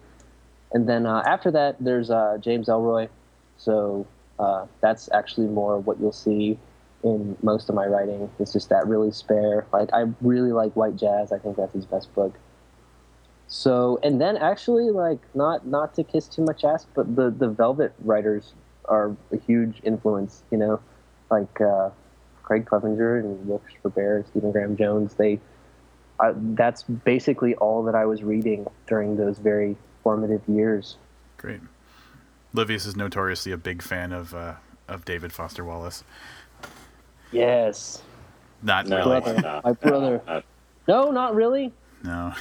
And 0.72 0.88
then 0.88 1.06
uh, 1.06 1.22
after 1.26 1.50
that, 1.52 1.76
there's 1.80 2.10
uh, 2.10 2.38
James 2.40 2.68
Ellroy. 2.68 3.08
So 3.56 4.06
uh, 4.38 4.66
that's 4.80 5.08
actually 5.12 5.46
more 5.46 5.78
what 5.78 5.98
you'll 6.00 6.12
see 6.12 6.58
in 7.02 7.36
most 7.42 7.68
of 7.68 7.74
my 7.74 7.86
writing. 7.86 8.30
It's 8.38 8.52
just 8.52 8.68
that 8.68 8.86
really 8.86 9.12
spare. 9.12 9.66
Like 9.72 9.90
I 9.92 10.06
really 10.20 10.52
like 10.52 10.74
White 10.74 10.96
Jazz. 10.96 11.32
I 11.32 11.38
think 11.38 11.56
that's 11.56 11.72
his 11.72 11.86
best 11.86 12.14
book. 12.14 12.34
So 13.48 14.00
and 14.02 14.20
then 14.20 14.36
actually 14.36 14.90
like 14.90 15.20
not 15.34 15.66
not 15.66 15.94
to 15.94 16.04
kiss 16.04 16.26
too 16.26 16.42
much 16.42 16.64
ass, 16.64 16.86
but 16.94 17.14
the 17.14 17.30
the 17.30 17.48
Velvet 17.48 17.92
writers 18.02 18.54
are 18.86 19.16
a 19.32 19.38
huge 19.38 19.80
influence. 19.84 20.42
You 20.50 20.58
know, 20.58 20.80
like 21.30 21.60
uh, 21.60 21.90
Craig 22.42 22.66
Clevenger 22.66 23.18
and 23.18 23.46
Will 23.48 23.58
Christopher 23.58 23.90
Baer, 23.90 24.16
and 24.16 24.26
Stephen 24.26 24.52
Graham 24.52 24.76
Jones. 24.76 25.14
They 25.14 25.40
I, 26.18 26.32
that's 26.34 26.82
basically 26.82 27.54
all 27.56 27.82
that 27.84 27.94
I 27.94 28.06
was 28.06 28.22
reading 28.22 28.66
during 28.86 29.16
those 29.16 29.38
very 29.38 29.76
formative 30.02 30.42
years. 30.48 30.96
Great. 31.36 31.60
Livius 32.54 32.86
is 32.86 32.96
notoriously 32.96 33.52
a 33.52 33.56
big 33.58 33.82
fan 33.82 34.12
of 34.12 34.34
uh, 34.34 34.54
of 34.88 35.04
David 35.04 35.32
Foster 35.32 35.64
Wallace. 35.64 36.04
Yes. 37.32 38.02
Not 38.62 38.86
No, 38.86 38.98
really. 38.98 39.20
Brother. 39.20 39.60
My 39.64 39.72
brother. 39.72 40.22
no, 40.26 40.34
no. 40.34 40.42
No, 40.88 41.10
not 41.10 41.34
really. 41.34 41.72
No. 42.04 42.32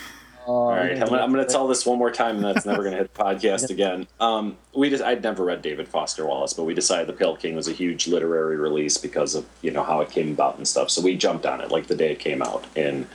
All 0.45 0.69
right, 0.69 0.91
I'm 0.91 1.07
gonna, 1.07 1.21
I'm 1.21 1.31
gonna 1.31 1.45
tell 1.45 1.67
this 1.67 1.85
one 1.85 1.97
more 1.97 2.11
time, 2.11 2.35
and 2.35 2.45
that's 2.45 2.65
never 2.65 2.83
gonna 2.83 2.97
hit 2.97 3.11
the 3.13 3.23
podcast 3.23 3.69
again. 3.71 4.07
Um, 4.19 4.57
we 4.75 4.89
just 4.89 5.03
I'd 5.03 5.23
never 5.23 5.43
read 5.43 5.61
David 5.63 5.87
Foster 5.87 6.25
Wallace, 6.25 6.53
but 6.53 6.65
we 6.65 6.75
decided 6.75 7.07
The 7.07 7.13
Pale 7.13 7.37
King 7.37 7.55
was 7.55 7.67
a 7.67 7.71
huge 7.71 8.07
literary 8.07 8.57
release 8.57 8.97
because 8.97 9.33
of 9.33 9.45
you 9.61 9.71
know 9.71 9.83
how 9.83 10.01
it 10.01 10.11
came 10.11 10.31
about 10.31 10.57
and 10.57 10.67
stuff. 10.67 10.91
So 10.91 11.01
we 11.01 11.17
jumped 11.17 11.45
on 11.45 11.61
it 11.61 11.71
like 11.71 11.87
the 11.87 11.95
day 11.95 12.11
it 12.11 12.19
came 12.19 12.43
out, 12.43 12.65
and 12.75 13.07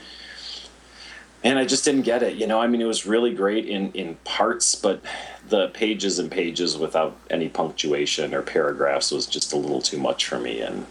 and 1.43 1.57
I 1.57 1.65
just 1.65 1.85
didn't 1.85 2.01
get 2.01 2.21
it. 2.21 2.35
You 2.35 2.47
know, 2.47 2.59
I 2.59 2.67
mean, 2.67 2.81
it 2.81 2.85
was 2.85 3.05
really 3.05 3.33
great 3.33 3.65
in 3.65 3.91
in 3.93 4.15
parts, 4.25 4.75
but 4.75 5.01
the 5.47 5.69
pages 5.69 6.19
and 6.19 6.29
pages 6.29 6.77
without 6.77 7.17
any 7.29 7.47
punctuation 7.47 8.33
or 8.33 8.41
paragraphs 8.41 9.11
was 9.11 9.25
just 9.25 9.53
a 9.53 9.57
little 9.57 9.81
too 9.81 9.97
much 9.97 10.25
for 10.25 10.39
me, 10.39 10.59
and 10.59 10.85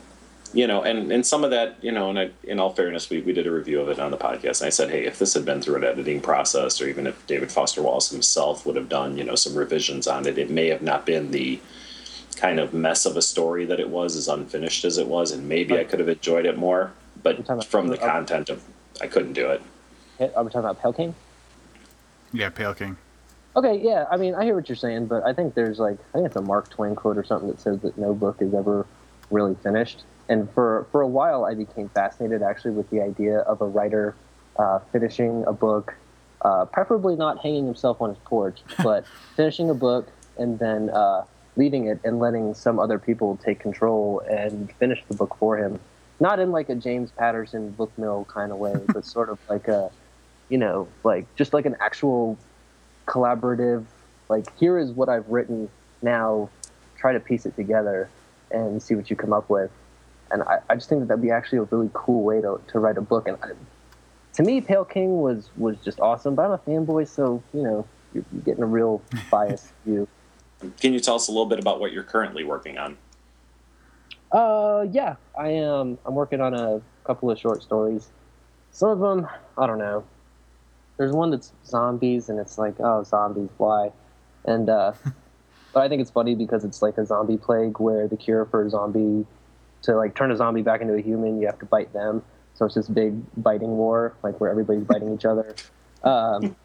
you 0.52 0.66
know, 0.66 0.82
and, 0.82 1.12
and 1.12 1.24
some 1.24 1.44
of 1.44 1.50
that, 1.50 1.76
you 1.82 1.92
know, 1.92 2.10
and 2.10 2.18
I, 2.18 2.30
in 2.42 2.58
all 2.58 2.72
fairness, 2.72 3.08
we, 3.08 3.20
we 3.20 3.32
did 3.32 3.46
a 3.46 3.50
review 3.50 3.80
of 3.80 3.88
it 3.88 3.98
on 3.98 4.10
the 4.10 4.16
podcast. 4.16 4.60
And 4.60 4.66
I 4.66 4.70
said, 4.70 4.90
hey, 4.90 5.04
if 5.04 5.18
this 5.18 5.34
had 5.34 5.44
been 5.44 5.62
through 5.62 5.76
an 5.76 5.84
editing 5.84 6.20
process, 6.20 6.80
or 6.80 6.88
even 6.88 7.06
if 7.06 7.24
David 7.26 7.52
Foster 7.52 7.82
Wallace 7.82 8.10
himself 8.10 8.66
would 8.66 8.76
have 8.76 8.88
done, 8.88 9.16
you 9.16 9.24
know, 9.24 9.36
some 9.36 9.54
revisions 9.54 10.06
on 10.06 10.26
it, 10.26 10.38
it 10.38 10.50
may 10.50 10.68
have 10.68 10.82
not 10.82 11.06
been 11.06 11.30
the 11.30 11.60
kind 12.36 12.58
of 12.58 12.74
mess 12.74 13.06
of 13.06 13.16
a 13.16 13.22
story 13.22 13.64
that 13.66 13.78
it 13.78 13.90
was, 13.90 14.16
as 14.16 14.26
unfinished 14.26 14.84
as 14.84 14.98
it 14.98 15.06
was, 15.06 15.30
and 15.30 15.48
maybe 15.48 15.78
I 15.78 15.84
could 15.84 16.00
have 16.00 16.08
enjoyed 16.08 16.46
it 16.46 16.56
more. 16.56 16.92
But 17.22 17.64
from 17.66 17.88
the 17.88 17.98
content 17.98 18.48
of, 18.48 18.64
I 19.00 19.06
couldn't 19.06 19.34
do 19.34 19.50
it. 19.50 19.62
Are 20.34 20.42
we 20.42 20.50
talking 20.50 20.60
about 20.60 20.80
Pale 20.80 20.94
King? 20.94 21.14
Yeah, 22.32 22.48
Pale 22.48 22.74
King. 22.74 22.96
Okay, 23.56 23.80
yeah. 23.82 24.06
I 24.10 24.16
mean, 24.16 24.34
I 24.34 24.44
hear 24.44 24.54
what 24.54 24.68
you're 24.68 24.76
saying, 24.76 25.06
but 25.06 25.24
I 25.24 25.32
think 25.32 25.54
there's 25.54 25.78
like 25.78 25.98
I 26.14 26.18
think 26.18 26.26
it's 26.26 26.36
a 26.36 26.40
Mark 26.40 26.70
Twain 26.70 26.94
quote 26.94 27.18
or 27.18 27.24
something 27.24 27.48
that 27.48 27.60
says 27.60 27.80
that 27.80 27.98
no 27.98 28.14
book 28.14 28.36
is 28.40 28.54
ever 28.54 28.86
really 29.30 29.56
finished. 29.56 30.04
And 30.30 30.50
for 30.52 30.86
for 30.90 31.02
a 31.02 31.06
while, 31.06 31.44
I 31.44 31.54
became 31.54 31.90
fascinated 31.90 32.42
actually 32.42 32.70
with 32.70 32.88
the 32.88 33.02
idea 33.02 33.40
of 33.40 33.60
a 33.60 33.66
writer 33.66 34.14
uh, 34.56 34.78
finishing 34.92 35.44
a 35.46 35.52
book, 35.52 35.94
uh, 36.42 36.64
preferably 36.64 37.16
not 37.16 37.38
hanging 37.38 37.66
himself 37.66 38.00
on 38.00 38.10
his 38.10 38.18
porch, 38.24 38.62
but 38.82 39.04
finishing 39.36 39.68
a 39.68 39.74
book 39.74 40.08
and 40.38 40.58
then 40.58 40.88
uh, 40.90 41.24
leaving 41.56 41.88
it 41.88 42.00
and 42.04 42.20
letting 42.20 42.54
some 42.54 42.78
other 42.78 42.98
people 42.98 43.38
take 43.44 43.58
control 43.58 44.22
and 44.30 44.72
finish 44.78 45.04
the 45.08 45.14
book 45.14 45.36
for 45.38 45.58
him. 45.58 45.78
Not 46.20 46.38
in 46.38 46.52
like 46.52 46.68
a 46.68 46.74
James 46.74 47.10
Patterson 47.10 47.70
book 47.72 47.92
mill 47.98 48.24
kind 48.32 48.52
of 48.52 48.58
way, 48.58 48.74
but 48.86 49.04
sort 49.04 49.28
of 49.28 49.38
like 49.50 49.68
a, 49.68 49.90
you 50.48 50.56
know, 50.56 50.88
like 51.04 51.26
just 51.34 51.52
like 51.52 51.66
an 51.66 51.76
actual 51.80 52.38
collaborative 53.10 53.84
like 54.28 54.46
here 54.58 54.78
is 54.78 54.92
what 54.92 55.08
i've 55.08 55.28
written 55.28 55.68
now 56.00 56.48
try 56.96 57.12
to 57.12 57.18
piece 57.18 57.44
it 57.44 57.56
together 57.56 58.08
and 58.52 58.80
see 58.80 58.94
what 58.94 59.10
you 59.10 59.16
come 59.16 59.32
up 59.32 59.50
with 59.50 59.70
and 60.30 60.42
i, 60.44 60.58
I 60.68 60.74
just 60.74 60.88
think 60.88 61.00
that 61.00 61.08
that'd 61.08 61.22
be 61.22 61.30
actually 61.30 61.58
a 61.58 61.62
really 61.62 61.90
cool 61.92 62.22
way 62.22 62.40
to, 62.40 62.60
to 62.68 62.78
write 62.78 62.96
a 62.96 63.02
book 63.02 63.28
and 63.28 63.36
I, 63.42 63.48
to 64.34 64.42
me 64.42 64.60
pale 64.60 64.84
king 64.84 65.20
was 65.20 65.50
was 65.56 65.76
just 65.84 66.00
awesome 66.00 66.34
but 66.34 66.42
i'm 66.42 66.52
a 66.52 66.58
fanboy 66.58 67.08
so 67.08 67.42
you 67.52 67.62
know 67.62 67.86
you're, 68.14 68.24
you're 68.32 68.42
getting 68.42 68.62
a 68.62 68.66
real 68.66 69.02
biased 69.30 69.72
view 69.84 70.08
Can 70.80 70.92
you 70.92 71.00
tell 71.00 71.14
us 71.14 71.28
a 71.28 71.30
little 71.30 71.46
bit 71.46 71.58
about 71.58 71.80
what 71.80 71.92
you're 71.92 72.04
currently 72.04 72.44
working 72.44 72.78
on? 72.78 72.98
Uh, 74.32 74.86
yeah, 74.90 75.16
I 75.38 75.48
am. 75.48 75.98
I'm 76.04 76.14
working 76.14 76.40
on 76.40 76.54
a 76.54 76.80
couple 77.04 77.30
of 77.30 77.38
short 77.38 77.62
stories. 77.62 78.10
Some 78.70 78.90
of 78.90 79.00
them, 79.00 79.28
I 79.58 79.66
don't 79.66 79.78
know. 79.78 80.04
There's 80.96 81.12
one 81.12 81.30
that's 81.30 81.52
zombies, 81.64 82.28
and 82.28 82.38
it's 82.38 82.58
like, 82.58 82.74
oh, 82.78 83.02
zombies, 83.04 83.48
why? 83.56 83.90
And 84.44 84.68
uh, 84.68 84.92
but 85.72 85.82
I 85.82 85.88
think 85.88 86.02
it's 86.02 86.10
funny 86.10 86.34
because 86.34 86.64
it's 86.64 86.82
like 86.82 86.98
a 86.98 87.06
zombie 87.06 87.38
plague 87.38 87.80
where 87.80 88.06
the 88.06 88.16
cure 88.16 88.44
for 88.44 88.64
a 88.64 88.70
zombie 88.70 89.26
to 89.82 89.96
like 89.96 90.14
turn 90.14 90.30
a 90.30 90.36
zombie 90.36 90.62
back 90.62 90.80
into 90.80 90.94
a 90.94 91.00
human, 91.00 91.40
you 91.40 91.46
have 91.46 91.58
to 91.60 91.66
bite 91.66 91.92
them. 91.92 92.22
So 92.54 92.66
it's 92.66 92.74
this 92.74 92.88
big 92.88 93.14
biting 93.42 93.76
war, 93.76 94.14
like 94.22 94.40
where 94.40 94.50
everybody's 94.50 94.84
biting 94.84 95.14
each 95.14 95.24
other. 95.24 95.54
Um, 96.02 96.56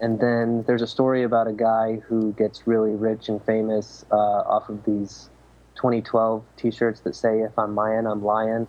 and 0.00 0.20
then 0.20 0.62
there's 0.66 0.82
a 0.82 0.86
story 0.86 1.22
about 1.22 1.48
a 1.48 1.52
guy 1.52 1.96
who 2.06 2.32
gets 2.34 2.66
really 2.66 2.92
rich 2.92 3.28
and 3.28 3.42
famous 3.44 4.04
uh, 4.10 4.14
off 4.16 4.68
of 4.68 4.84
these 4.84 5.30
2012 5.76 6.44
T-shirts 6.56 7.00
that 7.00 7.14
say 7.14 7.40
"If 7.40 7.58
I'm 7.58 7.74
Mayan, 7.74 8.06
I'm 8.06 8.22
lying." 8.22 8.66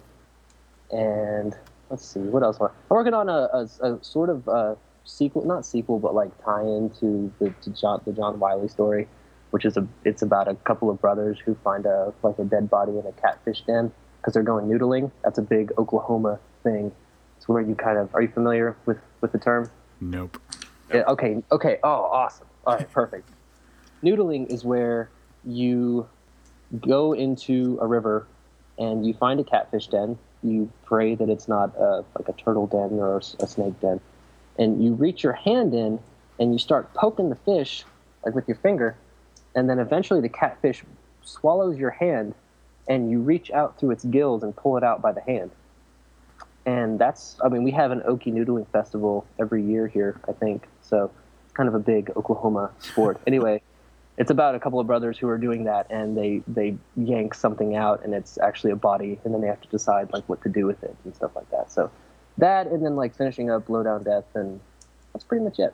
And 0.91 1.53
let's 1.89 2.05
see, 2.05 2.19
what 2.19 2.43
else? 2.43 2.57
I'm 2.61 2.69
working 2.89 3.13
on 3.13 3.27
a, 3.27 3.49
a, 3.53 3.69
a 3.81 4.03
sort 4.03 4.29
of 4.29 4.47
a 4.47 4.77
sequel, 5.03 5.45
not 5.45 5.65
sequel, 5.65 5.99
but 5.99 6.13
like 6.13 6.31
tie-in 6.43 6.91
to 6.99 7.31
the 7.39 7.53
to 7.61 7.69
John 7.71 8.01
the 8.05 8.13
John 8.13 8.39
Wiley 8.39 8.67
story, 8.67 9.07
which 9.51 9.65
is 9.65 9.77
a 9.77 9.87
it's 10.03 10.21
about 10.21 10.47
a 10.47 10.55
couple 10.55 10.89
of 10.89 10.99
brothers 11.01 11.39
who 11.45 11.55
find 11.63 11.85
a 11.85 12.13
like 12.23 12.37
a 12.39 12.43
dead 12.43 12.69
body 12.69 12.93
in 12.93 13.05
a 13.05 13.11
catfish 13.13 13.61
den 13.61 13.91
because 14.21 14.33
they're 14.33 14.43
going 14.43 14.65
noodling. 14.67 15.11
That's 15.23 15.37
a 15.37 15.41
big 15.41 15.71
Oklahoma 15.77 16.39
thing. 16.63 16.91
It's 17.37 17.47
where 17.47 17.61
you 17.61 17.75
kind 17.75 17.97
of 17.97 18.13
are 18.13 18.21
you 18.21 18.29
familiar 18.29 18.75
with 18.85 18.97
with 19.21 19.31
the 19.31 19.39
term? 19.39 19.69
Nope. 20.01 20.41
Yeah, 20.93 21.03
okay, 21.07 21.43
okay. 21.51 21.77
Oh, 21.83 22.09
awesome. 22.11 22.47
All 22.65 22.75
right, 22.75 22.89
perfect. 22.91 23.29
Noodling 24.03 24.51
is 24.51 24.63
where 24.63 25.11
you 25.43 26.07
go 26.79 27.13
into 27.13 27.77
a 27.81 27.87
river 27.87 28.27
and 28.77 29.05
you 29.05 29.13
find 29.13 29.39
a 29.39 29.43
catfish 29.43 29.87
den. 29.87 30.17
You 30.43 30.71
pray 30.85 31.15
that 31.15 31.29
it's 31.29 31.47
not 31.47 31.75
a, 31.77 32.05
like 32.17 32.29
a 32.29 32.33
turtle 32.33 32.67
den 32.67 32.99
or 32.99 33.17
a 33.17 33.47
snake 33.47 33.79
den. 33.81 33.99
And 34.57 34.83
you 34.83 34.93
reach 34.93 35.23
your 35.23 35.33
hand 35.33 35.73
in 35.73 35.99
and 36.39 36.53
you 36.53 36.59
start 36.59 36.93
poking 36.93 37.29
the 37.29 37.35
fish, 37.35 37.83
like 38.25 38.35
with 38.35 38.47
your 38.47 38.57
finger. 38.57 38.95
And 39.57 39.69
then 39.69 39.79
eventually 39.79 40.21
the 40.21 40.29
catfish 40.29 40.83
swallows 41.21 41.77
your 41.77 41.89
hand 41.89 42.33
and 42.87 43.11
you 43.11 43.19
reach 43.19 43.51
out 43.51 43.77
through 43.77 43.91
its 43.91 44.05
gills 44.05 44.43
and 44.43 44.55
pull 44.55 44.77
it 44.77 44.83
out 44.83 45.01
by 45.01 45.11
the 45.11 45.19
hand 45.21 45.51
and 46.65 46.97
that's 46.97 47.35
i 47.43 47.49
mean 47.49 47.63
we 47.63 47.71
have 47.71 47.91
an 47.91 47.99
okie 48.01 48.33
noodling 48.33 48.65
festival 48.69 49.25
every 49.39 49.61
year 49.61 49.87
here 49.87 50.21
i 50.29 50.31
think 50.31 50.67
so 50.81 51.11
it's 51.43 51.53
kind 51.53 51.67
of 51.67 51.75
a 51.75 51.79
big 51.79 52.09
oklahoma 52.15 52.71
sport 52.79 53.19
anyway 53.27 53.61
it's 54.17 54.31
about 54.31 54.55
a 54.55 54.59
couple 54.59 54.79
of 54.79 54.87
brothers 54.87 55.17
who 55.17 55.27
are 55.27 55.37
doing 55.37 55.65
that 55.65 55.85
and 55.89 56.17
they 56.17 56.41
they 56.47 56.77
yank 56.95 57.33
something 57.33 57.75
out 57.75 58.01
and 58.05 58.13
it's 58.13 58.37
actually 58.37 58.71
a 58.71 58.75
body 58.75 59.19
and 59.25 59.33
then 59.33 59.41
they 59.41 59.47
have 59.47 59.59
to 59.59 59.67
decide 59.67 60.11
like 60.13 60.23
what 60.29 60.41
to 60.41 60.47
do 60.47 60.65
with 60.65 60.81
it 60.81 60.95
and 61.03 61.13
stuff 61.13 61.35
like 61.35 61.49
that 61.51 61.69
so 61.69 61.91
that, 62.37 62.67
and 62.67 62.85
then 62.85 62.95
like 62.95 63.15
finishing 63.15 63.49
up 63.49 63.67
lowdown 63.69 64.03
Death, 64.03 64.25
and 64.35 64.59
that's 65.13 65.25
pretty 65.25 65.43
much 65.43 65.59
it. 65.59 65.73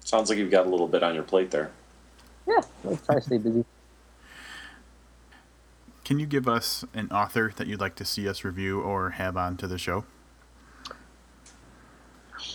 Sounds 0.00 0.28
like 0.28 0.38
you've 0.38 0.50
got 0.50 0.66
a 0.66 0.68
little 0.68 0.86
bit 0.86 1.02
on 1.02 1.14
your 1.14 1.24
plate 1.24 1.50
there. 1.50 1.70
Yeah, 2.46 2.60
I'll 2.84 2.96
try 2.96 3.16
to 3.16 3.20
stay 3.20 3.38
busy. 3.38 3.64
Can 6.04 6.20
you 6.20 6.26
give 6.26 6.46
us 6.46 6.84
an 6.94 7.10
author 7.10 7.52
that 7.56 7.66
you'd 7.66 7.80
like 7.80 7.96
to 7.96 8.04
see 8.04 8.28
us 8.28 8.44
review 8.44 8.80
or 8.80 9.10
have 9.10 9.36
on 9.36 9.56
to 9.56 9.66
the 9.66 9.78
show? 9.78 10.04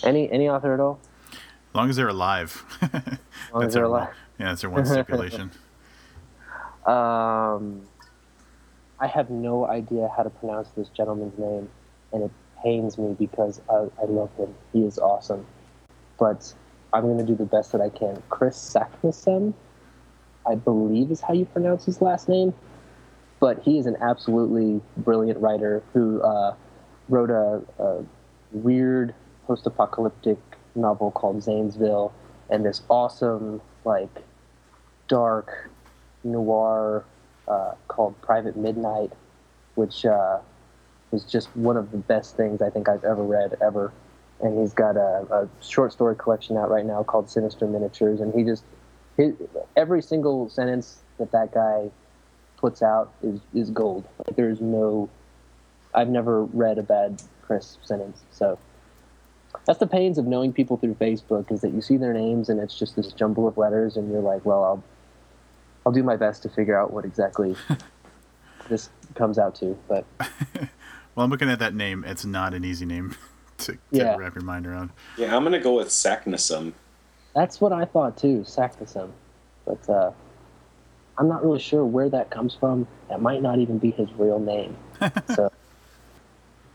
Any 0.04 0.32
any 0.32 0.48
author 0.50 0.74
at 0.74 0.80
all? 0.80 1.00
As 1.32 1.76
long 1.76 1.90
as 1.90 1.96
they're 1.98 2.08
alive. 2.08 2.64
As 2.82 3.18
long 3.54 3.64
as 3.64 3.74
they're 3.74 3.84
our 3.84 3.90
alive. 3.90 4.08
one- 4.08 4.16
yeah, 4.40 4.46
that's 4.48 4.64
our 4.64 4.70
one 4.70 4.86
stipulation. 4.86 5.52
Um, 6.84 7.84
I 9.00 9.06
have 9.06 9.30
no 9.30 9.68
idea 9.68 10.10
how 10.18 10.24
to 10.24 10.32
pronounce 10.32 10.70
this 10.72 10.88
gentleman's 10.90 11.38
name, 11.38 11.70
and 12.12 12.24
it 12.24 12.32
pains 12.64 12.98
me 12.98 13.14
because 13.20 13.62
I, 13.70 13.86
I 14.02 14.06
love 14.06 14.32
him. 14.36 14.52
He 14.74 14.84
is 14.84 14.98
awesome. 14.98 15.46
But 16.18 16.52
I'm 16.92 17.04
going 17.04 17.20
to 17.20 17.24
do 17.24 17.36
the 17.36 17.46
best 17.46 17.72
that 17.74 17.82
I 17.82 17.90
can. 17.90 18.24
Chris 18.30 18.58
Saknussemm, 18.58 19.54
I 20.48 20.56
believe 20.56 21.12
is 21.12 21.22
how 21.22 21.34
you 21.34 21.46
pronounce 21.46 21.86
his 21.86 22.02
last 22.02 22.30
name. 22.30 22.54
But 23.40 23.64
he 23.64 23.80
is 23.80 23.88
an 23.88 23.98
absolutely 24.02 24.82
brilliant 24.98 25.40
writer 25.40 25.82
who 25.94 26.22
uh, 26.22 26.54
wrote 27.10 27.32
a, 27.32 27.62
a 27.84 28.04
weird 28.52 29.16
post 29.48 29.66
apocalyptic 29.66 30.38
novel 30.76 31.12
called 31.12 31.42
Zanesville 31.42 32.14
and 32.50 32.64
this 32.66 32.84
awesome, 32.90 33.62
like, 33.84 34.24
dark 35.08 35.72
noir 36.24 37.04
uh, 37.48 37.74
called 37.88 38.20
Private 38.22 38.56
Midnight, 38.56 39.12
which 39.76 40.06
uh, 40.06 40.40
was 41.12 41.24
just 41.24 41.54
one 41.56 41.78
of 41.78 41.92
the 41.92 41.98
best 41.98 42.38
things 42.38 42.62
I 42.62 42.70
think 42.70 42.88
I've 42.88 43.04
ever 43.04 43.24
read 43.24 43.58
ever. 43.62 43.92
And 44.40 44.60
he's 44.60 44.74
got 44.74 44.98
a, 44.98 45.26
a 45.32 45.50
short 45.64 45.94
story 45.94 46.16
collection 46.16 46.58
out 46.58 46.70
right 46.70 46.86
now 46.86 47.04
called 47.04 47.30
Sinister 47.30 47.68
Miniatures, 47.68 48.22
and 48.22 48.34
he 48.34 48.44
just 48.44 48.64
his, 49.18 49.34
every 49.76 50.02
single 50.02 50.50
sentence 50.50 51.00
that 51.18 51.32
that 51.32 51.54
guy 51.54 51.90
puts 52.58 52.82
out 52.82 53.14
is 53.24 53.40
is 53.54 53.70
gold. 53.72 54.06
Like, 54.26 54.36
there's 54.36 54.62
no, 54.62 55.10
I've 55.94 56.10
never 56.10 56.44
read 56.46 56.78
a 56.78 56.84
bad 56.84 57.22
Chris 57.42 57.78
sentence. 57.84 58.22
So 58.32 58.58
that's 59.66 59.80
the 59.80 59.88
pains 59.88 60.18
of 60.18 60.26
knowing 60.26 60.54
people 60.54 60.78
through 60.78 60.96
Facebook 60.96 61.52
is 61.52 61.62
that 61.62 61.74
you 61.74 61.82
see 61.82 61.98
their 61.98 62.14
names 62.14 62.50
and 62.50 62.60
it's 62.60 62.78
just 62.78 62.96
this 62.96 63.12
jumble 63.14 63.48
of 63.48 63.58
letters, 63.58 63.98
and 63.98 64.12
you're 64.12 64.22
like, 64.22 64.46
well, 64.46 64.64
I'll 64.64 64.84
I'll 65.86 65.92
do 65.92 66.04
my 66.04 66.16
best 66.16 66.44
to 66.44 66.50
figure 66.50 66.80
out 66.80 66.94
what 66.94 67.06
exactly 67.06 67.56
this 68.70 68.90
comes 69.16 69.38
out 69.38 69.56
to. 69.56 69.78
But 69.88 70.06
Well, 71.16 71.26
I'm 71.26 71.30
looking 71.30 71.50
at 71.50 71.60
that 71.60 71.76
name. 71.76 72.06
It's 72.08 72.24
not 72.24 72.54
an 72.54 72.64
easy 72.64 72.86
name 72.86 73.16
to, 73.58 73.74
to 73.74 73.80
Yeah. 73.92 74.16
wrap 74.16 74.34
your 74.36 74.46
mind 74.46 74.66
around. 74.66 74.92
Yeah, 75.18 75.36
I'm 75.36 75.44
going 75.44 75.52
to 75.54 75.60
go 75.60 75.74
with 75.74 75.90
Saknussemm. 75.90 76.72
That's 77.34 77.62
what 77.62 77.72
I 77.72 77.86
thought 77.86 78.18
too, 78.18 78.40
Saknussemm. 78.40 79.12
But 79.66 79.90
uh, 79.90 80.12
I'm 81.18 81.28
not 81.28 81.44
really 81.44 81.60
sure 81.60 81.86
where 81.86 82.10
that 82.10 82.30
comes 82.30 82.56
from. 82.56 82.88
That 83.10 83.22
might 83.22 83.42
not 83.42 83.60
even 83.60 83.78
be 83.78 83.92
his 83.92 84.12
real 84.14 84.40
name. 84.40 84.76
so 85.36 85.52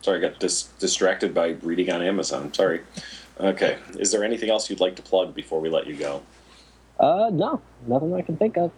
Sorry, 0.03 0.19
I 0.19 0.29
got 0.29 0.39
dis- 0.39 0.69
distracted 0.79 1.35
by 1.35 1.49
reading 1.63 1.91
on 1.91 2.01
Amazon. 2.01 2.53
Sorry. 2.55 2.83
Okay. 3.41 3.79
Is 3.99 4.13
there 4.13 4.23
anything 4.23 4.51
else 4.51 4.71
you'd 4.71 4.81
like 4.81 4.95
to 4.97 5.03
plug 5.03 5.35
before 5.35 5.61
we 5.61 5.69
let 5.69 5.87
you 5.87 5.97
go? 5.97 6.23
uh, 7.01 7.29
no, 7.33 7.61
nothing 7.87 8.15
I 8.15 8.23
can 8.23 8.37
think 8.37 8.57
of. 8.57 8.71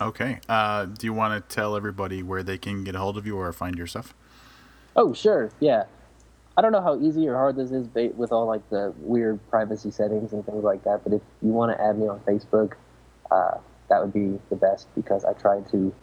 Okay. 0.00 0.38
Uh, 0.48 0.84
do 0.84 1.06
you 1.06 1.12
want 1.12 1.48
to 1.48 1.54
tell 1.54 1.76
everybody 1.76 2.22
where 2.22 2.42
they 2.42 2.58
can 2.58 2.84
get 2.84 2.94
a 2.94 2.98
hold 2.98 3.16
of 3.16 3.26
you 3.26 3.38
or 3.38 3.50
find 3.52 3.76
your 3.76 3.86
stuff? 3.86 4.14
Oh, 4.94 5.14
sure, 5.14 5.50
yeah. 5.60 5.84
I 6.56 6.62
don't 6.62 6.72
know 6.72 6.80
how 6.80 6.98
easy 6.98 7.28
or 7.28 7.34
hard 7.34 7.56
this 7.56 7.70
is 7.70 7.86
with 8.14 8.32
all 8.32 8.46
like 8.46 8.68
the 8.70 8.94
weird 8.98 9.38
privacy 9.50 9.90
settings 9.90 10.32
and 10.32 10.44
things 10.44 10.64
like 10.64 10.84
that. 10.84 11.04
But 11.04 11.12
if 11.12 11.22
you 11.42 11.50
want 11.50 11.76
to 11.76 11.82
add 11.82 11.98
me 11.98 12.08
on 12.08 12.20
Facebook, 12.20 12.74
uh, 13.30 13.58
that 13.88 14.00
would 14.00 14.12
be 14.12 14.38
the 14.48 14.56
best 14.56 14.88
because 14.94 15.24
I 15.24 15.34
try 15.34 15.60
to 15.72 15.94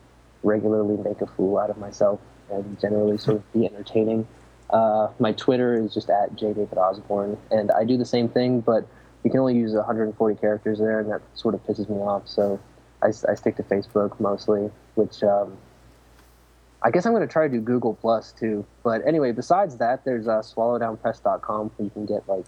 regularly 0.43 0.97
make 0.97 1.21
a 1.21 1.25
fool 1.25 1.57
out 1.57 1.69
of 1.69 1.77
myself 1.77 2.19
and 2.51 2.79
generally 2.79 3.17
sort 3.17 3.37
of 3.37 3.53
be 3.53 3.65
entertaining. 3.71 4.27
Uh, 4.69 5.09
my 5.19 5.31
Twitter 5.31 5.75
is 5.75 5.93
just 5.93 6.09
at 6.09 6.35
J 6.35 6.53
David 6.53 6.77
Osborne, 6.77 7.37
and 7.51 7.71
I 7.71 7.83
do 7.83 7.97
the 7.97 8.05
same 8.05 8.29
thing, 8.29 8.61
but 8.61 8.87
you 9.23 9.31
can 9.31 9.39
only 9.39 9.55
use 9.55 9.73
140 9.73 10.35
characters 10.39 10.79
there, 10.79 10.99
and 10.99 11.11
that 11.11 11.21
sort 11.35 11.55
of 11.55 11.65
pisses 11.65 11.89
me 11.89 11.97
off. 11.97 12.27
So 12.27 12.59
I 13.01 13.11
stick 13.11 13.55
to 13.57 13.63
Facebook 13.63 14.19
mostly, 14.19 14.71
which 14.95 15.23
um, 15.23 15.57
I 16.83 16.91
guess 16.91 17.05
I'm 17.05 17.13
going 17.13 17.25
to 17.25 17.31
try 17.31 17.47
to 17.47 17.53
do 17.53 17.61
Google 17.61 17.93
Plus 17.93 18.33
too. 18.33 18.65
But 18.83 19.05
anyway, 19.07 19.31
besides 19.31 19.77
that, 19.77 20.03
there's 20.03 20.27
uh, 20.27 20.41
swallowdownpress.com 20.41 21.71
where 21.77 21.85
you 21.85 21.89
can 21.89 22.05
get 22.05 22.27
like 22.27 22.45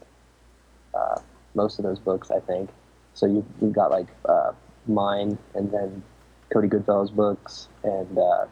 uh, 0.94 1.20
most 1.54 1.80
of 1.80 1.84
those 1.84 2.00
books, 2.00 2.32
I 2.32 2.40
think. 2.42 2.70
So 3.14 3.26
you, 3.28 3.46
you've 3.62 3.74
got 3.74 3.92
like 3.92 4.08
uh, 4.26 4.52
mine 4.88 5.38
and 5.54 5.72
then 5.72 6.04
Cody 6.52 6.68
Goodfellow's 6.68 7.12
books 7.12 7.70
and 7.84 8.18
uh, 8.18 8.46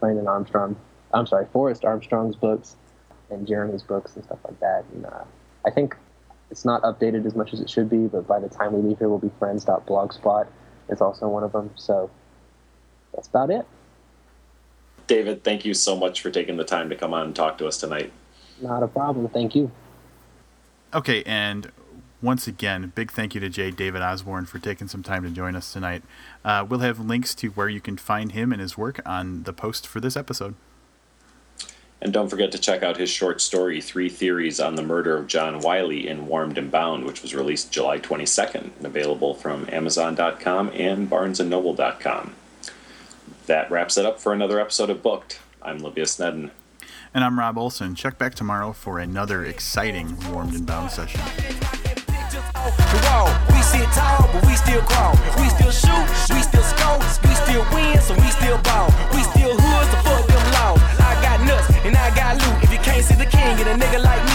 Brandon 0.00 0.28
Armstrong. 0.28 0.76
I'm 1.14 1.26
sorry, 1.26 1.46
Forrest 1.52 1.84
Armstrong's 1.84 2.36
books 2.36 2.76
and 3.30 3.46
Jeremy's 3.46 3.82
books 3.82 4.14
and 4.14 4.24
stuff 4.24 4.38
like 4.46 4.60
that. 4.60 4.84
And 4.92 5.06
uh, 5.06 5.24
I 5.64 5.70
think 5.70 5.96
it's 6.50 6.66
not 6.66 6.82
updated 6.82 7.24
as 7.24 7.34
much 7.34 7.54
as 7.54 7.60
it 7.60 7.70
should 7.70 7.88
be, 7.88 8.06
but 8.06 8.26
by 8.26 8.38
the 8.38 8.48
time 8.48 8.74
we 8.74 8.82
leave 8.82 8.98
here, 8.98 9.08
we'll 9.08 9.18
be 9.18 9.30
friends.blogspot. 9.38 10.46
It's 10.90 11.00
also 11.00 11.26
one 11.28 11.42
of 11.42 11.52
them. 11.52 11.70
So 11.76 12.10
that's 13.14 13.28
about 13.28 13.50
it. 13.50 13.66
David, 15.06 15.44
thank 15.44 15.64
you 15.64 15.74
so 15.74 15.96
much 15.96 16.20
for 16.20 16.30
taking 16.30 16.56
the 16.56 16.64
time 16.64 16.88
to 16.90 16.96
come 16.96 17.12
on 17.14 17.26
and 17.26 17.36
talk 17.36 17.58
to 17.58 17.66
us 17.66 17.78
tonight. 17.78 18.12
Not 18.60 18.82
a 18.82 18.88
problem. 18.88 19.28
Thank 19.28 19.54
you. 19.54 19.70
Okay, 20.94 21.22
and 21.24 21.72
once 22.20 22.46
again, 22.46 22.92
big 22.94 23.10
thank 23.10 23.34
you 23.34 23.40
to 23.40 23.48
J. 23.48 23.70
David 23.70 24.00
Osborne 24.00 24.46
for 24.46 24.58
taking 24.58 24.88
some 24.88 25.02
time 25.02 25.24
to 25.24 25.30
join 25.30 25.56
us 25.56 25.72
tonight. 25.72 26.02
Uh, 26.44 26.64
we'll 26.68 26.80
have 26.80 27.00
links 27.00 27.34
to 27.36 27.48
where 27.48 27.68
you 27.68 27.80
can 27.80 27.96
find 27.96 28.32
him 28.32 28.52
and 28.52 28.60
his 28.60 28.78
work 28.78 29.00
on 29.04 29.42
the 29.42 29.52
post 29.52 29.86
for 29.86 30.00
this 30.00 30.16
episode. 30.16 30.54
And 32.00 32.12
don't 32.12 32.28
forget 32.28 32.50
to 32.52 32.58
check 32.58 32.82
out 32.82 32.96
his 32.96 33.10
short 33.10 33.40
story, 33.40 33.80
Three 33.80 34.08
Theories 34.08 34.58
on 34.58 34.74
the 34.74 34.82
Murder 34.82 35.16
of 35.16 35.28
John 35.28 35.60
Wiley 35.60 36.08
in 36.08 36.26
Warmed 36.26 36.58
and 36.58 36.68
Bound, 36.68 37.04
which 37.04 37.22
was 37.22 37.32
released 37.32 37.70
July 37.70 37.98
22nd 37.98 38.70
and 38.76 38.86
available 38.86 39.34
from 39.34 39.68
Amazon.com 39.70 40.70
and 40.74 41.08
BarnesandNoble.com. 41.08 42.34
That 43.52 43.68
wraps 43.70 43.98
it 43.98 44.06
up 44.06 44.18
for 44.18 44.32
another 44.32 44.58
episode 44.58 44.88
of 44.88 45.02
Booked. 45.02 45.38
I'm 45.60 45.80
Livius 45.80 46.16
Nedin. 46.16 46.50
And 47.12 47.22
I'm 47.22 47.38
Robb 47.38 47.58
Olson. 47.58 47.94
Check 47.94 48.16
back 48.16 48.34
tomorrow 48.34 48.72
for 48.72 48.98
another 48.98 49.44
exciting 49.44 50.16
Warmed 50.30 50.54
and 50.54 50.64
Bound 50.64 50.90
session. 50.90 51.20
We 51.20 51.26
sit 53.60 53.84
tall, 53.92 54.24
but 54.32 54.46
we 54.46 54.54
still 54.56 54.80
grow. 54.88 55.12
We 55.36 55.50
still 55.50 55.70
shoot, 55.70 56.08
we 56.32 56.40
still 56.40 56.62
score, 56.62 56.96
we 56.96 57.08
still 57.44 57.66
win, 57.74 58.00
so 58.00 58.14
we 58.14 58.30
still 58.32 58.56
ball. 58.64 58.88
We 59.12 59.20
still 59.20 59.52
hoods, 59.52 59.90
so 59.90 59.98
fuck 60.00 60.26
them 60.26 60.52
laws. 60.56 60.80
I 60.96 61.20
got 61.20 61.44
nuts 61.44 61.68
and 61.84 61.94
I 61.94 62.08
got 62.16 62.40
loot. 62.40 62.56
If 62.64 62.72
you 62.72 62.78
can't 62.78 63.04
see 63.04 63.16
the 63.16 63.26
king 63.26 63.60
and 63.60 63.68
a 63.68 63.74
nigga 63.84 64.02
like 64.02 64.24
me, 64.24 64.32